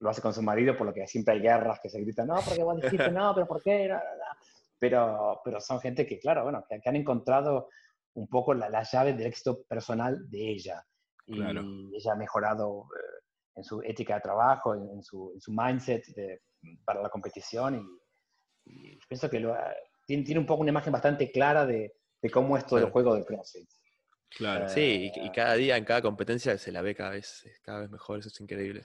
lo 0.00 0.10
hace 0.10 0.22
con 0.22 0.32
su 0.34 0.42
marido, 0.42 0.76
por 0.76 0.86
lo 0.86 0.92
que 0.94 1.06
siempre 1.06 1.34
hay 1.34 1.40
guerras 1.40 1.80
que 1.82 1.88
se 1.88 2.00
gritan, 2.00 2.28
no, 2.28 2.36
porque 2.46 2.62
vos 2.62 2.76
dijiste, 2.80 3.10
no, 3.10 3.34
pero 3.34 3.46
¿por 3.46 3.62
qué? 3.62 3.88
No, 3.88 3.94
no, 3.94 4.00
no". 4.00 4.24
Pero, 4.78 5.40
pero 5.44 5.60
son 5.60 5.80
gente 5.80 6.06
que, 6.06 6.18
claro, 6.18 6.42
bueno, 6.44 6.64
que, 6.68 6.80
que 6.80 6.88
han 6.88 6.96
encontrado 6.96 7.68
un 8.14 8.28
poco 8.28 8.54
la, 8.54 8.68
la 8.68 8.82
llave 8.82 9.14
del 9.14 9.26
éxito 9.26 9.62
personal 9.64 10.28
de 10.30 10.50
ella. 10.50 10.84
Y 11.26 11.36
Claro. 11.36 11.62
ella 11.92 12.12
ha 12.12 12.16
mejorado 12.16 12.86
eh, 12.94 13.22
en 13.56 13.64
su 13.64 13.80
ética 13.82 14.16
de 14.16 14.20
trabajo, 14.20 14.74
en, 14.74 14.88
en 14.90 15.02
su, 15.02 15.32
en 15.34 15.40
su 15.40 15.52
mindset 15.52 16.04
de- 16.14 16.42
para 16.84 17.02
la 17.02 17.08
competición 17.08 17.74
y, 18.66 18.92
y 18.94 18.98
pienso 19.08 19.28
que 19.30 19.40
lo, 19.40 19.54
ha- 19.54 19.74
tiene, 20.06 20.22
tiene 20.24 20.40
un 20.40 20.46
poco 20.46 20.62
una 20.62 20.70
imagen 20.70 20.92
bastante 20.92 21.30
clara 21.30 21.64
de, 21.66 21.94
de 22.20 22.30
cómo 22.30 22.56
es 22.56 22.66
todo 22.66 22.78
el 22.80 22.90
juego 22.90 23.14
del 23.14 23.24
CrossFit. 23.24 23.68
Claro. 24.36 24.68
sí, 24.68 25.12
y, 25.14 25.26
y 25.26 25.30
cada 25.30 25.54
día, 25.54 25.76
en 25.76 25.84
cada 25.84 26.02
competencia 26.02 26.58
se 26.58 26.72
la 26.72 26.82
ve 26.82 26.94
cada 26.94 27.10
vez, 27.10 27.44
cada 27.62 27.80
vez 27.80 27.90
mejor, 27.90 28.18
eso 28.18 28.28
es 28.28 28.40
increíble. 28.40 28.84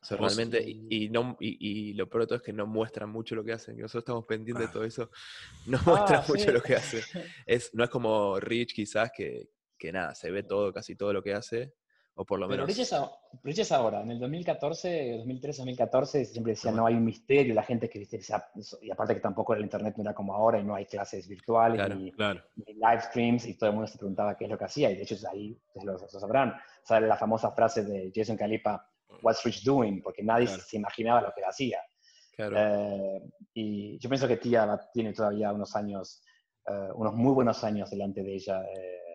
O 0.00 0.04
sea, 0.04 0.16
Vos- 0.16 0.34
realmente, 0.36 0.62
y, 0.66 0.86
y 0.88 1.08
no, 1.10 1.36
y, 1.40 1.90
y 1.90 1.92
lo 1.94 2.08
peor 2.08 2.22
de 2.22 2.26
todo 2.28 2.36
es 2.36 2.42
que 2.42 2.52
no 2.54 2.66
muestran 2.66 3.10
mucho 3.10 3.34
lo 3.34 3.44
que 3.44 3.52
hacen. 3.52 3.76
y 3.78 3.82
Nosotros 3.82 4.02
estamos 4.02 4.24
pendientes 4.26 4.64
Ah. 4.64 4.68
de 4.68 4.72
todo 4.72 4.84
eso. 4.84 5.10
No 5.66 5.78
muestran 5.84 6.20
Ah, 6.20 6.24
mucho 6.28 6.44
sí. 6.44 6.52
lo 6.52 6.62
que 6.62 6.76
hace. 6.76 7.02
Es, 7.46 7.74
no 7.74 7.84
es 7.84 7.90
como 7.90 8.38
Rich 8.40 8.72
quizás, 8.74 9.10
que, 9.14 9.50
que 9.76 9.92
nada, 9.92 10.14
se 10.14 10.30
ve 10.30 10.42
todo, 10.44 10.72
casi 10.72 10.96
todo 10.96 11.12
lo 11.12 11.22
que 11.22 11.34
hace. 11.34 11.74
O 12.20 12.24
por 12.24 12.40
lo 12.40 12.48
Pero 12.48 12.62
menos. 12.64 12.68
Rich 12.76 12.80
es, 12.80 12.92
a- 12.92 13.10
Rich 13.44 13.60
es 13.60 13.70
ahora, 13.70 14.02
en 14.02 14.10
el 14.10 14.18
2014, 14.18 15.18
2013, 15.18 15.58
2014, 15.58 16.24
siempre 16.24 16.52
decían, 16.54 16.74
Ajá. 16.74 16.80
no 16.80 16.86
hay 16.88 16.94
un 16.94 17.04
misterio, 17.04 17.54
la 17.54 17.62
gente 17.62 17.88
que 17.88 18.00
viste, 18.00 18.18
y 18.82 18.90
aparte 18.90 19.14
que 19.14 19.20
tampoco 19.20 19.54
el 19.54 19.62
internet 19.62 19.94
no 19.96 20.02
era 20.02 20.14
como 20.14 20.34
ahora 20.34 20.58
y 20.58 20.64
no 20.64 20.74
hay 20.74 20.86
clases 20.86 21.28
virtuales 21.28 21.76
Claro. 21.78 21.94
ni, 21.94 22.10
Claro. 22.10 22.42
ni 22.56 22.74
live 22.74 23.00
streams 23.02 23.46
y 23.46 23.54
todo 23.54 23.70
el 23.70 23.76
mundo 23.76 23.86
se 23.86 23.98
preguntaba 23.98 24.36
qué 24.36 24.46
es 24.46 24.50
lo 24.50 24.58
que 24.58 24.64
hacía 24.64 24.90
y 24.90 24.96
de 24.96 25.02
hecho 25.04 25.14
ahí 25.30 25.56
ustedes 25.68 25.84
lo, 25.86 25.92
lo 25.92 26.08
sabrán, 26.08 26.54
sale 26.82 27.06
la 27.06 27.16
famosa 27.16 27.52
frase 27.52 27.84
de 27.84 28.10
Jason 28.12 28.36
Calipa, 28.36 28.90
what's 29.22 29.44
Rich 29.44 29.62
doing? 29.62 30.02
Porque 30.02 30.24
nadie 30.24 30.46
Claro. 30.46 30.62
se 30.62 30.76
imaginaba 30.76 31.20
lo 31.20 31.32
que 31.32 31.44
hacía. 31.44 31.78
Eh, 32.36 33.22
y 33.54 33.98
yo 33.98 34.08
pienso 34.08 34.26
que 34.26 34.36
va- 34.66 34.90
tiene 34.92 35.12
todavía 35.12 35.52
unos 35.52 35.74
años, 35.76 36.22
eh, 36.66 36.88
unos 36.94 37.14
muy 37.14 37.32
buenos 37.32 37.62
años 37.64 37.90
delante 37.90 38.22
de 38.24 38.34
ella 38.34 38.62
eh, 38.64 39.07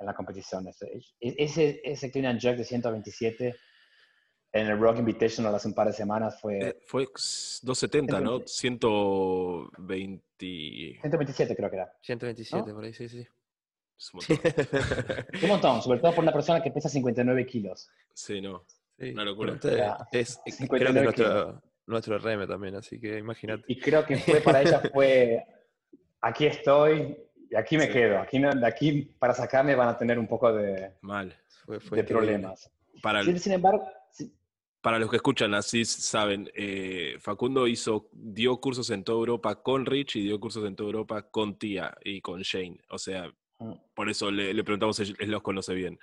en 0.00 0.06
la 0.06 0.14
competición. 0.14 0.66
Ese, 0.68 0.90
ese, 1.20 1.80
ese 1.84 2.10
clean 2.10 2.26
and 2.26 2.40
jerk 2.40 2.56
de 2.56 2.64
127 2.64 3.56
en 4.52 4.66
el 4.66 4.80
Rock 4.80 4.98
Invitational 4.98 5.54
hace 5.54 5.68
un 5.68 5.74
par 5.74 5.86
de 5.86 5.92
semanas 5.92 6.40
fue 6.40 6.58
Eh, 6.58 6.78
fue 6.86 7.04
270, 7.04 8.20
¿no? 8.20 8.40
120. 8.44 10.24
120. 10.38 11.00
127 11.00 11.56
creo 11.56 11.70
que 11.70 11.76
era. 11.76 11.92
127, 12.02 12.72
por 12.72 12.84
ahí, 12.84 12.92
sí, 12.94 13.08
sí. 13.08 13.26
Es 13.98 14.14
un 14.14 14.20
montón. 14.20 14.38
Un 15.42 15.48
montón, 15.48 15.82
sobre 15.82 16.00
todo 16.00 16.14
por 16.14 16.24
una 16.24 16.32
persona 16.32 16.62
que 16.62 16.70
pesa 16.70 16.88
59 16.88 17.46
kilos. 17.46 17.90
Sí, 18.14 18.40
no. 18.40 18.64
Sí, 18.98 19.10
Una 19.12 19.24
locura. 19.24 19.58
Ya. 19.62 19.98
es, 20.10 20.40
creo 20.44 20.56
59 20.56 20.92
que 20.92 20.98
es 20.98 21.04
nuestro, 21.04 21.62
nuestro 21.86 22.18
reme 22.18 22.46
también, 22.46 22.74
así 22.76 22.98
que 22.98 23.18
imagínate. 23.18 23.64
Y 23.68 23.78
creo 23.78 24.04
que 24.06 24.16
fue 24.16 24.40
para 24.40 24.62
ella 24.62 24.80
fue, 24.92 25.44
aquí 26.22 26.46
estoy 26.46 27.16
y 27.50 27.56
aquí 27.56 27.76
me 27.76 27.86
Sí. 27.86 27.92
quedo. 27.92 28.18
Aquí, 28.20 28.38
de 28.40 28.66
aquí 28.66 29.02
para 29.18 29.34
sacarme 29.34 29.74
van 29.74 29.88
a 29.88 29.98
tener 29.98 30.18
un 30.18 30.26
poco 30.28 30.52
de, 30.52 30.94
Mal. 31.02 31.34
Fue, 31.66 31.80
fue 31.80 31.98
de 31.98 32.04
problemas. 32.04 32.70
Para, 33.02 33.22
Sin, 33.24 33.38
sin 33.38 33.52
embargo, 33.52 33.84
sí, 34.10 34.32
para 34.80 34.98
los 34.98 35.10
que 35.10 35.16
escuchan 35.16 35.52
así 35.54 35.84
saben, 35.84 36.50
eh, 36.54 37.16
Facundo 37.20 37.66
hizo, 37.66 38.08
dio 38.12 38.58
cursos 38.60 38.88
en 38.90 39.04
toda 39.04 39.18
Europa 39.18 39.62
con 39.62 39.84
Rich 39.86 40.16
y 40.16 40.22
dio 40.22 40.38
cursos 40.40 40.64
en 40.66 40.74
toda 40.76 40.88
Europa 40.88 41.22
con 41.30 41.58
Tia 41.58 41.94
y 42.04 42.20
con 42.20 42.40
Shane. 42.42 42.78
O 42.90 42.98
sea, 42.98 43.30
mm, 43.58 43.72
por 43.94 44.08
eso 44.08 44.30
le, 44.30 44.54
le 44.54 44.64
preguntamos 44.64 44.96
si 44.96 45.14
él 45.18 45.30
los 45.30 45.42
conoce 45.42 45.74
bien. 45.74 45.98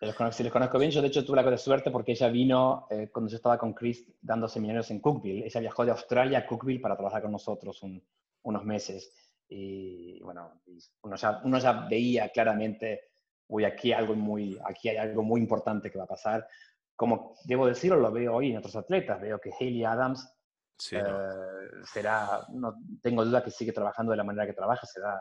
los 0.00 0.14
conozco, 0.14 0.36
si 0.38 0.42
los 0.44 0.52
conozco 0.52 0.78
bien. 0.78 0.90
Yo, 0.90 1.02
de 1.02 1.08
hecho, 1.08 1.24
tuve 1.24 1.42
la 1.42 1.58
suerte 1.58 1.90
porque 1.90 2.12
ella 2.12 2.28
vino 2.28 2.86
eh, 2.90 3.08
cuando 3.12 3.30
yo 3.30 3.36
estaba 3.36 3.58
con 3.58 3.74
Chris 3.74 4.06
dando 4.22 4.48
seminarios 4.48 4.90
en 4.90 5.00
Cookville. 5.00 5.44
Ella 5.44 5.60
viajó 5.60 5.84
de 5.84 5.90
Australia 5.90 6.38
a 6.38 6.46
Cookville 6.46 6.80
para 6.80 6.96
trabajar 6.96 7.20
con 7.22 7.32
nosotros 7.32 7.82
un- 7.82 8.02
unos 8.42 8.64
meses. 8.64 9.12
Y 9.52 10.20
bueno, 10.22 10.62
uno, 11.02 11.16
ya, 11.16 11.40
uno 11.44 11.58
ya 11.58 11.72
veía 11.90 12.28
claramente, 12.30 13.10
uy, 13.48 13.64
aquí, 13.64 13.92
algo 13.92 14.14
muy, 14.14 14.58
aquí 14.64 14.88
hay 14.88 14.96
algo 14.96 15.22
muy 15.22 15.40
importante 15.40 15.90
que 15.90 15.98
va 15.98 16.04
a 16.04 16.08
pasar. 16.08 16.46
Como 16.94 17.34
debo 17.44 17.66
decirlo, 17.66 17.96
lo 17.98 18.12
veo 18.12 18.36
hoy 18.36 18.52
en 18.52 18.58
otros 18.58 18.76
atletas. 18.76 19.20
Veo 19.20 19.40
que 19.40 19.50
Hayley 19.58 19.84
Adams 19.84 20.32
Sí, 20.78 20.96
no. 20.96 21.02
eh, 21.02 21.68
será, 21.84 22.46
no 22.52 22.74
tengo 23.02 23.22
duda 23.24 23.44
que 23.44 23.50
sigue 23.50 23.72
trabajando 23.72 24.12
de 24.12 24.16
la 24.16 24.24
manera 24.24 24.46
que 24.46 24.54
trabaja, 24.54 24.86
será 24.86 25.20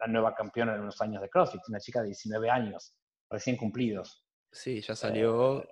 la 0.00 0.06
nueva 0.08 0.34
campeona 0.34 0.74
en 0.74 0.80
unos 0.80 1.00
años 1.00 1.22
de 1.22 1.28
CrossFit, 1.28 1.60
una 1.68 1.78
chica 1.78 2.00
de 2.00 2.06
19 2.08 2.50
años, 2.50 2.94
recién 3.30 3.56
cumplidos. 3.56 4.24
Sí, 4.50 4.80
ya 4.80 4.96
salió 4.96 5.64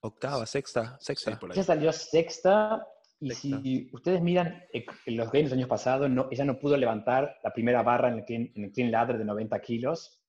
octava, 0.00 0.46
sexta, 0.46 0.96
sexta. 1.00 1.38
Ella 1.52 1.62
salió 1.62 1.92
sexta 1.92 2.86
y 3.20 3.30
Sexta. 3.30 3.60
si 3.62 3.88
ustedes 3.92 4.20
miran 4.20 4.62
eh, 4.72 4.84
los 5.06 5.30
games 5.32 5.50
del 5.50 5.60
año 5.60 5.68
pasado, 5.68 6.08
no, 6.08 6.28
ella 6.30 6.44
no 6.44 6.58
pudo 6.58 6.76
levantar 6.76 7.38
la 7.42 7.52
primera 7.52 7.82
barra 7.82 8.08
en 8.08 8.14
el 8.18 8.24
clean, 8.24 8.50
en 8.54 8.64
el 8.64 8.72
clean 8.72 8.90
ladder 8.90 9.18
de 9.18 9.24
90 9.24 9.58
kilos 9.60 10.22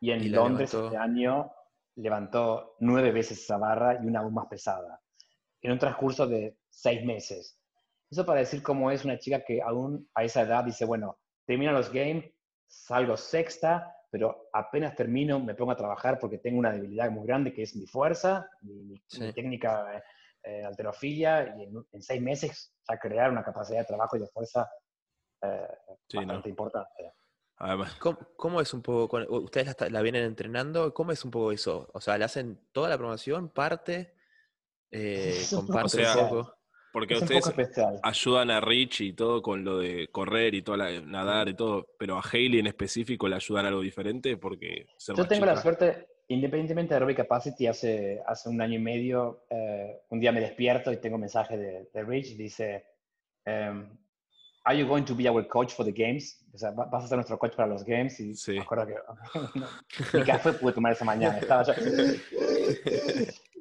y 0.00 0.10
en 0.10 0.22
Y 0.22 0.28
Londres 0.28 0.72
levantó. 0.72 0.86
este 0.86 0.96
año 0.96 1.52
levantó 1.96 2.76
nueve 2.80 3.12
veces 3.12 3.40
esa 3.42 3.56
barra 3.58 4.00
y 4.02 4.06
una 4.06 4.20
aún 4.20 4.34
más 4.34 4.46
pesada 4.46 5.00
en 5.62 5.72
un 5.72 5.78
transcurso 5.78 6.26
de 6.26 6.58
seis 6.68 7.04
meses. 7.04 7.58
Eso 8.10 8.26
para 8.26 8.40
decir 8.40 8.62
cómo 8.62 8.90
es 8.90 9.04
una 9.04 9.18
chica 9.18 9.44
que 9.44 9.62
aún 9.62 10.08
a 10.14 10.24
esa 10.24 10.42
edad 10.42 10.64
dice, 10.64 10.84
bueno, 10.84 11.18
termino 11.46 11.72
los 11.72 11.90
games, 11.92 12.24
salgo 12.66 13.16
sexta, 13.16 13.94
pero 14.10 14.48
apenas 14.52 14.94
termino 14.94 15.40
me 15.40 15.54
pongo 15.54 15.72
a 15.72 15.76
trabajar 15.76 16.18
porque 16.18 16.38
tengo 16.38 16.58
una 16.58 16.72
debilidad 16.72 17.10
muy 17.10 17.26
grande 17.26 17.52
que 17.52 17.62
es 17.62 17.74
mi 17.76 17.86
fuerza, 17.86 18.48
mi, 18.62 18.74
mi- 18.82 19.02
Sí. 19.06 19.22
mi 19.22 19.32
técnica 19.32 20.02
eh, 20.44 20.50
de 20.58 20.64
alterofilia, 20.66 21.54
y 21.58 21.64
en, 21.64 21.86
en 21.92 22.02
seis 22.02 22.20
meses 22.22 22.72
ya 22.88 22.98
crear 22.98 23.30
una 23.30 23.42
capacidad 23.44 23.80
de 23.80 23.84
trabajo 23.86 24.16
y 24.16 24.20
de 24.20 24.26
fuerza 24.28 24.68
eh, 25.42 25.68
Sí, 26.08 26.16
no. 26.18 26.26
bastante 26.26 26.48
importante. 26.50 27.14
Además, 27.56 27.94
¿Cómo, 27.96 28.18
cómo 28.36 28.60
es 28.60 28.74
un 28.74 28.82
poco, 28.82 29.08
con- 29.08 29.26
ustedes 29.28 29.74
la, 29.80 29.88
la 29.88 30.02
vienen 30.02 30.24
entrenando, 30.24 30.92
¿cómo 30.92 31.12
es 31.12 31.24
un 31.24 31.30
poco 31.30 31.52
eso? 31.52 31.88
O 31.94 32.00
sea, 32.00 32.18
¿le 32.18 32.24
hacen 32.24 32.60
toda 32.72 32.88
la 32.88 32.98
promoción, 32.98 33.48
parte? 33.48 34.14
Eh, 34.90 35.38
Es 35.40 35.52
un 35.52 35.60
poco 35.66 35.72
comparte 35.72 36.02
especial. 36.02 36.24
un 36.24 36.28
poco. 36.30 36.54
porque 36.92 37.14
es 37.14 37.22
ustedes 37.22 37.44
poco 37.48 37.62
ayudan 38.02 38.50
a 38.50 38.60
Rich 38.60 39.00
y 39.00 39.12
todo 39.12 39.40
con 39.42 39.64
lo 39.64 39.78
de 39.78 40.08
correr 40.12 40.54
y 40.54 40.62
toda 40.62 40.78
la, 40.78 41.00
nadar 41.00 41.48
y 41.48 41.54
todo, 41.54 41.86
pero 41.98 42.16
a 42.18 42.22
Hailey 42.22 42.60
en 42.60 42.66
específico 42.68 43.28
le 43.28 43.36
ayudan 43.36 43.66
algo 43.66 43.80
diferente 43.80 44.36
porque 44.36 44.86
Yo 44.98 45.26
tengo 45.26 45.46
la 45.46 45.52
chica- 45.52 45.62
suerte, 45.62 46.08
independientemente 46.28 46.90
de 46.90 46.96
Aerobic 46.96 47.16
Capacity, 47.18 47.66
hace, 47.66 48.22
hace 48.26 48.48
un 48.48 48.60
año 48.60 48.74
y 48.74 48.82
medio, 48.82 49.44
eh, 49.50 50.02
un 50.10 50.20
día 50.20 50.32
me 50.32 50.40
despierto 50.40 50.90
y 50.92 50.96
tengo 50.98 51.16
un 51.16 51.20
mensaje 51.22 51.56
de, 51.56 51.88
de 51.92 52.02
Rich, 52.04 52.36
dice, 52.36 52.84
em, 53.44 53.96
¿Are 54.66 54.78
you 54.78 54.86
going 54.86 55.02
to 55.04 55.14
be 55.14 55.28
our 55.28 55.46
coach 55.46 55.74
for 55.74 55.84
the 55.84 55.92
games? 55.92 56.42
O 56.54 56.56
sea, 56.56 56.70
¿va- 56.70 56.86
¿vas 56.86 57.04
a 57.04 57.08
ser 57.08 57.16
nuestro 57.18 57.38
coach 57.38 57.54
para 57.54 57.68
los 57.68 57.84
games? 57.84 58.18
Y 58.20 58.34
Sí. 58.34 58.52
me 58.52 58.60
acuerdo 58.62 58.86
que 58.86 58.94
ni 60.18 60.22
café 60.24 60.54
pude 60.54 60.72
tomar 60.72 60.92
esa 60.92 61.04
mañana, 61.04 61.36
estaba 61.38 61.64
yo... 61.64 61.74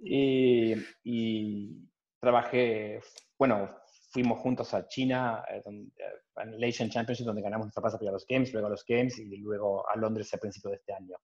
y, 0.02 0.74
y 1.04 1.90
trabajé, 2.20 3.02
bueno, 3.38 3.70
fuimos 4.12 4.40
juntos 4.40 4.74
a 4.74 4.88
China, 4.88 5.44
eh, 5.50 5.62
donde, 5.66 5.92
en 6.38 6.54
el 6.54 6.64
Asian 6.64 6.90
Championship, 6.90 7.26
donde 7.26 7.42
ganamos 7.42 7.66
nuestra 7.66 7.82
plaza 7.82 7.98
para 7.98 8.12
los 8.12 8.26
Games, 8.28 8.54
luego 8.54 8.68
a 8.68 8.72
los 8.72 8.86
Games 8.88 9.18
y 9.20 9.26
luego 9.38 9.88
a 9.90 9.98
Londres 9.98 10.34
a 10.34 10.38
principios 10.38 10.72
de 10.72 10.78
este 10.78 10.94
año. 10.94 11.18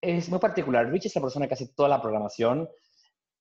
Es 0.00 0.28
muy 0.28 0.38
particular. 0.38 0.90
Rich 0.90 1.06
es 1.06 1.14
la 1.14 1.22
persona 1.22 1.46
que 1.46 1.54
hace 1.54 1.68
toda 1.74 1.88
la 1.88 2.00
programación 2.00 2.68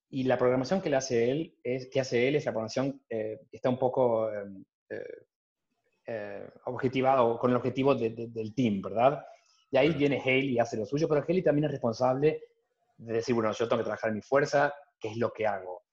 y 0.10 0.24
la 0.24 0.38
programación 0.38 0.82
que, 0.82 0.90
le 0.90 0.96
hace 0.98 1.32
él 1.32 1.58
es, 1.64 1.90
que 1.90 2.00
hace 2.00 2.28
él 2.28 2.36
es 2.36 2.46
la 2.46 2.52
programación 2.52 3.02
que 3.08 3.40
está 3.52 3.70
un 3.70 3.78
poco 3.78 4.30
eh, 6.12 6.50
objetivado, 6.66 7.38
con 7.38 7.52
el 7.52 7.58
objetivo 7.58 7.94
del 7.94 8.56
team, 8.56 8.82
¿verdad? 8.82 9.24
Y 9.70 9.78
ahí 9.78 9.94
viene 9.94 10.20
Haley 10.20 10.54
y 10.54 10.60
hace 10.60 10.76
lo 10.76 10.84
suyo, 10.84 11.08
pero 11.08 11.22
Haley 11.22 11.44
también 11.44 11.66
es 11.66 11.72
responsable 11.72 12.42
de 12.98 13.14
decir, 13.14 13.36
bueno, 13.36 13.52
yo 13.52 13.68
tengo 13.68 13.82
que 13.82 13.86
trabajar 13.86 14.10
en 14.10 14.16
mi 14.16 14.22
fuerza, 14.24 14.74
¿qué 15.00 15.10
es 15.10 15.18
lo 15.18 15.32
que 15.32 15.46
hago? 15.46 15.84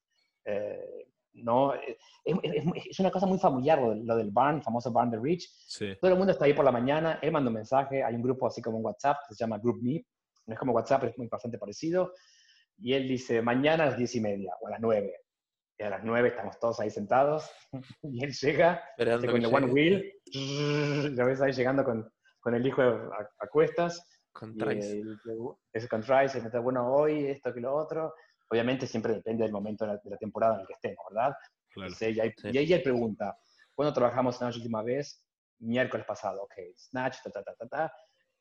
Eh, 0.43 1.09
no, 1.35 1.75
es, 1.75 1.99
es, 2.25 2.99
una 2.99 3.11
cosa 3.11 3.27
muy 3.27 3.39
familiar 3.39 3.79
lo, 3.79 4.17
del 4.17 4.31
barn, 4.31 4.57
el 4.57 4.63
famoso 4.63 4.91
barn 4.91 5.11
de 5.11 5.19
Rich. 5.21 5.51
Todo 6.01 6.11
el 6.11 6.17
mundo 6.17 6.33
está 6.33 6.47
ahí 6.47 6.55
por 6.55 6.65
la 6.65 6.73
mañana, 6.73 7.19
él 7.21 7.31
manda 7.31 7.51
un 7.51 7.55
mensaje, 7.55 8.03
hay 8.03 8.15
un 8.15 8.23
grupo 8.23 8.47
así 8.47 8.63
como 8.63 8.79
un 8.79 8.87
WhatsApp 8.87 9.19
que 9.29 9.35
se 9.35 9.45
llama 9.45 9.59
Group 9.59 9.83
Me, 9.83 10.03
no 10.47 10.55
es 10.55 10.59
como 10.59 10.73
WhatsApp, 10.73 11.01
pero 11.01 11.13
es 11.13 11.19
muy 11.19 11.29
bastante 11.29 11.59
parecido, 11.59 12.13
y 12.79 12.95
él 12.95 13.09
dice, 13.09 13.43
mañana 13.43 13.85
a 13.85 13.87
las 13.89 13.99
diez 13.99 14.15
y 14.15 14.21
media 14.21 14.53
o 14.61 14.69
a 14.69 14.71
las 14.71 14.81
nueve. 14.81 15.21
Y 15.79 15.83
a 15.83 15.91
las 15.91 16.05
nueve 16.05 16.29
estamos 16.29 16.59
todos 16.59 16.81
ahí 16.81 16.91
sentados, 16.91 17.51
y 18.03 18.25
él 18.25 18.33
llega 18.33 18.83
con 18.97 19.37
el 19.37 19.47
One 19.47 19.67
Wheel, 19.67 20.13
lo 21.17 21.27
ves 21.27 21.41
ahí 21.41 21.53
llegando 21.53 21.85
con, 21.85 22.11
con 22.41 22.55
el 22.55 22.67
hijo 22.67 22.83
a, 22.83 23.49
cuestas. 23.51 24.03
Con 24.33 24.57
Trice. 24.57 25.03
Es 25.73 25.89
con 25.89 26.03
Trice, 26.03 26.39
y 26.39 26.59
bueno, 26.59 26.93
hoy 26.93 27.27
esto 27.27 27.53
que 27.53 27.61
lo 27.61 27.75
otro. 27.75 28.15
Obviamente 28.49 28.87
siempre 28.87 29.15
depende 29.15 29.43
del 29.43 29.53
momento 29.53 29.85
de 29.87 29.99
la, 30.05 30.17
temporada 30.17 30.55
en 30.55 30.61
el 30.61 30.67
que 30.67 30.75
estemos, 30.75 31.05
¿verdad? 31.11 31.35
Claro. 31.71 31.93
y, 32.01 32.21
ahí, 32.21 32.33
y, 32.45 32.59
ahí, 32.59 32.73
él 32.73 32.83
pregunta, 32.83 33.37
¿cuándo 33.75 33.93
trabajamos 33.93 34.41
la 34.41 34.47
última 34.47 34.83
vez? 34.83 35.27
Miércoles 35.59 36.07
pasado, 36.07 36.45
ok, 36.45 36.53
Snatch, 36.77 37.17
ta, 37.25 37.31
ta, 37.31 37.43
ta, 37.43 37.55
ta, 37.57 37.69
ta. 37.69 37.93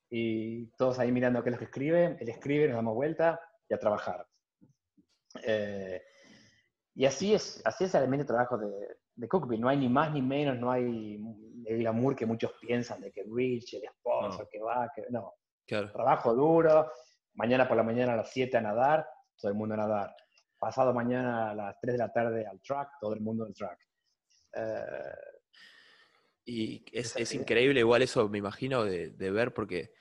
Y 0.09 0.67
todos 0.77 0.99
ahí 0.99 1.11
mirando 1.11 1.43
qué 1.43 1.49
es 1.49 1.53
lo 1.53 1.59
que 1.59 1.65
escribe, 1.65 2.17
él 2.19 2.29
escribe, 2.29 2.67
nos 2.67 2.77
damos 2.77 2.95
vuelta 2.95 3.39
y 3.67 3.73
a 3.73 3.79
trabajar. 3.79 4.25
Eh, 5.43 6.01
y 6.93 7.05
así 7.05 7.33
es, 7.33 7.61
así 7.65 7.85
es 7.85 7.93
el 7.95 8.01
elemento 8.01 8.23
de 8.23 8.27
trabajo 8.27 8.57
de, 8.57 8.97
de 9.15 9.27
Cookville. 9.27 9.61
No 9.61 9.69
hay 9.69 9.77
ni 9.77 9.89
más 9.89 10.11
ni 10.11 10.21
menos, 10.21 10.57
no 10.57 10.71
hay 10.71 11.19
el 11.65 11.77
glamour 11.79 12.15
que 12.15 12.25
muchos 12.25 12.53
piensan 12.61 13.01
de 13.01 13.11
que 13.11 13.23
Rich, 13.23 13.73
el 13.75 13.85
esposo, 13.85 14.47
que 14.49 14.59
va, 14.59 14.91
que 14.95 15.05
no. 15.09 15.33
Trabajo 15.65 16.33
duro, 16.33 16.91
mañana 17.33 17.67
por 17.67 17.75
la 17.75 17.83
mañana 17.83 18.13
a 18.13 18.17
las 18.17 18.29
7 18.31 18.57
a 18.57 18.61
nadar, 18.61 19.07
todo 19.37 19.51
el 19.51 19.57
mundo 19.57 19.73
a 19.73 19.77
nadar. 19.77 20.15
Pasado 20.57 20.93
mañana 20.93 21.51
a 21.51 21.55
las 21.55 21.79
3 21.81 21.93
de 21.93 21.97
la 21.97 22.13
tarde 22.13 22.45
al 22.45 22.61
track, 22.61 22.91
todo 22.99 23.13
el 23.13 23.21
mundo 23.21 23.45
al 23.45 23.53
track. 23.53 23.79
Eh, 24.53 25.15
y 26.45 26.85
es, 26.91 27.15
es, 27.15 27.33
increíble 27.33 27.79
igual 27.79 28.03
eso, 28.03 28.29
me 28.29 28.37
imagino, 28.37 28.83
de, 28.83 29.09
de 29.09 29.31
ver, 29.31 29.53
porque 29.53 29.91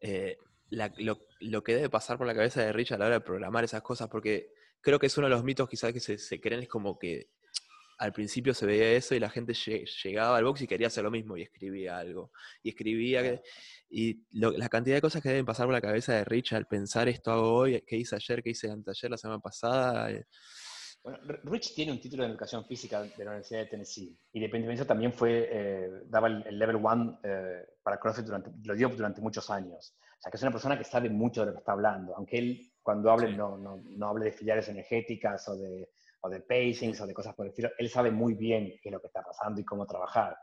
eh, 0.00 0.36
lo, 0.70 1.26
lo, 1.40 1.62
que 1.62 1.74
debe 1.74 1.88
pasar 1.88 2.18
por 2.18 2.26
la 2.26 2.34
cabeza 2.34 2.62
de 2.62 2.72
Rich 2.72 2.92
a 2.92 2.98
la 2.98 3.06
hora 3.06 3.14
de 3.16 3.20
programar 3.20 3.64
esas 3.64 3.82
cosas, 3.82 4.08
porque 4.08 4.52
creo 4.80 4.98
que 4.98 5.06
es 5.06 5.16
uno 5.16 5.28
de 5.28 5.34
los 5.34 5.44
mitos 5.44 5.68
quizás 5.68 5.92
que 5.92 6.00
se, 6.00 6.40
creen, 6.40 6.62
es 6.62 6.68
como 6.68 6.98
que 6.98 7.30
al 7.98 8.12
principio 8.12 8.54
se 8.54 8.66
veía 8.66 8.92
eso 8.92 9.14
y 9.14 9.20
la 9.20 9.30
gente 9.30 9.54
llegaba 9.54 10.36
al 10.36 10.44
box 10.44 10.62
y 10.62 10.66
quería 10.68 10.86
hacer 10.86 11.02
lo 11.02 11.10
mismo 11.10 11.36
y 11.36 11.42
escribía 11.42 11.98
algo. 11.98 12.30
Y 12.62 12.70
escribía, 12.70 13.40
y 13.90 14.22
la 14.30 14.68
cantidad 14.68 14.96
de 14.96 15.00
cosas 15.00 15.22
que 15.22 15.30
deben 15.30 15.44
pasar 15.44 15.66
por 15.66 15.74
la 15.74 15.80
cabeza 15.80 16.14
de 16.14 16.24
Rich 16.24 16.52
al 16.52 16.66
pensar 16.66 17.08
esto 17.08 17.32
hago 17.32 17.54
hoy, 17.54 17.82
qué 17.86 17.96
hice 17.96 18.14
ayer, 18.14 18.42
qué 18.42 18.50
hice 18.50 18.70
anteayer, 18.70 19.10
la 19.10 19.16
semana 19.16 19.40
pasada. 19.40 20.10
Bueno, 21.08 21.40
Rich 21.44 21.74
tiene 21.74 21.92
un 21.92 22.00
título 22.00 22.22
de 22.22 22.28
educación 22.28 22.66
física 22.66 23.02
de 23.02 23.24
la 23.24 23.30
Universidad 23.30 23.60
de 23.60 23.66
Tennessee 23.66 24.14
y 24.32 24.38
independientemente 24.38 24.84
también 24.84 25.12
fue, 25.12 25.48
eh, 25.50 26.02
daba 26.06 26.28
el, 26.28 26.58
level 26.58 26.76
one 26.82 27.18
eh, 27.22 27.64
para 27.82 27.98
CrossFit 27.98 28.26
durante, 28.26 28.50
lo 28.62 28.74
dio 28.74 28.90
durante 28.90 29.22
muchos 29.22 29.48
años. 29.48 29.96
O 29.96 30.20
sea, 30.20 30.30
que 30.30 30.36
es 30.36 30.42
una 30.42 30.52
persona 30.52 30.76
que 30.76 30.84
sabe 30.84 31.08
mucho 31.08 31.40
de 31.40 31.46
lo 31.46 31.52
que 31.52 31.60
está 31.60 31.72
hablando, 31.72 32.14
aunque 32.14 32.38
él 32.38 32.72
cuando 32.82 33.10
hable 33.10 33.34
no, 33.34 33.56
no, 33.56 33.80
no, 33.82 34.08
hable 34.08 34.26
de 34.26 34.32
filiales 34.32 34.68
energéticas 34.68 35.48
o 35.48 35.56
de, 35.56 35.88
o 36.20 36.28
de 36.28 36.40
pacings 36.40 37.00
o 37.00 37.06
de 37.06 37.14
cosas 37.14 37.34
por 37.34 37.46
el 37.46 37.50
estilo. 37.50 37.70
Él 37.78 37.88
sabe 37.88 38.10
muy 38.10 38.34
bien 38.34 38.74
qué 38.82 38.90
es 38.90 38.92
lo 38.92 39.00
que 39.00 39.06
está 39.06 39.22
pasando 39.22 39.62
y 39.62 39.64
cómo 39.64 39.86
trabajar. 39.86 40.36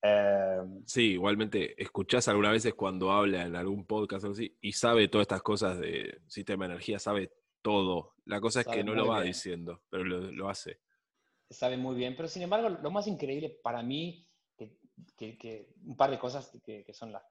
Eh, 0.00 0.60
sí, 0.86 1.12
igualmente, 1.12 1.80
escuchás 1.82 2.28
algunas 2.28 2.52
veces 2.52 2.72
cuando 2.72 3.10
habla 3.10 3.42
en 3.42 3.56
algún 3.56 3.84
podcast 3.84 4.24
o 4.24 4.30
así 4.30 4.56
y 4.62 4.72
sabe 4.72 5.08
todas 5.08 5.24
estas 5.24 5.42
cosas 5.42 5.78
de 5.78 6.22
sistema 6.28 6.66
de 6.66 6.72
energía, 6.72 6.98
sabe 6.98 7.30
todo. 7.62 8.14
La 8.24 8.40
cosa 8.40 8.60
es 8.60 8.66
que 8.66 8.84
no 8.84 8.94
lo 8.94 9.06
va 9.06 9.22
diciendo, 9.22 9.82
pero 9.88 10.04
lo, 10.04 10.20
lo, 10.32 10.48
hace. 10.48 10.80
Sabe 11.50 11.76
muy 11.76 11.96
bien, 11.96 12.14
pero 12.16 12.28
sin 12.28 12.42
embargo, 12.42 12.68
lo 12.68 12.90
más 12.90 13.06
increíble 13.06 13.58
para 13.62 13.82
mí, 13.82 14.26
que, 15.16 15.38
que, 15.38 15.72
un 15.84 15.96
par 15.96 16.10
de 16.10 16.18
cosas 16.18 16.50
que, 16.64 16.84
son 16.92 17.12
las, 17.12 17.22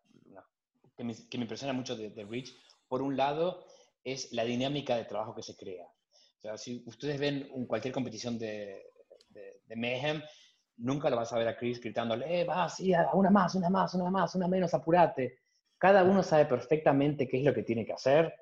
que, 0.95 1.03
me, 1.03 1.13
que 1.29 1.37
me 1.37 1.43
impresiona 1.43 1.73
mucho 1.73 1.95
de, 1.95 2.09
de 2.09 2.25
Rich, 2.25 2.55
por 2.87 3.01
un 3.01 3.15
lado, 3.15 3.65
es 4.03 4.31
la 4.31 4.43
dinámica 4.43 4.95
de 4.95 5.05
trabajo 5.05 5.35
que 5.35 5.43
se 5.43 5.55
crea. 5.55 5.85
O 5.85 6.41
sea, 6.41 6.57
si 6.57 6.83
ustedes 6.85 7.19
ven 7.19 7.49
cualquier 7.67 7.93
competición 7.93 8.37
de, 8.37 8.91
de, 9.29 9.75
Mayhem, 9.75 10.21
nunca 10.77 11.09
lo 11.09 11.17
vas 11.17 11.33
a 11.33 11.37
ver 11.37 11.47
a 11.47 11.57
Chris 11.57 11.81
gritándole, 11.81 12.41
eh, 12.41 12.45
va, 12.45 12.69
sí, 12.69 12.93
una 13.13 13.29
más, 13.29 13.55
una 13.55 13.69
más, 13.69 13.93
una 13.93 14.09
más, 14.09 14.35
una 14.35 14.47
menos, 14.47 14.73
apurate. 14.73 15.39
Cada 15.77 16.03
uno 16.03 16.23
sabe 16.23 16.45
perfectamente 16.45 17.27
qué 17.27 17.37
es 17.39 17.43
lo 17.43 17.53
que 17.53 17.63
tiene 17.63 17.85
que 17.85 17.93
hacer 17.93 18.33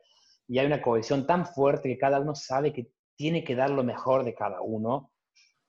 y 0.47 0.59
hay 0.59 0.65
una 0.65 0.81
cohesión 0.81 1.25
tan 1.25 1.45
fuerte 1.45 1.89
que 1.89 1.97
cada 1.97 2.19
uno 2.19 2.35
sabe 2.35 2.73
que 2.73 2.91
tiene 3.15 3.43
que 3.43 3.55
dar 3.55 3.69
lo 3.69 3.83
mejor 3.83 4.23
de 4.23 4.35
cada 4.35 4.61
uno 4.61 5.11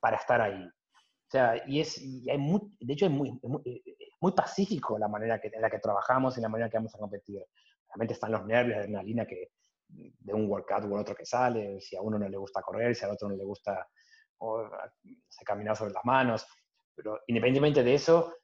para 0.01 0.17
estar 0.17 0.41
ahí. 0.41 0.65
O 0.65 1.31
sea, 1.31 1.63
y 1.67 1.81
es, 1.81 2.01
y 2.01 2.29
hay 2.31 2.39
de 2.81 2.93
hecho 2.93 3.07
es 3.07 3.13
muy, 3.13 3.33
muy, 3.43 3.83
muy, 4.21 4.33
pacífico 4.33 4.99
la 4.99 5.09
manera 5.09 5.41
que, 5.41 5.49
en 5.53 5.61
la 5.61 5.71
que 5.71 5.79
trabajamos 5.79 6.37
y 6.39 6.41
la 6.41 6.49
manera 6.49 6.71
que 6.71 6.77
vamos 6.77 6.95
a 6.95 6.99
competir. 6.99 7.43
Realmente 7.89 8.15
están 8.15 8.33
los 8.33 8.45
nervios, 8.45 8.77
la 8.77 8.83
adrenalina 8.83 9.27
que, 9.27 9.51
de 9.89 10.35
un 10.35 10.49
workout 10.49 10.85
u 10.85 10.97
otro 10.97 11.15
que 11.15 11.25
sale, 11.25 11.81
si 11.81 11.97
a 11.97 12.03
uno 12.03 12.19
no 12.19 12.29
le 12.29 12.37
gusta 12.37 12.63
correr, 12.63 12.95
si 12.95 13.05
a 13.05 13.13
otro 13.13 13.29
no 13.29 13.37
le 13.37 13.45
gusta 13.45 13.89
caminar 15.45 15.77
sobre 15.77 15.93
las 15.93 16.05
manos. 16.05 16.47
Pero 16.95 17.21
independientemente 17.27 17.83
de 17.83 17.95
eso, 17.95 18.35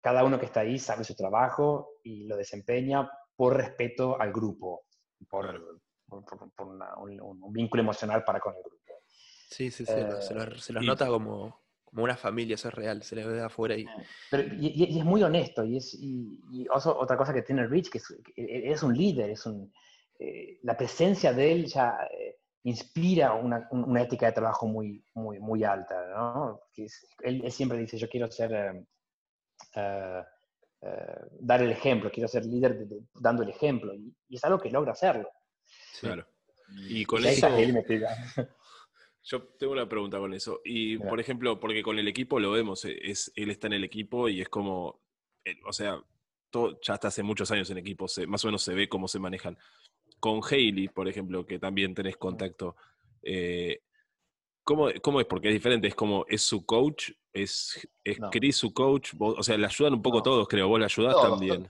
cada 0.00 0.24
uno 0.24 0.38
que 0.38 0.46
está 0.46 0.60
ahí 0.60 0.78
sabe 0.78 1.04
su 1.04 1.14
trabajo 1.14 1.94
y 2.02 2.24
lo 2.24 2.36
desempeña 2.36 3.10
por 3.36 3.56
respeto 3.56 4.20
al 4.20 4.32
grupo, 4.32 4.84
por, 5.28 5.80
por, 6.06 6.68
un, 6.98 7.52
vínculo 7.52 7.82
emocional 7.82 8.24
para 8.24 8.40
con 8.40 8.54
el 8.54 8.62
grupo. 8.62 8.74
Sí, 9.48 9.70
sí, 9.70 9.84
sí, 9.86 9.92
se, 10.20 10.34
los, 10.34 10.70
eh, 10.70 10.72
nota 10.82 11.06
como, 11.06 11.62
como 11.84 12.02
una 12.02 12.16
familia, 12.16 12.54
eso 12.54 12.68
es 12.68 12.74
real, 12.74 13.02
se 13.02 13.14
les 13.14 13.26
ve 13.26 13.40
afuera. 13.40 13.76
Y... 13.76 13.86
Pero, 14.30 14.52
y, 14.58 14.98
es 14.98 15.04
muy 15.04 15.22
honesto, 15.22 15.64
y 15.64 15.76
es 15.76 15.94
y, 15.94 16.66
otra 16.70 17.16
cosa 17.16 17.32
que 17.32 17.42
tiene 17.42 17.66
Rich, 17.66 17.90
que 17.90 17.98
es, 17.98 18.14
es 18.36 18.82
un 18.82 18.96
líder, 18.96 19.30
es 19.30 19.46
un, 19.46 19.72
eh, 20.18 20.58
la 20.62 20.76
presencia 20.76 21.32
de 21.32 21.52
él 21.52 21.66
ya 21.66 22.08
eh, 22.10 22.38
inspira 22.62 23.34
una, 23.34 23.68
una, 23.70 24.02
ética 24.02 24.26
de 24.26 24.32
trabajo 24.32 24.66
muy, 24.66 25.04
muy, 25.14 25.40
muy 25.40 25.64
alta. 25.64 25.94
¿no? 26.08 26.60
él, 27.22 27.50
siempre 27.50 27.78
dice, 27.78 27.98
yo 27.98 28.08
quiero 28.08 28.30
ser, 28.30 28.86
eh, 30.84 31.16
dar 31.40 31.62
el 31.62 31.70
ejemplo, 31.70 32.10
quiero 32.10 32.28
ser 32.28 32.44
líder 32.44 32.86
dando 33.14 33.42
el 33.42 33.48
ejemplo. 33.48 33.94
Y, 33.94 34.14
es 34.28 34.44
algo 34.44 34.58
que 34.58 34.70
logra 34.70 34.92
hacerlo. 34.92 35.30
Claro. 36.00 36.26
Y 36.88 37.04
con 37.04 37.24
eso... 37.24 37.48
Yo 39.26 39.42
tengo 39.58 39.72
una 39.72 39.88
pregunta 39.88 40.18
con 40.18 40.34
eso. 40.34 40.60
Y, 40.66 40.98
por 40.98 41.18
ejemplo, 41.18 41.58
porque 41.58 41.82
con 41.82 41.98
el 41.98 42.06
equipo 42.08 42.38
lo 42.38 42.50
vemos, 42.50 42.84
es, 42.84 43.32
él 43.34 43.50
está 43.50 43.68
en 43.68 43.72
el 43.72 43.84
equipo 43.84 44.28
y 44.28 44.42
es 44.42 44.50
como, 44.50 45.00
o 45.64 45.72
sea, 45.72 45.98
todo, 46.50 46.78
ya 46.82 46.92
está 46.92 47.08
hace 47.08 47.22
muchos 47.22 47.50
años 47.50 47.70
en 47.70 47.78
equipo, 47.78 48.04
más 48.28 48.44
o 48.44 48.48
menos 48.48 48.62
se 48.62 48.74
ve 48.74 48.86
cómo 48.86 49.08
se 49.08 49.18
manejan 49.18 49.56
con 50.20 50.40
Hailey, 50.42 50.88
por 50.88 51.08
ejemplo, 51.08 51.46
que 51.46 51.58
también 51.58 51.94
tenés 51.94 52.18
contacto, 52.18 52.76
eh, 53.22 53.80
¿cómo, 54.64 54.88
es? 54.88 55.26
Porque 55.26 55.48
es 55.48 55.54
diferente, 55.54 55.86
es 55.86 55.94
como, 55.94 56.24
¿es 56.28 56.42
su 56.42 56.64
coach? 56.66 57.10
¿Es, 57.32 57.88
es 58.04 58.18
Chris 58.30 58.56
su 58.56 58.72
coach? 58.72 59.12
o 59.18 59.42
sea, 59.42 59.56
le 59.58 59.66
ayudan 59.66 59.94
un 59.94 60.02
poco 60.02 60.22
todos, 60.22 60.46
creo, 60.48 60.68
vos 60.68 60.78
le 60.78 60.84
ayudás 60.86 61.16
también. 61.20 61.68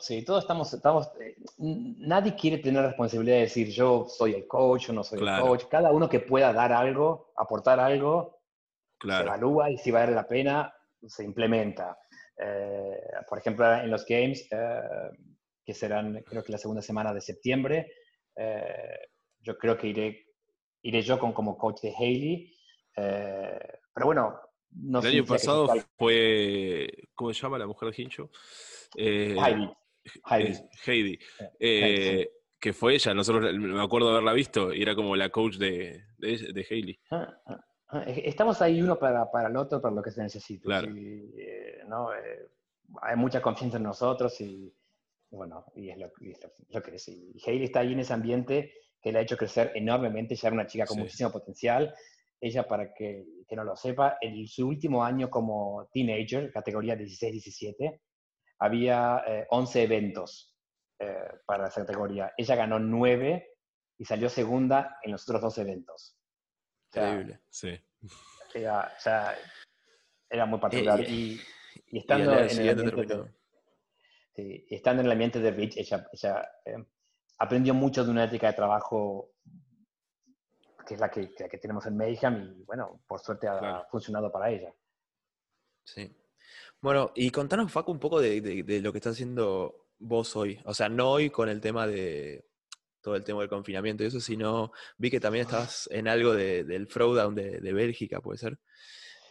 sí, 0.00 0.22
todos 0.22 0.44
estamos, 0.44 0.72
estamos 0.72 1.08
eh, 1.20 1.36
nadie 1.58 2.34
quiere 2.34 2.58
tener 2.58 2.82
responsabilidad 2.82 3.36
de 3.36 3.42
decir 3.42 3.68
yo 3.70 4.06
soy 4.08 4.34
el 4.34 4.46
coach 4.46 4.90
o 4.90 4.92
no 4.92 5.02
soy 5.02 5.20
el 5.20 5.40
coach. 5.40 5.64
Cada 5.70 5.92
uno 5.92 6.08
que 6.08 6.20
pueda 6.20 6.52
dar 6.52 6.72
algo, 6.72 7.32
aportar 7.36 7.80
algo, 7.80 8.40
se 9.00 9.20
evalúa 9.20 9.70
y 9.70 9.78
si 9.78 9.90
vale 9.90 10.12
la 10.12 10.26
pena, 10.26 10.72
se 11.06 11.24
implementa. 11.24 11.98
Eh, 12.36 13.00
por 13.28 13.38
ejemplo, 13.38 13.72
en 13.74 13.90
los 13.90 14.06
games, 14.06 14.48
que 15.64 15.74
serán 15.74 16.22
creo 16.26 16.42
que 16.42 16.52
la 16.52 16.58
segunda 16.58 16.80
semana 16.80 17.12
de 17.12 17.20
septiembre. 17.20 17.92
Eh, 18.34 19.08
yo 19.40 19.58
creo 19.58 19.76
que 19.76 19.88
iré, 19.88 20.27
iré 20.88 21.02
yo 21.02 21.18
con, 21.18 21.32
como 21.32 21.56
coach 21.56 21.80
de 21.82 21.94
Haley. 21.94 22.54
Eh, 22.96 23.58
pero 23.94 24.06
bueno, 24.06 24.40
no 24.70 25.00
El 25.00 25.06
año 25.06 25.24
pasado 25.24 25.68
fue, 25.96 26.88
¿cómo 27.14 27.32
se 27.32 27.40
llama 27.40 27.58
la 27.58 27.66
mujer 27.66 27.90
de 27.90 28.02
Hincho? 28.02 28.30
Eh, 28.96 29.36
Heidi. 29.38 29.70
Heidi. 30.30 31.18
Heidi. 31.60 32.28
que 32.60 32.72
fue 32.72 32.94
ella, 32.94 33.14
nosotros 33.14 33.52
me 33.54 33.82
acuerdo 33.82 34.10
haberla 34.10 34.32
visto 34.32 34.72
y 34.72 34.82
era 34.82 34.94
como 34.94 35.14
la 35.14 35.28
coach 35.28 35.56
de, 35.56 36.04
de, 36.18 36.52
de 36.52 36.66
Hailey. 36.68 36.98
Ah, 37.10 37.28
ah. 37.46 37.64
Ah, 37.90 38.04
estamos 38.06 38.60
ahí 38.60 38.82
uno 38.82 38.98
para, 38.98 39.30
para 39.30 39.48
el 39.48 39.56
otro, 39.56 39.80
para 39.80 39.94
lo 39.94 40.02
que 40.02 40.10
se 40.10 40.22
necesite. 40.22 40.64
Claro. 40.64 40.88
Eh, 40.94 41.82
¿no? 41.88 42.12
Eh, 42.12 42.48
hay 43.00 43.16
mucha 43.16 43.40
confianza 43.40 43.78
en 43.78 43.84
nosotros 43.84 44.38
y, 44.42 44.74
bueno, 45.30 45.64
y 45.74 45.88
es 45.90 45.98
lo, 45.98 46.12
y 46.20 46.32
es 46.32 46.40
lo 46.70 46.82
que 46.82 46.96
es. 46.96 47.08
Y 47.08 47.40
Hailey 47.46 47.64
está 47.64 47.80
ahí 47.80 47.94
en 47.94 48.00
ese 48.00 48.12
ambiente 48.12 48.74
que 49.00 49.12
le 49.12 49.18
ha 49.18 49.22
hecho 49.22 49.36
crecer 49.36 49.72
enormemente. 49.74 50.34
Ya 50.34 50.48
era 50.48 50.54
una 50.54 50.66
chica 50.66 50.86
con 50.86 50.96
Sí. 50.96 51.02
muchísimo 51.02 51.30
potencial. 51.30 51.94
Ella, 52.40 52.66
para 52.68 52.92
que, 52.94 53.24
que 53.48 53.56
no 53.56 53.64
lo 53.64 53.74
sepa, 53.74 54.18
en 54.20 54.46
su 54.46 54.66
último 54.68 55.04
año 55.04 55.28
como 55.28 55.88
teenager, 55.92 56.52
categoría 56.52 56.96
16-17, 56.96 58.00
había 58.60 59.22
eh, 59.26 59.46
11 59.50 59.82
eventos 59.82 60.54
eh, 61.00 61.16
para 61.46 61.68
esa 61.68 61.80
categoría. 61.84 62.32
Ella 62.36 62.54
ganó 62.56 62.78
9 62.78 63.54
y 63.98 64.04
salió 64.04 64.28
segunda 64.28 64.98
en 65.02 65.12
los 65.12 65.22
otros 65.28 65.42
dos 65.42 65.58
eventos. 65.58 66.16
O 66.90 66.92
sea, 66.92 67.08
Increíble. 67.10 67.40
Sí. 67.50 67.80
era, 68.54 68.92
o 68.96 69.00
sea, 69.00 69.34
era 70.30 70.46
muy 70.46 70.60
particular. 70.60 71.00
Eh, 71.00 71.06
y, 71.08 71.14
y 71.34 71.40
Y 71.90 71.98
estando, 71.98 72.32
al 72.32 72.50
en 72.50 72.58
el 72.58 72.68
ambiente 72.78 73.04
de, 73.06 73.24
sí, 74.34 74.66
y 74.68 74.74
estando 74.74 75.00
en 75.00 75.06
el 75.06 75.12
ambiente 75.12 75.40
de 75.40 75.50
Rich, 75.50 75.76
ella, 75.76 76.08
ella, 76.12 76.48
eh, 76.64 76.84
aprendió 77.38 77.74
mucho 77.74 78.04
de 78.04 78.10
una 78.10 78.24
ética 78.24 78.48
de 78.48 78.52
trabajo 78.54 79.30
que 80.86 80.94
es 80.94 81.00
la 81.00 81.10
que, 81.10 81.34
que- 81.34 81.48
que 81.48 81.58
tenemos 81.58 81.84
en 81.86 81.96
Mayhem 81.96 82.54
y 82.60 82.64
bueno, 82.64 83.00
por 83.06 83.20
suerte 83.20 83.46
ha 83.46 83.58
Claro. 83.58 83.86
funcionado 83.90 84.32
para 84.32 84.50
ella. 84.50 84.72
Sí. 85.84 86.10
Bueno, 86.80 87.12
y 87.14 87.30
contanos, 87.30 87.70
Facu, 87.70 87.92
un 87.92 87.98
poco 88.00 88.20
de, 88.20 88.40
de- 88.40 88.62
de 88.62 88.80
lo 88.80 88.90
que 88.92 88.98
estás 88.98 89.12
haciendo 89.14 89.88
vos 89.98 90.34
hoy. 90.36 90.58
O 90.64 90.72
sea, 90.72 90.88
no 90.88 91.10
hoy 91.10 91.28
con 91.30 91.48
el 91.48 91.60
tema 91.60 91.86
de 91.86 92.44
todo 93.02 93.16
el 93.16 93.24
tema 93.24 93.40
del 93.40 93.48
confinamiento 93.48 94.02
y 94.02 94.06
eso, 94.06 94.20
sino 94.20 94.72
vi 94.96 95.10
que 95.10 95.20
también 95.20 95.44
estabas 95.44 95.88
en 95.92 96.08
algo 96.08 96.32
de- 96.34 96.64
del 96.64 96.88
Throwdown 96.88 97.34
de, 97.34 97.60
de 97.60 97.72
Bélgica, 97.72 98.20
¿puede 98.20 98.38
ser? 98.38 98.58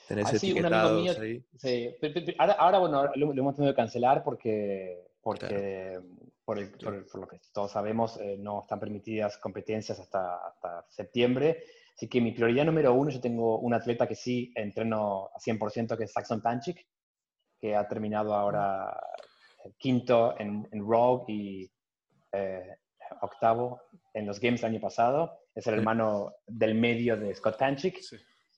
Tenés 0.08 0.28
Ah, 0.28 0.38
sí, 0.40 0.52
un 0.54 0.66
amigo 0.66 0.78
etiquetados 0.78 1.02
mío- 1.02 1.22
ahí. 1.22 1.46
Sí, 1.58 1.96
ahora, 2.38 2.54
ahora, 2.54 2.78
bueno, 2.80 3.04
lo, 3.16 3.34
lo 3.34 3.42
hemos 3.42 3.56
tenido 3.56 3.74
que 3.74 3.78
cancelar 3.78 4.24
porque, 4.24 5.06
porque 5.22 6.00
por, 6.48 6.60
el- 6.60 6.72
por 6.72 6.96
el- 6.96 7.06
por 7.06 7.20
lo 7.20 7.28
que 7.28 7.42
todos 7.52 7.72
sabemos, 7.74 8.18
eh, 8.22 8.38
no 8.40 8.62
están 8.62 8.80
permitidas 8.80 9.38
competencias 9.38 10.00
hasta, 10.00 10.38
hasta 10.48 10.86
septiembre. 10.88 11.62
Así 11.94 12.08
que 12.08 12.22
mi 12.22 12.32
prioridad 12.32 12.64
número 12.64 12.94
uno, 12.94 13.10
yo 13.12 13.20
tengo 13.20 13.60
un 13.60 13.74
atleta 13.74 14.08
que 14.08 14.16
sí 14.16 14.54
entreno 14.56 15.30
a 15.36 15.40
100%, 15.42 15.98
que 15.98 16.06
es 16.06 16.14
Saxon 16.14 16.42
Panchik, 16.42 16.88
que 17.60 17.76
ha 17.76 17.86
terminado 17.86 18.34
ahora 18.34 18.98
quinto 19.78 20.40
en, 20.40 20.66
en 20.72 20.80
Rogue 20.88 21.26
y 21.28 21.72
eh, 22.32 22.78
octavo 23.22 23.82
en 24.14 24.26
los 24.26 24.40
Games 24.40 24.62
del 24.62 24.72
año 24.72 24.80
pasado. 24.80 25.42
Es 25.54 25.68
el 25.68 25.74
Sí. 25.74 25.80
hermano 25.80 26.34
del 26.46 26.76
medio 26.76 27.18
de 27.18 27.36
Scott 27.36 27.58
Panchik 27.58 28.00
Sí. 28.02 28.16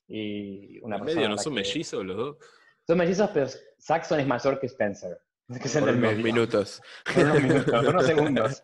y 0.10 0.80
una 0.82 0.98
¿En 0.98 1.02
persona 1.06 1.22
medio 1.22 1.30
no 1.36 1.42
son 1.42 1.54
mellizos 1.56 2.06
los 2.06 2.18
dos? 2.18 2.38
son 2.86 2.98
mellizos, 3.00 3.32
pero 3.34 3.48
Saxon 3.80 4.20
es 4.20 4.28
mayor 4.28 4.60
que 4.60 4.68
Spencer. 4.68 5.20
Que 5.58 5.68
es 5.68 5.76
el 5.76 5.82
Por 5.82 5.90
del 5.92 5.98
unos 6.00 6.12
medio. 6.12 6.24
minutos. 6.26 6.82
Por 7.14 7.24
unos 7.26 7.42
minutos, 7.44 7.86
por 7.86 7.90
unos 7.96 8.06
segundos. 8.06 8.64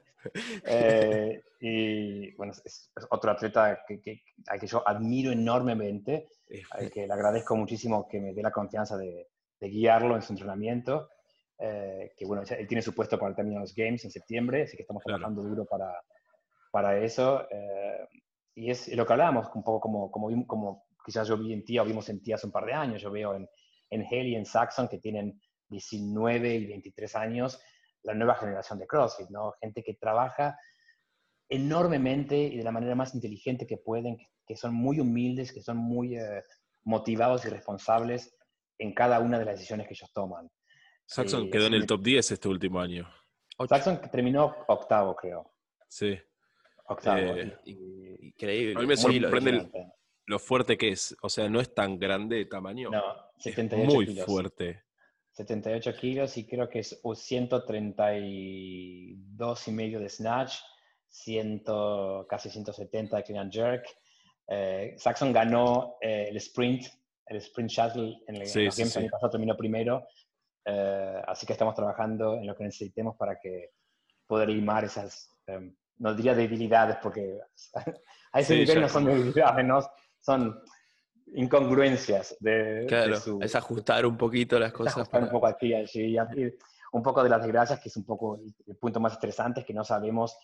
Eh, 0.63 1.43
y 1.59 2.31
bueno, 2.35 2.51
es, 2.53 2.91
es 2.95 3.07
otro 3.09 3.31
atleta 3.31 3.83
que, 3.87 3.99
que- 4.01 4.21
al 4.47 4.59
que 4.59 4.67
yo 4.67 4.87
admiro 4.87 5.31
enormemente, 5.31 6.27
al 6.71 6.91
que 6.91 7.07
le 7.07 7.13
agradezco 7.13 7.55
muchísimo 7.55 8.07
que 8.07 8.19
me 8.19 8.33
dé 8.33 8.41
la 8.43 8.51
confianza 8.51 8.97
de, 8.97 9.29
de 9.59 9.67
guiarlo 9.69 10.15
en 10.15 10.21
su 10.21 10.33
entrenamiento. 10.33 11.09
eh, 11.57 12.11
que 12.17 12.25
bueno, 12.25 12.43
él 12.47 12.67
tiene 12.67 12.81
su 12.81 12.93
puesto 12.93 13.17
para 13.17 13.29
el 13.29 13.35
término 13.35 13.55
de 13.55 13.61
los 13.61 13.73
Games 13.73 14.03
en 14.05 14.11
septiembre, 14.11 14.63
así 14.63 14.75
que 14.75 14.83
estamos 14.83 15.01
Claro. 15.03 15.19
trabajando 15.19 15.41
duro 15.47 15.65
para, 15.65 15.91
para 16.71 16.97
eso. 16.99 17.47
eh, 17.49 18.07
y 18.55 18.69
es 18.69 18.87
lo 18.95 19.05
que 19.05 19.13
hablábamos, 19.13 19.47
un 19.55 19.63
poco 19.63 19.79
como, 19.79 20.11
como, 20.11 20.45
como 20.47 20.85
quizás 21.05 21.27
yo 21.27 21.37
vi 21.37 21.53
en 21.53 21.63
ti 21.63 21.77
o 21.79 21.85
vimos 21.85 22.07
en 22.09 22.21
ti 22.21 22.31
hace 22.33 22.45
un 22.45 22.51
par 22.51 22.65
de 22.65 22.73
años, 22.73 23.01
yo 23.01 23.11
veo 23.11 23.35
en, 23.35 23.47
en 23.89 24.01
Haley 24.05 24.33
y 24.33 24.35
en 24.35 24.45
Saxon 24.45 24.87
que 24.87 24.97
tienen 24.99 25.39
19 25.69 26.55
y 26.55 26.65
23 26.67 27.15
años, 27.15 27.59
la 28.03 28.13
nueva 28.13 28.35
generación 28.35 28.79
de 28.79 28.87
CrossFit, 28.87 29.29
¿no? 29.29 29.53
Gente 29.59 29.83
que 29.83 29.95
trabaja 29.95 30.57
enormemente 31.49 32.37
y 32.37 32.57
de 32.57 32.63
la 32.63 32.71
manera 32.71 32.95
más 32.95 33.13
inteligente 33.13 33.67
que 33.67 33.77
pueden, 33.77 34.17
que, 34.17 34.25
que 34.47 34.55
son 34.55 34.73
muy 34.73 34.99
humildes, 34.99 35.51
que 35.53 35.61
son 35.61 35.77
muy 35.77 36.17
eh, 36.17 36.43
motivados 36.83 37.45
y 37.45 37.49
responsables 37.49 38.35
en 38.77 38.93
cada 38.93 39.19
una 39.19 39.39
de 39.39 39.45
las 39.45 39.55
decisiones 39.55 39.87
que 39.87 39.93
ellos 39.93 40.11
toman. 40.13 40.49
Saxon 41.05 41.43
Sí, 41.43 41.49
quedó 41.51 41.67
en 41.67 41.75
el 41.75 41.85
top 41.85 42.01
10 42.01 42.31
este 42.31 42.47
último 42.47 42.79
año. 42.79 43.07
Saxon 43.69 44.01
terminó 44.11 44.55
octavo, 44.67 45.15
creo. 45.15 45.53
Sí. 45.87 46.17
Octavo. 46.87 47.35
Eh, 47.37 47.57
y- 47.65 48.27
Increíble. 48.27 48.73
A 48.77 48.81
mí 48.81 48.87
me 48.87 48.97
sorprende 48.97 49.49
el-. 49.51 49.71
Lo 50.25 50.39
fuerte 50.39 50.77
que 50.77 50.89
es. 50.89 51.15
O 51.21 51.29
sea, 51.29 51.47
no 51.47 51.61
es 51.61 51.73
tan 51.73 51.99
grande 51.99 52.37
de 52.37 52.45
tamaño. 52.45 52.89
no, 52.89 53.03
Es 53.37 53.43
78 53.43 53.93
muy 53.95 54.05
kilos. 54.07 54.25
fuerte. 54.25 54.83
78 55.35 55.93
kilos 55.95 56.37
y 56.37 56.47
creo 56.47 56.69
que 56.69 56.79
es 56.79 56.97
un 57.03 57.15
132 57.15 59.67
y 59.67 59.71
medio 59.71 59.99
de 59.99 60.07
snatch, 60.07 60.53
100, 61.09 61.63
casi 62.29 62.49
170 62.49 63.17
de 63.17 63.23
clean 63.23 63.41
and 63.41 63.51
jerk. 63.51 63.85
Eh, 64.47 64.95
Saxon 64.97 65.33
ganó 65.33 65.97
eh, 65.99 66.27
el 66.29 66.37
sprint, 66.37 66.85
el 67.25 67.35
sprint 67.37 67.69
shuttle 67.69 68.17
en, 68.27 68.35
el, 68.37 68.47
Sí, 68.47 68.59
en 68.59 68.65
los 68.65 68.75
sí, 68.75 68.81
Games 68.81 68.93
sí. 68.93 68.99
el 68.99 69.05
año 69.05 69.11
pasado 69.11 69.31
terminó 69.31 69.57
primero. 69.57 70.07
Eh, 70.63 71.21
así 71.27 71.45
que 71.45 71.51
estamos 71.51 71.75
trabajando 71.75 72.35
en 72.35 72.47
lo 72.47 72.55
que 72.55 72.63
necesitemos 72.63 73.17
para 73.17 73.37
que 73.37 73.71
poder 74.25 74.47
limar 74.49 74.85
esas, 74.85 75.35
eh, 75.47 75.69
no 75.97 76.15
diría 76.15 76.33
debilidades, 76.33 76.95
porque 77.03 77.39
a 78.31 78.39
ese 78.39 78.55
nivel 78.55 78.75
ya 78.75 78.81
no 78.81 78.89
son 78.89 79.05
debilidades, 79.05 79.65
¿no? 79.65 79.81
son 80.21 80.61
incongruencias 81.33 82.35
de, 82.39 82.51
de 82.81 82.85
Claro, 82.85 83.15
su, 83.15 83.39
es 83.41 83.55
ajustar 83.55 84.05
un 84.05 84.17
poquito 84.17 84.59
las 84.59 84.71
cosas. 84.71 84.97
ajustar 84.97 85.21
un 85.21 85.27
para- 85.27 85.31
poco 85.31 85.47
aquí, 85.47 85.73
allí, 85.73 86.05
y 86.05 86.17
aquí, 86.17 86.49
un 86.91 87.03
poco 87.03 87.23
de 87.23 87.29
las 87.29 87.41
desgracias, 87.41 87.79
que 87.79 87.89
es 87.89 87.97
un 87.97 88.05
poco 88.05 88.37
el, 88.67 88.75
punto 88.77 88.99
más 88.99 89.13
estresante, 89.13 89.61
es 89.61 89.65
que 89.65 89.73
no 89.73 89.83
sabemos, 89.83 90.37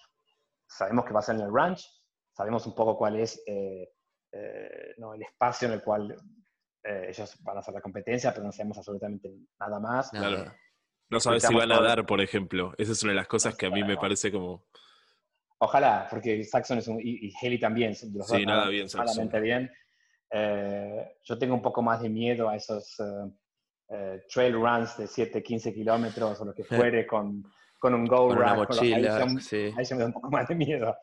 sabemos 0.68 1.06
que 1.06 1.14
va 1.14 1.20
a 1.20 1.24
ser 1.24 1.36
en 1.36 1.42
el 1.42 1.54
ranch, 1.54 1.86
sabemos 2.34 2.66
un 2.66 2.76
poco 2.76 2.98
cuál 2.98 3.18
es 3.20 3.42
eh, 3.46 3.90
eh, 4.32 4.96
¿no? 4.98 5.14
el 5.14 5.22
espacio 5.22 5.68
en 5.68 5.76
el 5.76 5.84
cual 5.84 6.16
eh, 6.84 7.08
ellos 7.10 7.38
van 7.44 7.58
a 7.58 7.60
hacer 7.60 7.74
la 7.74 7.82
competencia, 7.82 8.32
pero 8.34 8.46
no 8.46 8.52
sabemos 8.52 8.78
absolutamente 8.78 9.32
nada 9.60 9.80
más. 9.80 10.10
Claro. 10.10 10.54
No 11.10 11.20
sabes 11.20 11.44
si 11.44 11.54
van 11.54 11.72
a 11.74 11.82
dar, 11.82 12.06
por 12.06 12.22
ejemplo. 12.22 12.74
Esa 12.78 12.94
es 12.94 13.04
una 13.04 13.12
de 13.12 13.18
las 13.18 13.28
cosas 13.28 13.56
que 13.56 13.66
a 13.66 13.70
mí 13.70 13.84
me 13.84 13.98
parece 13.98 14.32
como. 14.32 14.66
Ojalá, 15.60 16.08
porque 16.10 16.44
Saxon 16.44 16.80
es 16.80 16.88
un, 16.88 17.00
y, 17.02 17.28
y 17.28 17.34
Haley 17.40 17.60
también, 17.60 17.92
los 17.92 18.00
Sí, 18.02 18.14
dos 18.16 18.46
nada 18.46 18.70
bien, 18.70 18.90
Saxon. 18.90 19.30
bien. 19.42 19.70
Eh, 20.32 21.18
yo 21.24 21.38
tengo 21.38 21.54
un 21.56 21.62
poco 21.62 21.82
más 21.82 22.02
de 22.02 22.10
miedo 22.10 22.48
a 22.50 22.56
esos 22.56 22.98
eh, 23.00 23.32
eh, 23.90 24.24
trail 24.34 24.54
runs 24.54 24.98
de 24.98 25.08
7, 25.08 25.44
15 25.44 25.74
kilómetros 25.74 26.40
o 26.40 26.46
lo 26.46 26.54
que 26.54 26.64
fuere 26.64 27.06
con, 27.06 27.44
con 27.80 27.94
un 27.94 28.06
go 28.06 28.30
Con 28.30 28.38
una 28.38 28.56
rack. 28.56 28.56
con 28.56 28.68
los- 28.68 28.80
ahí 28.82 28.92
mochila, 28.92 29.40
sí. 29.42 29.74
ahí 29.78 29.86
se 29.86 29.96
me 29.96 30.02
da 30.02 30.08
un 30.08 30.14
poco 30.14 30.30
más 30.32 30.48
de 30.48 30.56
miedo. 30.56 30.96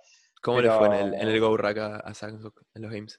¿Cómo 0.43 0.61
le 0.61 0.71
fue 0.71 0.87
en 0.87 0.93
pero- 0.93 1.05
el, 1.07 1.15
en 1.15 1.29
el 1.29 1.41
Go 1.41 1.57
Rack 1.57 1.79
a, 1.79 1.97
a 1.97 2.15
Samsung 2.15 2.53
en 2.75 2.83
los 2.83 2.91
Games? 2.93 3.19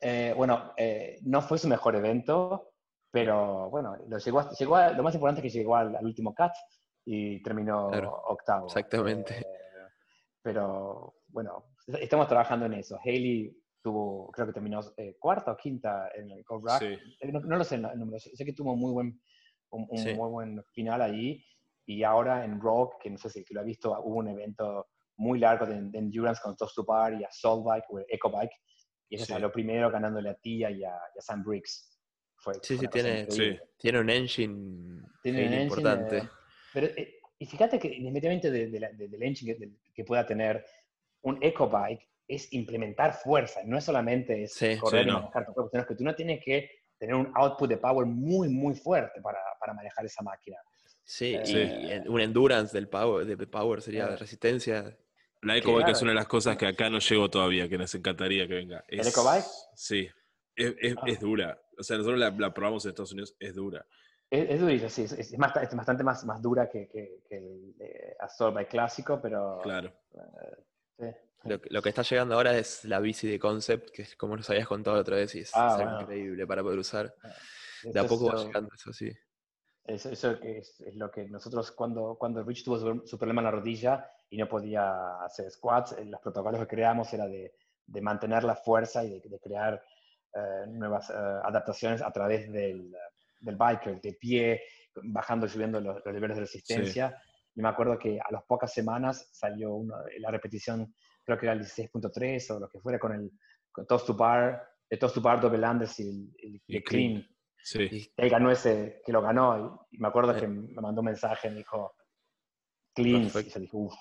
Eh, 0.00 0.34
bueno, 0.36 0.74
eh, 0.76 1.18
no 1.22 1.40
fue 1.42 1.58
su 1.58 1.66
mejor 1.66 1.96
evento, 1.96 2.72
pero 3.10 3.68
bueno, 3.70 3.96
lo, 4.08 4.18
llegó 4.18 4.40
a- 4.40 4.50
llegó 4.52 4.76
a- 4.76 4.90
lo 4.90 5.02
más 5.02 5.14
importante 5.14 5.40
es 5.46 5.50
que 5.52 5.58
llegó 5.58 5.76
al, 5.76 5.96
al 5.96 6.04
último 6.04 6.34
cut 6.34 6.52
y 7.06 7.42
terminó 7.42 7.88
Claro, 7.90 8.12
octavo. 8.26 8.66
exactamente. 8.66 9.38
Eh, 9.40 9.46
pero 10.42 11.14
bueno, 11.28 11.64
estamos 11.86 12.28
trabajando 12.28 12.66
en 12.66 12.74
eso. 12.74 12.98
Haley 13.04 13.56
tuvo, 13.82 14.30
creo 14.30 14.46
que 14.46 14.52
terminó 14.52 14.80
eh, 14.96 15.16
cuarta 15.18 15.52
o 15.52 15.56
quinta 15.56 16.10
en 16.14 16.30
el 16.30 16.44
Rack. 16.62 16.78
Sí. 16.80 16.98
Eh, 17.20 17.32
No, 17.32 17.40
no 17.40 17.56
lo 17.56 17.64
sé 17.64 17.74
el 17.76 17.82
número, 17.82 18.18
sé 18.18 18.44
que 18.44 18.52
tuvo 18.52 18.76
muy 18.76 18.92
buen, 18.92 19.20
un, 19.70 19.86
un 19.90 19.98
Sí. 19.98 20.14
muy 20.14 20.28
buen 20.30 20.62
final 20.72 21.02
allí. 21.02 21.44
Y 21.84 22.04
ahora 22.04 22.44
en 22.44 22.60
Rock, 22.60 23.02
que 23.02 23.10
no 23.10 23.18
sé 23.18 23.28
si 23.28 23.44
que 23.44 23.54
lo 23.54 23.60
ha 23.60 23.64
visto, 23.64 23.90
hubo 24.02 24.16
un 24.18 24.28
evento 24.28 24.86
muy 25.16 25.38
largo 25.40 25.66
de, 25.66 25.80
de 25.82 25.98
endurance 25.98 26.40
con 26.42 26.56
Toast 26.56 26.74
to 26.76 26.84
Bar 26.84 27.14
y 27.20 27.24
a 27.24 27.30
Soul 27.30 27.64
Bike 27.64 27.84
o 27.90 27.98
Eco 28.08 28.30
Bike. 28.30 28.52
Y 29.08 29.16
ese 29.16 29.26
Sí. 29.26 29.32
salió 29.32 29.50
primero 29.52 29.90
ganándole 29.90 30.30
a 30.30 30.34
Tia 30.34 30.70
y 30.70 30.84
a, 30.84 30.90
y 31.14 31.18
a 31.18 31.20
Sam 31.20 31.42
Briggs. 31.44 31.98
Fue, 32.36 32.54
Sí, 32.62 32.76
fue 32.76 32.86
sí, 32.86 32.88
tiene, 32.88 33.26
tiene 33.78 34.00
un 34.00 34.10
engine, 34.10 35.02
Tiene 35.22 35.38
un 35.46 35.52
engine, 35.52 35.62
importante. 35.64 36.18
eh, 36.18 36.28
pero, 36.72 36.86
eh, 36.86 37.18
y 37.38 37.46
fíjate 37.46 37.78
que 37.78 37.88
independientemente 37.88 38.50
de, 38.50 38.68
de- 38.68 39.08
del 39.08 39.22
engine 39.22 39.54
que, 39.54 39.66
de- 39.66 39.72
que 39.94 40.04
pueda 40.04 40.24
tener 40.26 40.64
un 41.22 41.38
Eco 41.42 41.68
Bike, 41.68 42.08
es 42.28 42.52
implementar 42.52 43.14
fuerza, 43.14 43.60
no 43.64 43.78
es 43.78 43.84
solamente 43.84 44.44
es 44.44 44.54
Sí, 44.54 44.76
correr 44.78 45.02
sí, 45.04 45.08
y 45.08 45.12
no. 45.12 45.20
manejar 45.20 45.46
tu 45.46 45.52
cuerpo, 45.52 45.70
sino 45.70 45.86
que 45.86 45.94
tú 45.94 46.04
no 46.04 46.14
tienes 46.14 46.42
que 46.44 46.70
tener 46.98 47.14
un 47.14 47.30
output 47.34 47.68
de 47.68 47.76
power 47.78 48.06
muy, 48.06 48.48
muy 48.48 48.74
fuerte 48.74 49.20
para, 49.20 49.38
para 49.58 49.74
manejar 49.74 50.04
esa 50.06 50.22
máquina. 50.22 50.56
Sí, 51.04 51.36
y 51.42 51.46
Sí. 51.46 51.56
en- 51.60 52.08
un 52.08 52.20
endurance 52.20 52.72
del 52.76 52.88
power, 52.88 53.26
de 53.26 53.46
power 53.46 53.82
sería 53.82 54.04
Claro. 54.04 54.18
resistencia. 54.18 54.96
La 55.42 55.56
EcoBike 55.56 55.78
Claro. 55.86 55.92
es 55.92 56.02
una 56.02 56.10
de 56.12 56.14
las 56.14 56.28
cosas 56.28 56.56
que 56.56 56.66
acá 56.66 56.88
no 56.88 57.00
llegó 57.00 57.28
todavía, 57.28 57.68
que 57.68 57.76
nos 57.76 57.92
encantaría 57.96 58.46
que 58.46 58.54
venga. 58.54 58.84
¿El 58.86 59.00
Es- 59.00 59.08
EcoBike? 59.08 59.44
Sí. 59.74 60.08
Es, 60.54 60.74
es- 60.80 60.94
Ah. 60.96 61.02
es 61.06 61.18
dura. 61.18 61.60
O 61.76 61.82
sea, 61.82 61.96
nosotros 61.96 62.20
la, 62.20 62.30
la 62.30 62.54
probamos 62.54 62.84
en 62.84 62.90
Estados 62.90 63.10
Unidos, 63.12 63.34
es 63.40 63.54
dura. 63.54 63.84
Es, 64.30 64.48
es 64.50 64.60
durillo, 64.60 64.88
sí, 64.88 65.02
es, 65.02 65.12
es 65.12 65.36
más- 65.38 65.56
es 65.56 65.74
bastante 65.74 66.04
más, 66.04 66.24
más 66.24 66.40
dura 66.40 66.70
que, 66.70 66.86
que, 66.88 67.18
que 67.28 67.36
el 67.36 67.74
eh, 67.80 68.14
Assault 68.20 68.54
Bike 68.54 68.68
clásico, 68.68 69.20
pero 69.20 69.58
Claro. 69.62 69.92
eh, 70.14 70.56
sí. 71.00 71.06
Lo, 71.44 71.60
que- 71.60 71.70
lo 71.70 71.82
que 71.82 71.88
está 71.88 72.02
llegando 72.02 72.34
ahora 72.34 72.56
es 72.56 72.84
la 72.84 73.00
bici 73.00 73.28
de 73.28 73.38
concept, 73.38 73.90
que 73.90 74.02
es 74.02 74.16
como 74.16 74.36
nos 74.36 74.48
habías 74.50 74.68
contado 74.68 74.96
la 74.96 75.02
otra 75.02 75.16
vez, 75.16 75.34
y 75.34 75.40
es, 75.40 75.50
Ah, 75.54 75.74
bueno. 75.76 76.00
increíble 76.02 76.46
para 76.46 76.62
poder 76.62 76.78
usar. 76.78 77.14
De 77.82 77.88
Esto 77.90 78.00
a 78.00 78.08
poco 78.08 78.26
va 78.26 78.34
lo- 78.34 78.46
llegando 78.46 78.70
eso, 78.74 78.92
sí. 78.92 79.10
Eso, 79.84 80.10
eso 80.10 80.30
es, 80.42 80.80
es 80.80 80.94
lo 80.94 81.10
que 81.10 81.24
nosotros, 81.28 81.72
cuando, 81.72 82.16
cuando 82.16 82.44
Rich 82.44 82.64
tuvo 82.64 82.78
su, 82.78 83.02
su 83.06 83.18
problema 83.18 83.40
en 83.40 83.46
la 83.46 83.50
rodilla 83.50 84.08
y 84.30 84.36
no 84.38 84.48
podía 84.48 85.16
hacer 85.24 85.50
squats, 85.50 85.92
eh, 85.98 86.04
los 86.04 86.20
protocolos 86.20 86.60
que 86.60 86.68
creamos 86.68 87.12
era 87.12 87.26
de, 87.26 87.52
de 87.86 88.00
mantener 88.00 88.44
la 88.44 88.54
fuerza 88.54 89.02
y 89.04 89.10
de, 89.10 89.28
de 89.28 89.40
crear 89.40 89.82
eh, 90.34 90.66
nuevas 90.68 91.10
eh, 91.10 91.14
adaptaciones 91.14 92.00
a 92.00 92.12
través 92.12 92.50
del, 92.52 92.94
del 93.40 93.56
biker, 93.56 94.00
de 94.00 94.12
pie, 94.12 94.62
bajando 95.02 95.46
y 95.46 95.48
subiendo 95.48 95.80
los, 95.80 96.00
los 96.04 96.14
niveles 96.14 96.36
de 96.36 96.42
resistencia. 96.42 97.20
Y 97.54 97.60
me 97.60 97.68
acuerdo 97.68 97.98
que 97.98 98.20
a 98.20 98.30
las 98.30 98.44
pocas 98.44 98.72
semanas 98.72 99.28
salió 99.32 99.74
una- 99.74 99.96
la 100.20 100.30
repetición, 100.30 100.94
creo 101.24 101.38
que 101.38 101.46
era 101.46 101.52
el 101.54 101.60
16.3 101.60 102.50
o 102.50 102.60
lo 102.60 102.68
que 102.68 102.80
fuera, 102.80 102.98
con 102.98 103.12
el 103.14 103.30
con 103.70 103.86
toast 103.86 104.06
to 104.06 104.14
bar, 104.14 104.62
el 104.90 104.98
toast 104.98 105.14
to 105.14 105.20
bar 105.22 105.40
double 105.40 105.66
unders 105.66 105.98
y 106.00 106.02
el, 106.08 106.34
el- 106.38 106.62
Y 106.66 106.76
el 106.76 106.84
clean. 106.84 107.12
clean 107.12 107.28
Sí. 107.64 107.82
Y 107.92 108.12
él 108.16 108.28
ganó 108.28 108.50
ese, 108.50 109.00
que 109.06 109.12
lo 109.12 109.22
ganó, 109.22 109.84
y, 109.90 109.96
y 109.96 109.98
me 110.00 110.08
acuerdo 110.08 110.36
Eh. 110.36 110.40
que 110.40 110.48
me 110.48 110.80
mandó 110.80 111.00
un 111.00 111.06
mensaje, 111.06 111.48
me 111.48 111.58
dijo, 111.58 111.94
clean, 112.92 113.22
y 113.22 113.24
Perfecto. 113.30 113.54
yo 113.54 113.60
dije, 113.60 113.76
uff. 113.76 113.94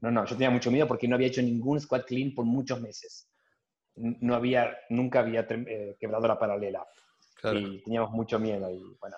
No, 0.00 0.10
no, 0.10 0.24
yo 0.24 0.34
tenía 0.36 0.50
mucho 0.50 0.70
miedo 0.70 0.86
porque 0.88 1.06
no 1.08 1.16
había 1.16 1.26
hecho 1.28 1.42
ningún 1.42 1.80
squat 1.80 2.06
clean 2.06 2.32
por 2.34 2.44
muchos 2.46 2.80
meses. 2.80 3.28
No 3.96 4.34
había, 4.36 4.76
nunca 4.90 5.20
había 5.20 5.46
eh, 5.50 5.96
quebrado 6.00 6.26
la 6.28 6.38
paralela. 6.38 6.86
claro, 7.34 7.58
Y 7.58 7.82
teníamos 7.82 8.12
mucho 8.12 8.38
miedo 8.38 8.70
y 8.70 8.96
bueno, 9.00 9.16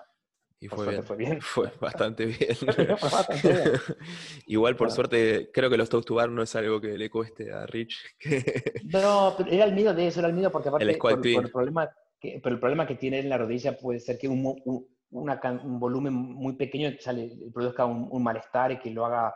y 0.62 0.68
por 0.68 0.78
fue 0.84 0.88
bien. 0.90 1.02
fue 1.04 1.16
bien. 1.16 1.40
Fue 1.40 1.72
bastante 1.80 2.26
bien. 2.26 2.54
Fue 2.54 2.66
bastante 3.02 3.48
bien. 3.52 3.72
Igual, 4.46 4.76
por 4.76 4.88
Claro. 4.88 4.94
suerte, 4.94 5.50
creo 5.52 5.70
que 5.70 5.78
los 5.78 5.88
toast 5.88 6.06
to 6.06 6.14
bar 6.16 6.28
no 6.28 6.42
es 6.42 6.54
algo 6.54 6.80
que 6.80 6.98
le 6.98 7.08
cueste 7.10 7.50
a 7.52 7.64
Rich. 7.66 8.16
que- 8.18 8.74
No, 8.84 9.34
pero 9.38 9.50
era 9.50 9.64
el 9.64 9.72
miedo 9.74 9.94
de 9.94 10.06
eso, 10.08 10.20
era 10.20 10.28
el 10.28 10.34
miedo 10.34 10.50
porque 10.52 10.68
aparte 10.68 10.84
El 10.90 10.98
por, 10.98 11.10
por 11.20 11.44
el 11.44 11.50
problema 11.50 11.90
que, 12.20 12.38
pero 12.42 12.54
el 12.54 12.60
problema 12.60 12.86
que 12.86 12.96
tiene 12.96 13.20
en 13.20 13.30
la 13.30 13.38
rodilla 13.38 13.76
puede 13.78 13.98
ser 14.00 14.18
que 14.18 14.28
un, 14.28 14.44
un- 14.66 14.86
una 15.12 15.40
can- 15.40 15.60
un 15.64 15.80
volumen 15.80 16.12
muy 16.12 16.54
pequeño 16.56 16.90
sale, 17.00 17.32
produzca 17.52 17.86
un, 17.86 18.08
un 18.10 18.22
malestar 18.22 18.70
y 18.72 18.78
que 18.78 18.90
lo 18.90 19.06
haga, 19.06 19.34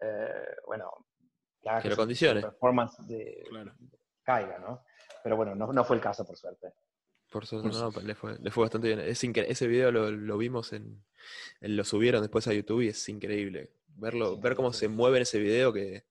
eh, 0.00 0.28
bueno, 0.66 0.90
que 1.60 1.68
haga 1.68 1.82
Que 1.82 1.88
lo 1.90 1.96
condicione. 1.96 2.40
performance 2.40 2.96
de- 3.08 3.42
Claro. 3.50 3.74
caiga, 4.22 4.58
¿no? 4.60 4.84
Pero 5.24 5.36
bueno, 5.36 5.54
no, 5.56 5.72
no 5.72 5.84
fue 5.84 5.96
el 5.96 6.02
caso, 6.02 6.24
por 6.24 6.36
suerte. 6.36 6.68
Por 7.30 7.46
suerte, 7.46 7.68
Por 7.70 7.78
no, 7.78 8.00
le, 8.02 8.14
fue, 8.14 8.38
le 8.40 8.50
fue 8.50 8.64
bastante 8.64 8.88
bien. 8.88 9.00
Es 9.00 9.22
ese 9.22 9.68
video 9.68 9.92
lo, 9.92 10.10
lo 10.10 10.36
vimos 10.36 10.72
en, 10.72 11.02
en- 11.60 11.76
Lo 11.76 11.84
subieron 11.84 12.22
después 12.22 12.46
a 12.48 12.52
YouTube 12.52 12.82
y 12.82 12.88
es 12.88 13.08
increíble. 13.08 13.70
Verlo, 13.96 14.34
Sí, 14.34 14.40
ver 14.42 14.54
cómo 14.56 14.72
sí. 14.72 14.80
se 14.80 14.88
mueve 14.88 15.18
en 15.18 15.22
ese 15.22 15.38
video, 15.38 15.72
que 15.72 16.04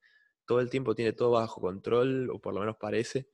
todo 0.46 0.62
el 0.62 0.70
tiempo 0.70 0.96
tiene 0.96 1.14
todo 1.14 1.32
bajo 1.32 1.60
control, 1.60 2.30
o 2.30 2.40
por 2.40 2.54
lo 2.54 2.62
menos 2.62 2.78
parece. 2.78 3.30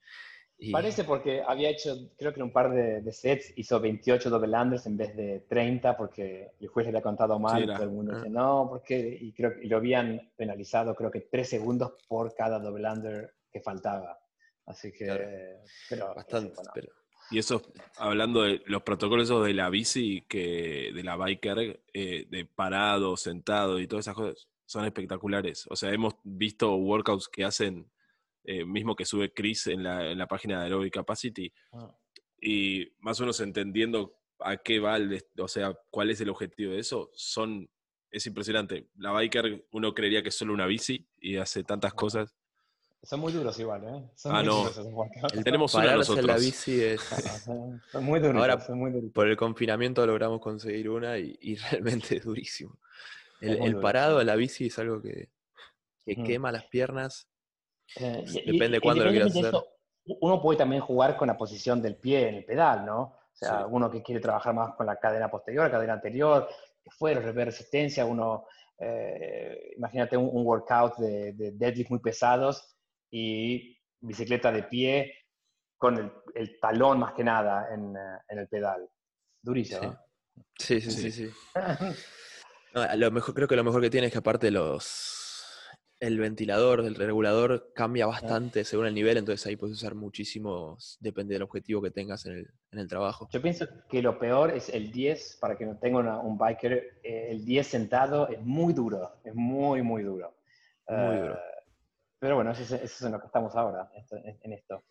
Y, 0.57 0.71
Parece 0.71 1.03
porque 1.03 1.43
había 1.45 1.69
hecho, 1.69 1.95
creo 2.17 2.33
que 2.33 2.39
en 2.39 2.45
un 2.45 2.53
par 2.53 2.71
de, 2.73 3.01
de 3.01 3.11
sets 3.11 3.51
hizo 3.57 3.79
28 3.79 4.29
double 4.29 4.57
unders 4.57 4.85
en 4.85 4.95
vez 4.95 5.13
de 5.15 5.41
30 5.41 5.97
porque 5.97 6.53
el 6.59 6.67
juez 6.69 6.85
le 6.85 6.89
había 6.91 7.01
contado 7.01 7.37
mal. 7.37 7.57
Sí, 7.65 7.69
y 7.69 7.73
todo 7.73 7.83
el 7.83 7.89
mundo 7.91 8.13
ah. 8.13 8.17
dice, 8.17 8.29
no, 8.29 8.67
porque 8.69 9.17
y 9.19 9.33
creo 9.33 9.53
que 9.53 9.65
y 9.65 9.67
lo 9.67 9.77
habían 9.77 10.31
penalizado, 10.37 10.95
creo 10.95 11.11
que 11.11 11.21
3 11.21 11.49
segundos 11.49 11.93
por 12.07 12.33
cada 12.33 12.57
double 12.59 12.89
under 12.89 13.35
que 13.51 13.59
faltaba. 13.59 14.17
Así 14.65 14.91
que, 14.93 15.05
Claro. 15.05 15.27
pero 15.89 16.15
bastante, 16.15 16.49
sí, 16.49 16.55
bueno. 16.55 16.71
pero 16.73 16.89
Y 17.31 17.39
eso, 17.39 17.61
hablando 17.97 18.43
de 18.43 18.61
los 18.67 18.83
protocolos 18.83 19.25
esos 19.25 19.45
de 19.45 19.53
la 19.53 19.69
bici, 19.69 20.23
que 20.27 20.91
de 20.93 21.03
la 21.03 21.15
biker, 21.15 21.83
eh, 21.93 22.25
de 22.29 22.45
parado, 22.45 23.17
sentado 23.17 23.79
y 23.79 23.87
todas 23.87 24.05
esas 24.05 24.15
cosas, 24.15 24.47
son 24.65 24.85
espectaculares. 24.85 25.65
O 25.69 25.75
sea, 25.75 25.91
hemos 25.91 26.15
visto 26.23 26.75
workouts 26.75 27.27
que 27.27 27.43
hacen, 27.43 27.91
eh, 28.43 28.63
mismo 28.65 28.95
que 28.95 29.05
sube 29.05 29.33
Chris 29.33 29.67
en 29.67 29.83
la, 29.83 30.11
en 30.11 30.17
la 30.17 30.27
página 30.27 30.59
de 30.59 30.65
Aerobic 30.65 30.93
Capacity, 30.93 31.51
Ah. 31.73 31.91
y 32.39 32.87
más 32.99 33.19
o 33.19 33.23
menos 33.23 33.39
entendiendo 33.39 34.19
a 34.39 34.57
qué 34.57 34.79
va, 34.79 34.97
el 34.97 35.23
o 35.39 35.47
sea, 35.47 35.73
cuál 35.89 36.11
es 36.11 36.21
el 36.21 36.29
objetivo 36.29 36.73
de 36.73 36.79
eso, 36.79 37.09
son, 37.13 37.67
es 38.11 38.27
impresionante. 38.27 38.89
La 38.97 39.11
biker, 39.11 39.65
uno 39.71 39.93
creería 39.93 40.21
que 40.21 40.29
es 40.29 40.35
solo 40.37 40.53
una 40.53 40.67
bici 40.67 41.07
y 41.19 41.37
hace 41.37 41.63
tantas 41.63 41.93
cosas. 41.93 42.35
Son 43.05 43.19
muy 43.19 43.31
duros 43.31 43.59
igual, 43.59 43.83
¿eh? 43.83 44.09
Son 44.15 44.31
Ah, 44.35 44.39
muy 44.39 44.45
no. 44.47 44.55
duros 44.57 44.71
esos 44.77 45.33
el 45.33 45.43
Tenemos 45.43 45.73
una 45.73 45.83
pararse 45.85 46.11
en 46.13 46.17
la 46.27 46.33
nosotros. 46.33 46.41
bici 46.45 46.81
es... 46.83 47.01
Son 47.45 47.81
son 47.91 48.03
muy 48.03 48.19
duros, 48.19 48.41
Ahora, 48.41 48.59
son 48.59 48.79
muy 48.79 48.91
duros. 48.91 49.11
Por 49.13 49.27
el 49.27 49.37
confinamiento 49.37 50.05
logramos 50.05 50.39
conseguir 50.41 50.89
una 50.89 51.17
y, 51.17 51.37
y 51.41 51.55
realmente 51.71 52.17
es 52.17 52.23
durísimo. 52.23 52.77
El, 53.39 53.53
Es 53.57 53.61
el 53.65 53.79
parado 53.79 54.19
en 54.21 54.27
la 54.27 54.35
bici 54.35 54.67
es 54.67 54.79
algo 54.79 55.01
que, 55.01 55.29
que 56.05 56.15
Mm. 56.17 56.23
quema 56.23 56.51
las 56.51 56.65
piernas. 56.65 57.27
Eh, 57.97 58.23
y- 58.27 58.51
Depende 58.53 58.77
y 58.77 58.79
cuándo 58.79 59.03
lo 59.05 59.11
quieras 59.11 59.33
de 59.33 59.39
eso, 59.39 59.67
Uno 60.21 60.41
puede 60.41 60.57
también 60.57 60.81
jugar 60.81 61.15
con 61.17 61.27
la 61.27 61.37
posición 61.37 61.81
del 61.81 61.95
pie 61.95 62.29
en 62.29 62.35
el 62.35 62.45
pedal, 62.45 62.85
¿no? 62.85 63.01
O 63.01 63.37
sea, 63.37 63.59
Sí. 63.59 63.65
uno 63.69 63.89
que 63.91 64.01
quiere 64.01 64.21
trabajar 64.21 64.53
más 64.53 64.73
con 64.75 64.85
la 64.85 64.95
cadena 64.97 65.29
posterior, 65.29 65.65
la 65.65 65.71
cadena 65.71 65.93
anterior, 65.93 66.47
que 66.83 66.89
fuera, 66.91 67.19
rever 67.19 67.47
resistencia, 67.47 68.05
uno, 68.05 68.45
eh, 68.79 69.73
imagínate 69.77 70.15
un, 70.17 70.29
un 70.31 70.45
workout 70.45 70.97
de, 70.97 71.33
de 71.33 71.51
deadlift 71.51 71.89
muy 71.89 71.99
pesados 71.99 72.74
y 73.17 73.77
bicicleta 74.01 74.51
de 74.51 74.63
pie 74.63 75.13
con 75.77 75.97
el, 75.97 76.11
el 76.33 76.59
talón 76.59 76.99
más 76.99 77.13
que 77.13 77.23
nada 77.23 77.73
en, 77.73 77.95
eh, 77.95 78.19
en 78.27 78.39
el 78.39 78.47
pedal. 78.49 78.89
Durísimo. 79.41 79.79
Sí. 79.79 79.87
¿no? 79.87 80.43
Sí, 80.57 80.81
sí, 80.81 80.91
sí, 80.91 81.11
Sí. 81.11 81.27
sí. 81.29 81.33
No, 82.73 82.93
lo 82.97 83.09
mejor, 83.09 83.33
creo 83.33 83.47
que 83.47 83.55
lo 83.55 83.63
mejor 83.63 83.81
que 83.81 83.89
tiene 83.89 84.07
es 84.07 84.11
que 84.11 84.19
aparte 84.19 84.51
los 84.51 85.21
el 86.01 86.19
ventilador, 86.19 86.81
el 86.81 86.95
regulador 86.95 87.71
cambia 87.73 88.05
bastante 88.05 88.65
según 88.65 88.85
el 88.87 88.93
nivel, 88.93 89.15
entonces 89.15 89.47
ahí 89.47 89.55
puedes 89.55 89.77
usar 89.77 89.95
muchísimos, 89.95 90.97
depende 90.99 91.35
del 91.35 91.43
objetivo 91.43 91.81
que 91.81 91.89
tengas 91.91 92.25
en 92.25 92.33
el, 92.33 92.51
en 92.71 92.79
el 92.79 92.89
trabajo. 92.89 93.29
Yo 93.31 93.41
pienso 93.41 93.65
que 93.87 94.01
lo 94.01 94.19
peor 94.19 94.51
es 94.51 94.67
el 94.67 94.91
10, 94.91 95.37
para 95.39 95.57
que 95.57 95.65
no 95.65 95.77
tenga 95.79 95.99
una- 95.99 96.19
un 96.19 96.37
biker, 96.37 96.99
eh, 97.01 97.27
el 97.31 97.45
10 97.45 97.65
sentado 97.65 98.27
es 98.27 98.41
muy 98.41 98.73
duro, 98.73 99.21
es 99.23 99.33
muy, 99.33 99.81
muy 99.81 100.03
duro. 100.03 100.35
Muy 100.89 101.15
Eh, 101.15 101.19
duro. 101.21 101.39
Pero 102.19 102.35
bueno, 102.35 102.51
eso 102.51 102.63
es, 102.63 102.71
eso 102.71 102.83
es 102.85 103.01
en 103.01 103.11
lo 103.11 103.19
que 103.19 103.27
estamos 103.27 103.55
ahora, 103.55 103.89
en, 104.43 104.53
esto. 104.53 104.83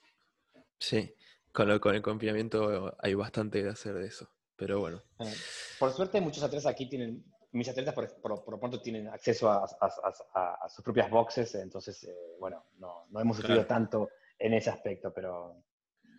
Sí, 0.79 1.14
con, 1.53 1.68
lo- 1.68 1.81
con 1.81 1.95
el 1.95 2.03
confinamiento 2.03 2.95
hay 3.01 3.14
bastante 3.14 3.62
de 3.62 3.70
hacer 3.70 3.95
de 3.95 4.07
eso, 4.07 4.29
pero 4.57 4.81
bueno. 4.81 5.03
Eh, 5.20 5.33
Por 5.79 5.93
suerte, 5.93 6.20
muchos 6.20 6.43
atletas 6.43 6.66
aquí 6.66 6.89
tienen, 6.89 7.25
mis 7.53 7.68
atletas 7.68 7.95
por, 7.95 8.09
por, 8.20 8.45
por 8.45 8.55
lo 8.55 8.61
pronto 8.61 8.81
tienen 8.83 9.09
acceso 9.09 9.51
a, 9.51 9.64
a- 9.64 10.14
a- 10.35 10.55
a 10.64 10.68
sus 10.68 10.85
propias 10.85 11.11
boxes, 11.11 11.55
entonces, 11.55 12.05
eh, 12.05 12.14
bueno, 12.39 12.66
no, 12.79 13.07
no 13.11 13.20
hemos 13.20 13.37
sufrido 13.37 13.64
Claro. 13.64 13.68
tanto 13.68 14.11
en 14.39 14.55
ese 14.55 14.70
aspecto, 14.70 15.12
pero 15.12 15.64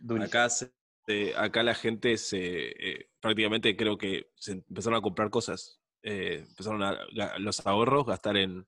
durísimo. 0.02 0.28
Acá, 0.28 0.50
se- 0.50 0.74
eh, 1.08 1.34
acá 1.38 1.62
la 1.62 1.76
gente 1.76 2.18
se 2.18 2.40
eh, 2.72 3.10
prácticamente 3.20 3.78
creo 3.78 3.98
que 3.98 4.32
se 4.36 4.54
empezaron 4.54 4.98
a 4.98 5.02
comprar 5.02 5.30
cosas. 5.30 5.80
Eh, 6.02 6.46
empezaron 6.48 6.82
a, 6.84 6.98
los 7.40 7.66
ahorros 7.66 8.06
gastar 8.06 8.38
en 8.38 8.66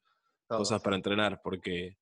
Todo, 0.48 0.60
cosas 0.60 0.80
sí. 0.82 0.84
para 0.84 0.96
entrenar, 0.96 1.42
porque 1.44 1.98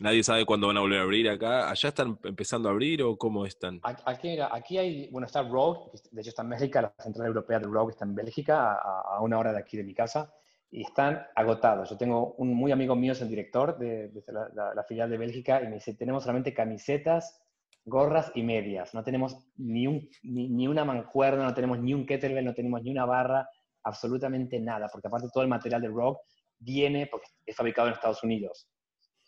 nadie 0.00 0.22
sabe 0.22 0.44
cuándo 0.44 0.66
van 0.68 0.76
a 0.76 0.80
volver 0.80 0.98
a 1.00 1.02
abrir 1.02 1.28
acá. 1.28 1.70
¿Allá 1.70 1.88
están 1.88 2.18
empezando 2.24 2.68
a 2.68 2.72
abrir 2.72 3.02
o 3.02 3.16
cómo 3.16 3.46
están? 3.46 3.80
Aquí, 3.82 4.38
aquí 4.40 4.78
hay, 4.78 5.08
bueno, 5.10 5.26
está 5.26 5.42
Rogue, 5.42 5.90
de 6.10 6.20
hecho 6.20 6.30
está 6.30 6.42
en 6.42 6.50
Bélgica, 6.50 6.82
la 6.82 6.94
central 6.98 7.26
europea 7.28 7.58
de 7.58 7.66
Rogue 7.66 7.92
está 7.92 8.04
en 8.04 8.14
Bélgica, 8.14 8.72
a, 8.74 9.16
a 9.16 9.20
una 9.20 9.38
hora 9.38 9.52
de 9.52 9.58
aquí 9.58 9.76
de 9.76 9.84
mi 9.84 9.94
casa, 9.94 10.32
y 10.70 10.82
están 10.82 11.24
agotados. 11.36 11.90
Yo 11.90 11.96
tengo 11.96 12.34
un 12.38 12.54
muy 12.54 12.72
amigo 12.72 12.96
mío, 12.96 13.12
es 13.12 13.20
el 13.22 13.28
director 13.28 13.78
de, 13.78 14.08
de 14.08 14.22
la, 14.32 14.48
la- 14.54 14.74
la 14.74 14.84
filial 14.84 15.08
de 15.10 15.18
Bélgica, 15.18 15.62
y 15.62 15.68
me 15.68 15.74
dice, 15.74 15.94
tenemos 15.94 16.24
solamente 16.24 16.52
camisetas, 16.52 17.40
gorras 17.84 18.32
y 18.34 18.42
medias. 18.42 18.94
No 18.94 19.04
tenemos 19.04 19.36
ni, 19.56 19.86
un, 19.86 20.08
ni, 20.22 20.48
ni 20.48 20.66
una 20.66 20.84
mancuerna, 20.84 21.44
no 21.44 21.54
tenemos 21.54 21.78
ni 21.78 21.94
un 21.94 22.06
kettlebell, 22.06 22.44
no 22.44 22.54
tenemos 22.54 22.82
ni 22.82 22.90
una 22.90 23.04
barra, 23.04 23.48
absolutamente 23.84 24.58
nada, 24.58 24.88
porque 24.90 25.06
aparte 25.08 25.28
todo 25.32 25.42
el 25.42 25.48
material 25.50 25.82
de 25.82 25.88
Rogue 25.88 26.18
viene 26.58 27.06
porque 27.06 27.26
es 27.44 27.54
fabricado 27.54 27.88
en 27.88 27.94
Estados 27.94 28.22
Unidos. 28.24 28.66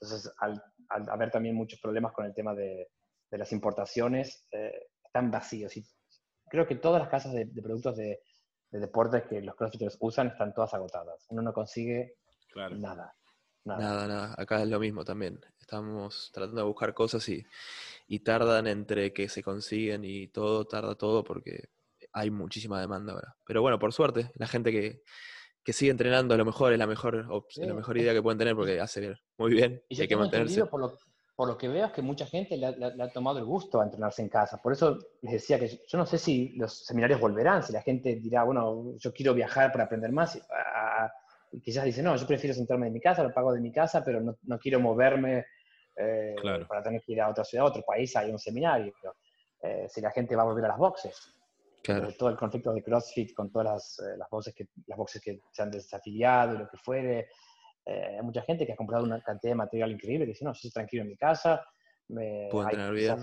Entonces, 0.01 0.32
al, 0.38 0.62
al 0.88 1.09
haber 1.11 1.30
también 1.30 1.55
muchos 1.55 1.80
problemas 1.80 2.12
con 2.12 2.24
el 2.26 2.34
tema 2.34 2.55
de, 2.55 2.88
de 3.30 3.38
las 3.38 3.53
importaciones, 3.53 4.47
eh, 4.53 4.88
están 5.05 5.30
vacíos. 5.30 5.76
Y 5.76 5.86
creo 6.49 6.66
que 6.66 6.76
todas 6.76 7.01
las 7.01 7.11
casas 7.11 7.32
de, 7.32 7.47
de 7.47 7.62
productos 7.62 7.97
de, 7.97 8.20
de 8.70 8.78
deportes 8.80 9.24
que 9.24 9.40
los 9.40 9.55
crossfitters 9.55 9.97
usan 10.01 10.28
están 10.28 10.53
todas 10.55 10.74
agotadas. 10.74 11.24
Uno 11.28 11.42
no 11.42 11.53
consigue 11.53 12.16
Claro. 12.53 12.76
nada. 12.76 13.14
Nada. 13.64 13.80
Nada, 13.80 14.07
nada, 14.07 14.34
acá 14.38 14.62
es 14.62 14.68
lo 14.68 14.78
mismo 14.78 15.05
también. 15.05 15.40
Estamos 15.59 16.30
tratando 16.32 16.61
de 16.61 16.66
buscar 16.68 16.94
cosas 16.94 17.28
y, 17.28 17.44
y 18.07 18.20
tardan 18.20 18.68
entre 18.68 19.12
que 19.12 19.28
se 19.28 19.42
consiguen 19.42 20.05
y 20.05 20.28
todo, 20.28 20.66
tarda 20.66 20.94
todo 20.94 21.24
porque 21.24 21.70
hay 22.12 22.30
muchísima 22.30 22.80
demanda 22.80 23.12
ahora. 23.12 23.36
Pero 23.44 23.62
bueno, 23.62 23.78
por 23.80 23.92
suerte, 23.92 24.30
la 24.36 24.47
gente 24.47 24.70
que, 24.70 25.03
que 25.66 25.72
sigue 25.72 25.90
entrenando 25.90 26.32
a 26.32 26.36
lo 26.38 26.44
mejor 26.44 26.72
es 26.72 26.78
la 26.78 26.86
mejor, 26.86 27.26
Sí, 27.50 27.60
la 27.66 27.74
mejor 27.74 27.98
idea 27.98 28.14
que 28.14 28.22
pueden 28.22 28.38
tener 28.38 28.54
porque 28.54 28.80
hace 28.80 29.14
muy 29.36 29.50
bien 29.52 29.82
Y 29.88 29.98
y 29.98 30.00
hay 30.02 30.08
que 30.08 30.16
mantenerse. 30.16 30.64
por 30.66 30.80
lo, 30.80 30.96
por 31.34 31.48
lo 31.48 31.58
que 31.58 31.66
veo, 31.68 31.86
es 31.86 31.92
que 31.92 32.02
mucha 32.02 32.24
gente 32.24 32.56
le, 32.56 32.66
ha- 32.66 32.70
le 32.70 32.94
le 32.94 33.02
ha 33.02 33.10
tomado 33.12 33.38
el 33.40 33.44
gusto 33.44 33.80
a 33.80 33.84
entrenarse 33.84 34.22
en 34.22 34.28
casa. 34.28 34.58
Por 34.62 34.72
eso 34.72 34.96
les 35.22 35.32
decía 35.32 35.58
que 35.58 35.66
yo, 35.68 35.76
yo 35.88 35.98
no 35.98 36.06
sé 36.06 36.18
si 36.18 36.56
los 36.56 36.86
seminarios 36.86 37.20
volverán, 37.20 37.62
si 37.64 37.72
la 37.72 37.82
gente 37.82 38.14
dirá, 38.14 38.44
bueno, 38.44 38.94
yo 38.96 39.12
quiero 39.12 39.34
viajar 39.34 39.72
para 39.72 39.84
aprender 39.84 40.12
más. 40.12 40.36
Y, 40.36 40.40
ah, 40.50 41.10
y 41.52 41.60
quizás 41.60 41.84
dice, 41.84 42.00
no, 42.02 42.14
yo 42.16 42.26
prefiero 42.28 42.54
sentarme 42.54 42.86
en 42.86 42.92
mi 42.92 43.00
casa, 43.00 43.22
lo 43.24 43.34
pago 43.34 43.52
de 43.52 43.60
mi 43.60 43.72
casa, 43.72 44.02
pero 44.04 44.20
no, 44.20 44.36
no 44.44 44.58
quiero 44.60 44.78
moverme 44.80 45.44
eh, 45.96 46.34
Claro. 46.40 46.66
para 46.68 46.82
tener 46.82 47.02
que 47.02 47.12
ir 47.12 47.20
a 47.20 47.28
otra 47.28 47.44
ciudad, 47.44 47.66
a 47.66 47.70
otro 47.70 47.82
país, 47.82 48.14
a 48.16 48.22
ir 48.24 48.30
a 48.30 48.32
un 48.34 48.38
seminario. 48.38 48.92
Eh, 49.62 49.86
si 49.88 50.00
la 50.00 50.10
gente 50.12 50.36
va 50.36 50.42
a 50.42 50.46
volver 50.46 50.64
a 50.66 50.68
las 50.68 50.78
boxes. 50.78 51.34
Claro. 51.87 52.09
Eh, 52.09 52.16
todo 52.18 52.30
el 52.30 52.37
conflicto 52.37 52.72
de 52.72 52.82
CrossFit 52.82 53.32
con 53.32 53.49
todas 53.49 53.66
las, 53.66 53.99
eh, 54.01 54.16
las, 54.18 54.28
voces 54.28 54.53
que, 54.53 54.66
las 54.87 54.99
boxes 54.99 55.22
que 55.22 55.41
se 55.53 55.62
han 55.62 55.70
desafiliado 55.70 56.57
y 56.57 56.59
lo 56.59 56.68
que 56.68 56.76
fuere. 56.78 57.28
Eh, 57.84 58.16
hay 58.18 58.22
mucha 58.22 58.43
gente 58.43 58.66
que 58.66 58.72
ha 58.72 58.76
comprado 58.76 59.05
una 59.05 59.22
cantidad 59.22 59.53
de 59.53 59.57
material 59.57 59.93
increíble 59.93 60.24
y 60.24 60.28
dice, 60.28 60.45
no, 60.45 60.51
yo 60.51 60.57
estoy 60.57 60.72
tranquilo 60.72 61.05
en 61.05 61.11
mi 61.11 61.16
casa. 61.16 61.64
Me, 62.09 62.49
Puedo 62.51 62.64
entrenar 62.64 62.93
bien. 62.93 63.16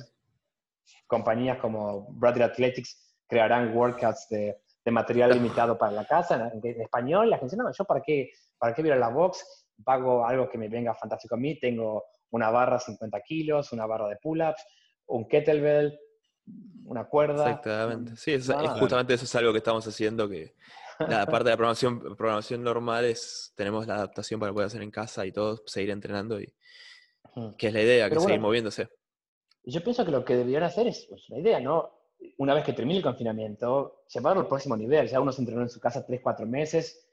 Compañías 1.08 1.58
como 1.58 2.08
Bradley 2.14 2.44
Athletics 2.44 3.18
crearán 3.28 3.76
workouts 3.76 4.30
de, 4.30 4.62
de 4.86 4.92
material 4.92 5.32
limitado 5.34 5.78
para 5.78 5.92
la 5.92 6.06
casa 6.06 6.50
en, 6.54 6.62
en 6.66 6.82
español. 6.82 7.30
La 7.30 7.40
gente 7.40 7.58
dice, 7.58 7.64
no, 7.64 7.70
yo 7.70 7.84
para 7.84 8.00
qué, 8.00 8.32
para 8.58 8.74
qué 8.74 8.82
voy 8.82 8.92
a 8.92 8.96
la 8.96 9.10
box, 9.10 9.68
pago 9.84 10.26
algo 10.26 10.48
que 10.48 10.58
me 10.58 10.70
venga 10.70 10.94
fantástico 10.94 11.36
a 11.36 11.38
mí, 11.38 11.60
tengo 11.60 12.06
una 12.30 12.50
barra 12.50 12.80
50 12.80 13.20
kilos, 13.24 13.74
una 13.74 13.86
barra 13.86 14.08
de 14.08 14.16
pull-ups, 14.16 14.66
un 15.08 15.28
kettlebell, 15.28 16.00
una 16.86 17.06
cuerda. 17.06 17.50
Exactamente. 17.50 18.16
Sí, 18.16 18.34
es, 18.34 18.44
es 18.44 18.50
Nada. 18.50 18.80
justamente 18.80 19.14
eso 19.14 19.26
es 19.26 19.36
algo 19.36 19.52
que 19.52 19.60
estamos 19.60 19.86
haciendo, 19.88 20.30
que 20.30 20.56
la 21.00 21.26
parte 21.26 21.46
de 21.46 21.52
la 21.52 21.58
programación, 21.58 22.00
programación 22.16 22.64
normal 22.64 23.06
es, 23.06 23.54
tenemos 23.56 23.88
la 23.88 23.96
adaptación 23.96 24.40
para 24.40 24.54
poder 24.54 24.68
hacer 24.68 24.82
en 24.82 24.92
casa 24.92 25.26
y 25.26 25.32
todo, 25.32 25.62
seguir 25.66 25.90
entrenando, 25.90 26.40
y 26.40 26.54
que 27.58 27.68
es 27.68 27.74
la 27.74 27.82
idea, 27.82 28.06
que 28.06 28.10
Pero 28.12 28.22
seguir 28.22 28.36
bueno. 28.36 28.48
moviéndose. 28.48 28.90
Y 29.64 29.72
yo 29.72 29.84
pienso 29.84 30.06
que 30.06 30.12
lo 30.12 30.24
que 30.24 30.36
deberían 30.36 30.64
hacer 30.64 30.88
es 30.88 31.06
pues, 31.10 31.24
la 31.30 31.40
idea, 31.40 31.60
¿no? 31.60 32.00
Una 32.38 32.54
vez 32.54 32.64
que 32.64 32.74
termine 32.74 32.98
el 32.98 33.04
confinamiento, 33.04 34.04
llevarlo 34.14 34.42
al 34.42 34.48
próximo 34.48 34.78
nivel. 34.78 35.08
Ya 35.08 35.20
uno 35.20 35.32
se 35.32 35.42
entrenó 35.42 35.62
en 35.62 35.70
su 35.70 35.80
casa 35.80 36.06
tres, 36.06 36.22
cuatro 36.22 36.46
meses. 36.46 37.06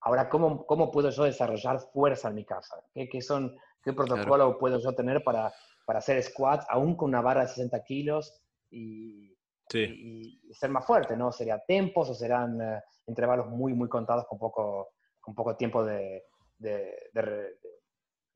Ahora, 0.00 0.28
¿cómo, 0.28 0.64
cómo 0.66 0.90
puedo 0.90 1.10
yo 1.10 1.24
desarrollar 1.24 1.78
fuerza 1.92 2.28
en 2.28 2.36
mi 2.36 2.44
casa? 2.44 2.76
¿Qué, 2.94 3.08
qué 3.08 3.20
son, 3.20 3.54
qué 3.82 3.92
protocolo 3.92 4.58
puedo 4.58 4.78
yo 4.78 4.94
tener 4.94 5.22
para, 5.22 5.52
para 5.84 5.98
hacer 5.98 6.22
squats, 6.22 6.64
aún 6.70 6.96
con 6.96 7.10
una 7.10 7.20
barra 7.20 7.42
de 7.42 7.48
60 7.48 7.82
kilos 7.84 8.40
y, 8.70 9.36
Sí. 9.68 9.80
y- 9.84 10.40
y 10.50 10.54
ser 10.54 10.70
más 10.70 10.84
fuerte, 10.86 11.16
¿no? 11.16 11.30
¿Sería 11.32 11.58
tempos 11.66 12.10
o 12.10 12.14
serán 12.14 12.60
eh, 12.60 12.82
intervalos 13.06 13.46
muy, 13.48 13.72
muy 13.74 13.88
contados 13.88 14.26
con 14.28 14.38
poco, 14.38 14.94
con 15.20 15.34
poco 15.34 15.56
tiempo 15.56 15.84
de, 15.84 16.24
de- 16.58 17.10
de 17.12 17.22
re- 17.22 17.58
de 17.60 17.80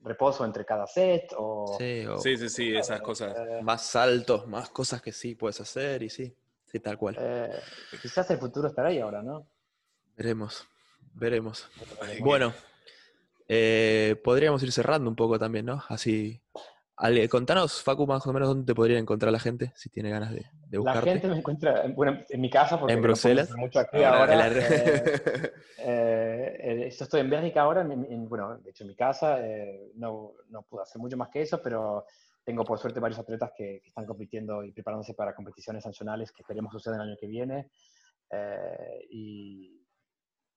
reposo 0.00 0.44
entre 0.44 0.64
cada 0.64 0.86
set? 0.86 1.32
O, 1.36 1.76
Sí, 1.78 2.04
o 2.06 2.18
Sí, 2.18 2.36
sí, 2.36 2.48
sí, 2.48 2.76
esas 2.76 3.00
cosas. 3.00 3.34
eh, 3.36 3.60
más 3.62 3.82
saltos, 3.86 4.46
más 4.46 4.68
cosas 4.70 5.00
que 5.02 5.12
sí 5.12 5.34
puedes 5.34 5.60
hacer, 5.60 6.02
y 6.02 6.10
sí, 6.10 6.36
sí, 6.66 6.80
tal 6.80 6.98
cual. 6.98 7.16
Eh, 7.18 7.48
quizás 8.02 8.30
el 8.30 8.38
futuro 8.38 8.68
estará 8.68 8.88
ahí 8.88 9.00
ahora, 9.00 9.22
¿no? 9.22 9.46
Veremos, 10.16 10.68
veremos. 11.14 11.68
Bueno, 12.20 12.52
eh, 13.48 14.20
podríamos 14.22 14.62
ir 14.62 14.70
cerrando 14.72 15.10
un 15.10 15.16
poco 15.16 15.38
también, 15.38 15.66
¿no? 15.66 15.82
Así, 15.88 16.40
Ale, 16.96 17.28
contanos, 17.28 17.82
Facu, 17.82 18.06
más 18.06 18.24
o 18.26 18.32
menos 18.32 18.48
dónde 18.48 18.66
te 18.66 18.74
podría 18.74 18.98
encontrar 18.98 19.32
la 19.32 19.40
gente 19.40 19.72
si 19.74 19.88
tiene 19.90 20.10
ganas 20.10 20.30
de, 20.32 20.38
de 20.68 20.78
La 20.78 20.80
buscarte. 20.80 21.10
gente 21.10 21.28
me 21.28 21.36
encuentra, 21.38 21.84
bueno, 21.88 22.20
en 22.28 22.40
mi 22.40 22.48
casa, 22.48 22.78
porque 22.78 22.92
¿En 22.92 23.00
no 23.00 23.02
Bruselas? 23.02 23.48
hacer 23.48 23.56
mucho 23.58 23.80
aquí 23.80 23.96
Ahora, 24.04 24.20
ahora. 24.20 24.36
La- 24.36 24.46
eh, 24.48 25.52
eh, 25.78 26.56
eh, 26.86 26.90
yo 26.96 27.04
estoy 27.04 27.20
en 27.20 27.30
Bélgica 27.30 27.62
ahora, 27.62 27.82
en- 27.82 28.04
en- 28.04 28.28
bueno, 28.28 28.58
de 28.58 28.70
hecho 28.70 28.84
en 28.84 28.88
mi 28.90 28.96
casa, 28.96 29.44
eh, 29.44 29.90
no, 29.96 30.34
no 30.50 30.62
puedo 30.62 30.82
hacer 30.84 31.00
mucho 31.00 31.16
más 31.16 31.28
que 31.30 31.42
eso, 31.42 31.60
pero 31.62 32.06
tengo 32.44 32.62
por 32.64 32.78
suerte 32.78 33.00
varios 33.00 33.18
atletas 33.18 33.50
que, 33.56 33.80
que 33.82 33.88
están 33.88 34.06
compitiendo 34.06 34.62
y 34.62 34.70
preparándose 34.72 35.14
para 35.14 35.34
competiciones 35.34 35.84
nacionales 35.84 36.30
que 36.30 36.42
esperemos 36.42 36.72
sucedan 36.72 37.00
el 37.00 37.08
año 37.08 37.16
que 37.20 37.26
viene. 37.26 37.70
eh, 38.30 39.06
y 39.10 39.80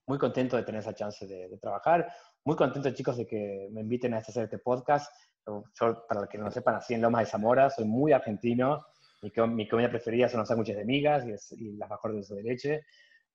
muy 0.07 0.17
contento 0.17 0.55
de 0.55 0.63
tener 0.63 0.79
esa 0.79 0.93
chance 0.93 1.27
de, 1.27 1.49
de 1.49 1.57
trabajar. 1.57 2.07
Muy 2.45 2.55
contento, 2.55 2.89
chicos, 2.91 3.17
de 3.17 3.27
que 3.27 3.67
me 3.71 3.81
inviten 3.81 4.13
a 4.13 4.19
este, 4.19 4.31
hacer 4.31 4.43
este 4.45 4.59
podcast. 4.59 5.11
Yo, 5.47 6.05
para 6.07 6.21
los 6.21 6.29
que 6.29 6.37
no 6.37 6.45
lo 6.45 6.51
sepan, 6.51 6.75
nací 6.75 6.93
en 6.93 7.01
Lomas 7.01 7.21
de 7.25 7.31
Zamora, 7.31 7.69
soy 7.69 7.85
muy 7.85 8.11
argentino. 8.11 8.85
Mi, 9.21 9.31
mi 9.47 9.67
comida 9.67 9.89
preferida 9.89 10.27
son 10.29 10.41
los 10.41 10.47
sándwiches 10.47 10.75
de 10.77 10.85
migas 10.85 11.25
y, 11.25 11.31
es- 11.31 11.51
y 11.53 11.77
las 11.77 11.89
mejores 11.89 12.27
de 12.29 12.43
leche. 12.43 12.85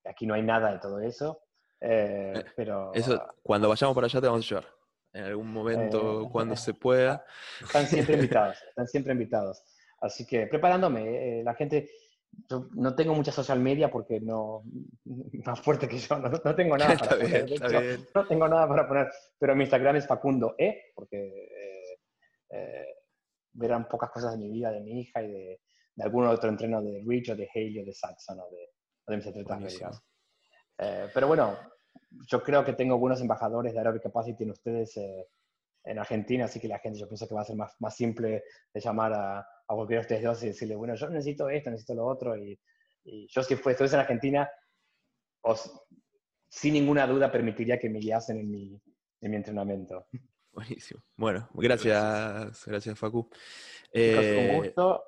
Aquí 0.04 0.26
no 0.26 0.34
hay 0.34 0.42
nada 0.42 0.72
de 0.72 0.78
todo 0.78 1.00
eso. 1.00 1.40
eh, 1.80 2.32
Eh, 2.36 2.44
pero 2.56 2.92
Eso, 2.94 3.20
cuando 3.42 3.68
vayamos 3.68 3.94
para 3.94 4.06
allá 4.06 4.20
te 4.20 4.26
vamos 4.26 4.44
a 4.46 4.48
llevar. 4.48 4.66
En 5.14 5.24
algún 5.24 5.52
momento, 5.52 6.22
Eh, 6.22 6.28
cuando 6.30 6.54
se 6.56 6.74
pueda. 6.74 7.24
están 7.60 7.86
siempre 7.86 8.14
invitados, 8.14 8.58
están 8.68 8.86
siempre 8.86 9.12
invitados. 9.12 9.62
Así 10.00 10.26
que 10.26 10.46
preparándome, 10.46 11.40
eh, 11.40 11.42
la 11.44 11.54
gente, 11.54 11.88
yo 12.48 12.68
no 12.74 12.94
tengo 12.94 13.14
mucha 13.14 13.30
social 13.30 13.60
media 13.60 13.90
porque 13.90 14.20
no, 14.20 14.62
más 15.46 15.60
fuerte 15.60 15.86
que 15.88 15.98
yo, 15.98 16.18
no, 16.18 16.28
no 16.30 16.54
tengo 16.54 16.76
nada 16.78 16.96
para 16.96 17.04
está 17.12 17.16
poner. 17.16 17.44
bien, 17.44 17.62
hecho, 17.62 17.80
bien. 17.80 18.08
no 18.14 18.26
tengo 18.26 18.48
nada 18.48 18.66
para 18.68 18.88
poner, 18.88 19.12
pero 19.38 19.54
mi 19.54 19.62
Instagram 19.64 19.96
es 19.96 20.06
Facundo 20.06 20.54
E, 20.58 20.92
porque 20.94 21.48
eh, 22.52 22.86
verán 23.54 23.88
pocas 23.88 24.10
cosas 24.10 24.32
de 24.32 24.38
mi 24.38 24.50
vida, 24.50 24.70
de 24.70 24.80
mi 24.80 25.00
hija 25.00 25.22
y 25.22 25.32
de, 25.32 25.60
de 25.94 26.04
algún 26.04 26.26
otro 26.26 26.48
entreno 26.48 26.82
de 26.82 27.02
Rich 27.06 27.30
o 27.30 27.36
de 27.36 27.48
Haley 27.52 27.80
o 27.80 27.84
de 27.84 27.92
Saxon 27.92 28.38
o 28.40 28.48
de, 28.50 28.68
o 29.06 29.10
de 29.10 29.16
mis 29.16 29.26
atletas 29.26 29.60
belgas. 29.60 30.02
Eh, 30.78 31.08
pero 31.12 31.26
bueno, 31.28 31.58
yo 32.26 32.42
creo 32.42 32.64
que 32.64 32.72
tengo 32.72 32.98
buenos 32.98 33.20
embajadores 33.20 33.72
de 33.72 33.78
Aerobic 33.78 34.02
Capacity 34.02 34.44
en 34.44 34.50
ustedes 34.50 34.96
eh, 34.96 35.28
en 35.84 35.98
Argentina, 35.98 36.44
así 36.44 36.60
que 36.60 36.68
la 36.68 36.78
gente 36.78 36.98
yo 36.98 37.08
pienso 37.08 37.26
que 37.26 37.34
va 37.34 37.40
a 37.40 37.44
ser 37.44 37.56
más, 37.56 37.74
más 37.80 37.96
simple 37.96 38.44
de 38.72 38.80
llamar 38.80 39.12
a, 39.12 39.40
a 39.40 39.74
cualquiera 39.74 40.00
de 40.00 40.04
ustedes 40.04 40.22
dos 40.22 40.42
y 40.44 40.46
decirle, 40.46 40.76
bueno, 40.76 40.94
yo 40.94 41.08
necesito 41.08 41.48
esto, 41.48 41.70
necesito 41.70 41.94
lo 41.94 42.06
otro, 42.06 42.36
y, 42.36 42.58
y 43.04 43.26
yo 43.28 43.42
si 43.42 43.56
fue, 43.56 43.72
estuviese 43.72 43.96
en 43.96 44.02
Argentina, 44.02 44.48
os, 45.42 45.84
sin 46.48 46.74
ninguna 46.74 47.06
duda 47.06 47.32
permitiría 47.32 47.78
que 47.78 47.90
me 47.90 47.98
guiasen 47.98 48.38
en 48.38 48.50
mi, 48.50 48.80
en 49.20 49.30
mi 49.30 49.36
entrenamiento. 49.36 50.06
Buenísimo. 50.52 51.02
Bueno, 51.16 51.48
gracias, 51.54 52.64
gracias, 52.66 52.98
Facu. 52.98 53.28
Eh, 53.92 54.50
un 54.54 54.58
gusto. 54.64 55.04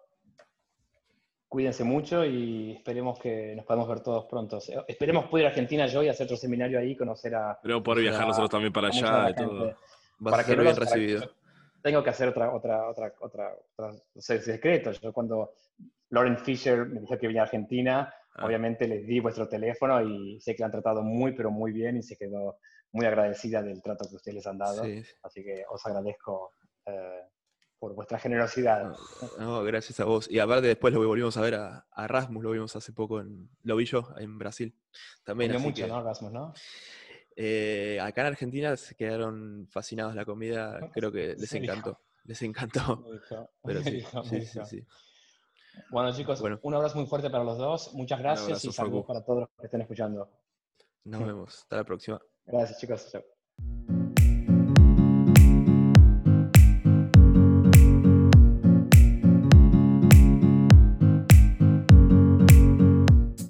Cuídense 1.48 1.84
mucho 1.84 2.24
y 2.24 2.72
esperemos 2.72 3.18
que 3.20 3.54
nos 3.54 3.64
podamos 3.64 3.88
ver 3.88 4.00
todos 4.00 4.24
pronto. 4.24 4.58
Esperemos 4.88 5.26
poder 5.26 5.44
ir 5.44 5.46
a 5.46 5.50
Argentina 5.50 5.86
yo 5.86 6.02
y 6.02 6.08
hacer 6.08 6.24
otro 6.24 6.36
seminario 6.36 6.78
ahí, 6.80 6.96
conocer 6.96 7.34
a, 7.36 7.58
Pero 7.62 7.80
por 7.82 7.96
O 7.98 8.00
viajar 8.00 8.26
nosotros 8.26 8.50
también 8.50 8.72
para 8.72 8.88
allá 8.88 9.30
y 9.30 9.34
todo. 9.34 9.76
vas 10.18 10.32
para 10.32 10.36
a 10.42 10.44
que 10.44 10.50
ser 10.52 10.60
bien 10.60 10.74
que- 10.74 10.80
recibido. 10.80 11.30
tengo 11.80 12.02
que 12.02 12.10
hacer 12.10 12.28
otra, 12.30 12.52
otra, 12.52 12.88
otra, 12.88 13.12
otra, 13.20 13.54
otra 13.76 13.92
no 14.14 14.20
sé, 14.20 14.40
secreto. 14.40 14.90
Yo 14.92 15.12
cuando 15.12 15.52
Lauren 16.10 16.38
Fisher 16.38 16.86
me 16.86 17.00
dijo 17.00 17.16
que 17.18 17.26
venía 17.28 17.42
a 17.42 17.44
Argentina, 17.44 18.12
Ah. 18.36 18.46
obviamente 18.46 18.88
les 18.88 19.06
di 19.06 19.20
vuestro 19.20 19.48
teléfono 19.48 20.02
y 20.02 20.40
sé 20.40 20.56
que 20.56 20.62
la 20.62 20.66
han 20.66 20.72
tratado 20.72 21.02
muy, 21.02 21.32
pero 21.36 21.52
muy 21.52 21.70
bien 21.70 21.96
y 21.98 22.02
se 22.02 22.16
quedó 22.16 22.56
muy 22.94 23.06
agradecida 23.06 23.60
del 23.60 23.82
trato 23.82 24.08
que 24.08 24.14
ustedes 24.16 24.36
les 24.36 24.46
han 24.46 24.56
dado. 24.56 24.84
Sí, 24.84 25.02
sí. 25.02 25.12
Así 25.22 25.42
que 25.42 25.64
os 25.68 25.84
agradezco 25.84 26.52
eh, 26.86 27.22
por 27.76 27.92
vuestra 27.92 28.20
generosidad. 28.20 28.94
No, 29.38 29.64
gracias 29.64 29.98
a 29.98 30.04
vos. 30.04 30.30
Y 30.30 30.38
aparte 30.38 30.68
después 30.68 30.94
lo 30.94 31.04
volvimos 31.06 31.36
a 31.36 31.40
ver 31.40 31.56
a, 31.56 31.86
a 31.90 32.06
Rasmus, 32.06 32.44
lo 32.44 32.52
vimos 32.52 32.76
hace 32.76 32.92
poco, 32.92 33.20
en, 33.20 33.50
lo 33.64 33.74
vi 33.76 33.84
yo 33.84 34.08
en 34.16 34.38
Brasil. 34.38 34.78
También, 35.24 35.52
Comió 35.52 35.68
mucho, 35.68 35.82
que, 35.82 35.88
¿no, 35.88 36.02
Rasmus, 36.02 36.32
no? 36.32 36.54
eh, 37.34 37.98
acá 38.00 38.20
en 38.20 38.26
Argentina 38.28 38.76
se 38.76 38.94
quedaron 38.94 39.66
fascinados 39.68 40.14
la 40.14 40.24
comida, 40.24 40.78
creo 40.94 41.10
que 41.10 41.34
les 41.36 41.52
encantó. 41.52 42.00
Les 42.22 42.40
encantó. 42.42 43.04
Pero 43.64 43.82
sí. 43.82 44.86
Bueno, 45.90 46.14
chicos, 46.16 46.40
Bueno. 46.40 46.60
un 46.62 46.74
abrazo 46.74 46.98
muy 46.98 47.08
fuerte 47.08 47.28
para 47.28 47.42
los 47.42 47.58
dos. 47.58 47.92
Muchas 47.94 48.20
gracias 48.20 48.46
abrazo, 48.46 48.68
y 48.68 48.72
saludos 48.72 49.04
para 49.04 49.24
todos 49.24 49.40
los 49.40 49.48
que 49.58 49.66
estén 49.66 49.80
escuchando. 49.80 50.30
Nos 51.02 51.26
vemos. 51.26 51.58
Hasta 51.58 51.76
la 51.76 51.84
próxima. 51.84 52.22
Gracias, 52.46 52.78
chicos. 52.78 53.10
Chao. 53.10 53.33